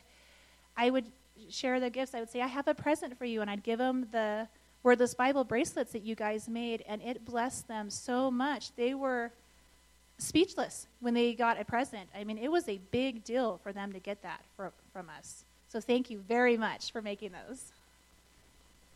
I 0.78 0.88
would 0.88 1.04
share 1.50 1.78
the 1.78 1.90
gifts. 1.90 2.14
I 2.14 2.20
would 2.20 2.30
say, 2.30 2.40
I 2.40 2.46
have 2.46 2.66
a 2.68 2.72
present 2.72 3.18
for 3.18 3.26
you. 3.26 3.42
And 3.42 3.50
I'd 3.50 3.62
give 3.62 3.78
them 3.78 4.06
the 4.10 4.48
Wordless 4.82 5.12
Bible 5.12 5.44
bracelets 5.44 5.92
that 5.92 6.04
you 6.04 6.14
guys 6.14 6.48
made. 6.48 6.82
And 6.88 7.02
it 7.02 7.26
blessed 7.26 7.68
them 7.68 7.90
so 7.90 8.30
much. 8.30 8.74
They 8.76 8.94
were 8.94 9.30
speechless 10.16 10.86
when 11.00 11.12
they 11.12 11.34
got 11.34 11.60
a 11.60 11.64
present. 11.66 12.08
I 12.16 12.24
mean, 12.24 12.38
it 12.38 12.50
was 12.50 12.70
a 12.70 12.80
big 12.92 13.24
deal 13.24 13.60
for 13.62 13.74
them 13.74 13.92
to 13.92 13.98
get 13.98 14.22
that 14.22 14.40
for, 14.56 14.72
from 14.94 15.10
us. 15.18 15.44
So 15.68 15.82
thank 15.82 16.08
you 16.08 16.16
very 16.26 16.56
much 16.56 16.92
for 16.92 17.02
making 17.02 17.32
those. 17.46 17.72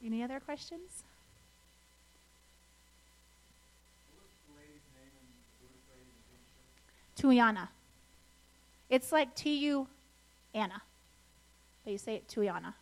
Any 0.03 0.23
other 0.23 0.41
questions? 0.41 1.03
Tuyana. 7.19 7.69
It's 8.89 9.11
like 9.11 9.35
T 9.35 9.57
U 9.67 9.89
Anna. 10.55 10.83
But 11.85 11.93
you 11.93 11.99
say 11.99 12.17
it 12.17 12.29
Tuyana. 12.29 12.75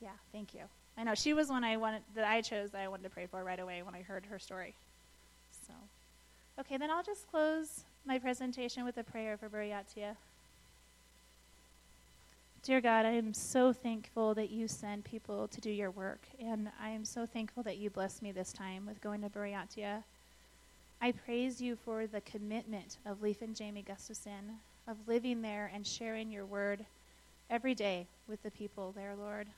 Yeah, 0.00 0.10
thank 0.32 0.54
you. 0.54 0.62
I 0.96 1.04
know 1.04 1.14
she 1.14 1.32
was 1.32 1.48
one 1.48 1.64
I 1.64 1.76
wanted 1.76 2.02
that 2.14 2.24
I 2.24 2.40
chose 2.40 2.70
that 2.70 2.80
I 2.80 2.88
wanted 2.88 3.04
to 3.04 3.10
pray 3.10 3.26
for 3.26 3.42
right 3.44 3.60
away 3.60 3.82
when 3.82 3.94
I 3.94 4.02
heard 4.02 4.26
her 4.26 4.38
story. 4.38 4.74
So 5.66 5.72
okay, 6.60 6.76
then 6.76 6.90
I'll 6.90 7.02
just 7.02 7.30
close 7.30 7.84
my 8.04 8.18
presentation 8.18 8.84
with 8.84 8.96
a 8.98 9.04
prayer 9.04 9.36
for 9.36 9.48
Buryatia. 9.48 10.16
Dear 12.64 12.80
God, 12.80 13.06
I 13.06 13.12
am 13.12 13.32
so 13.32 13.72
thankful 13.72 14.34
that 14.34 14.50
you 14.50 14.66
send 14.66 15.04
people 15.04 15.48
to 15.48 15.60
do 15.60 15.70
your 15.70 15.90
work, 15.90 16.20
and 16.40 16.68
I 16.82 16.90
am 16.90 17.04
so 17.04 17.24
thankful 17.24 17.62
that 17.62 17.78
you 17.78 17.88
blessed 17.88 18.20
me 18.20 18.32
this 18.32 18.52
time 18.52 18.84
with 18.86 19.00
going 19.00 19.22
to 19.22 19.28
Buryatia. 19.28 20.02
I 21.00 21.12
praise 21.12 21.60
you 21.60 21.76
for 21.76 22.06
the 22.06 22.20
commitment 22.22 22.98
of 23.06 23.22
Leif 23.22 23.42
and 23.42 23.54
Jamie 23.54 23.84
Gustafson, 23.86 24.58
of 24.86 24.96
living 25.06 25.42
there 25.42 25.70
and 25.72 25.86
sharing 25.86 26.30
your 26.30 26.44
word 26.44 26.84
every 27.50 27.74
day 27.74 28.06
with 28.28 28.42
the 28.42 28.50
people 28.50 28.92
there, 28.92 29.14
Lord. 29.16 29.48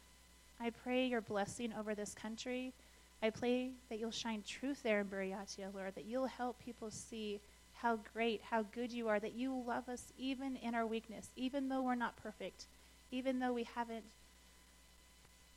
I 0.61 0.71
pray 0.71 1.07
your 1.07 1.23
blessing 1.23 1.73
over 1.79 1.95
this 1.95 2.15
country. 2.15 2.73
I 3.23 3.31
pray 3.31 3.71
that 3.89 3.99
you'll 3.99 4.11
shine 4.11 4.43
truth 4.47 4.83
there 4.83 5.01
in 5.01 5.07
Buryatia, 5.07 5.75
Lord, 5.75 5.95
that 5.95 6.05
you'll 6.05 6.27
help 6.27 6.59
people 6.59 6.91
see 6.91 7.41
how 7.75 7.99
great, 8.13 8.43
how 8.43 8.63
good 8.63 8.93
you 8.93 9.09
are, 9.09 9.21
that 9.21 9.35
you 9.35 9.65
love 9.67 9.89
us 9.89 10.13
even 10.19 10.57
in 10.57 10.75
our 10.75 10.87
weakness, 10.87 11.31
even 11.37 11.69
though 11.69 11.83
we're 11.83 11.95
not 11.95 12.17
perfect 12.17 12.67
even 13.11 13.39
though 13.39 13.53
we 13.53 13.65
haven't, 13.65 14.05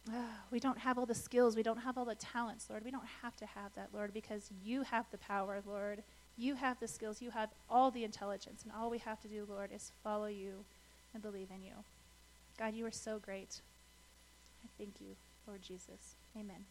we 0.52 0.60
don't 0.60 0.80
have 0.80 0.98
all 0.98 1.06
the 1.06 1.16
skills, 1.16 1.56
we 1.56 1.64
don't 1.64 1.78
have 1.78 1.98
all 1.98 2.06
the 2.06 2.16
talents, 2.16 2.68
Lord. 2.70 2.84
We 2.84 2.92
don't 2.92 3.08
have 3.22 3.36
to 3.38 3.46
have 3.46 3.74
that, 3.76 3.90
Lord, 3.94 4.14
because 4.14 4.50
you 4.64 4.84
have 4.84 5.06
the 5.12 5.18
power, 5.18 5.62
Lord. 5.66 6.04
You 6.38 6.56
have 6.56 6.80
the 6.80 6.88
skills, 6.88 7.22
you 7.22 7.32
have 7.32 7.50
all 7.70 7.92
the 7.92 8.04
intelligence, 8.04 8.64
and 8.64 8.72
all 8.72 8.90
we 8.90 8.98
have 9.00 9.20
to 9.22 9.28
do, 9.28 9.46
Lord, 9.48 9.72
is 9.74 9.92
follow 10.04 10.26
you 10.26 10.66
and 11.14 11.22
believe 11.22 11.50
in 11.54 11.62
you. 11.62 11.74
God, 12.58 12.74
you 12.74 12.86
are 12.86 12.92
so 12.92 13.20
great. 13.20 13.62
I 14.64 14.68
thank 14.78 15.00
you, 15.00 15.16
Lord 15.48 15.62
Jesus. 15.62 16.16
Amen. 16.36 16.66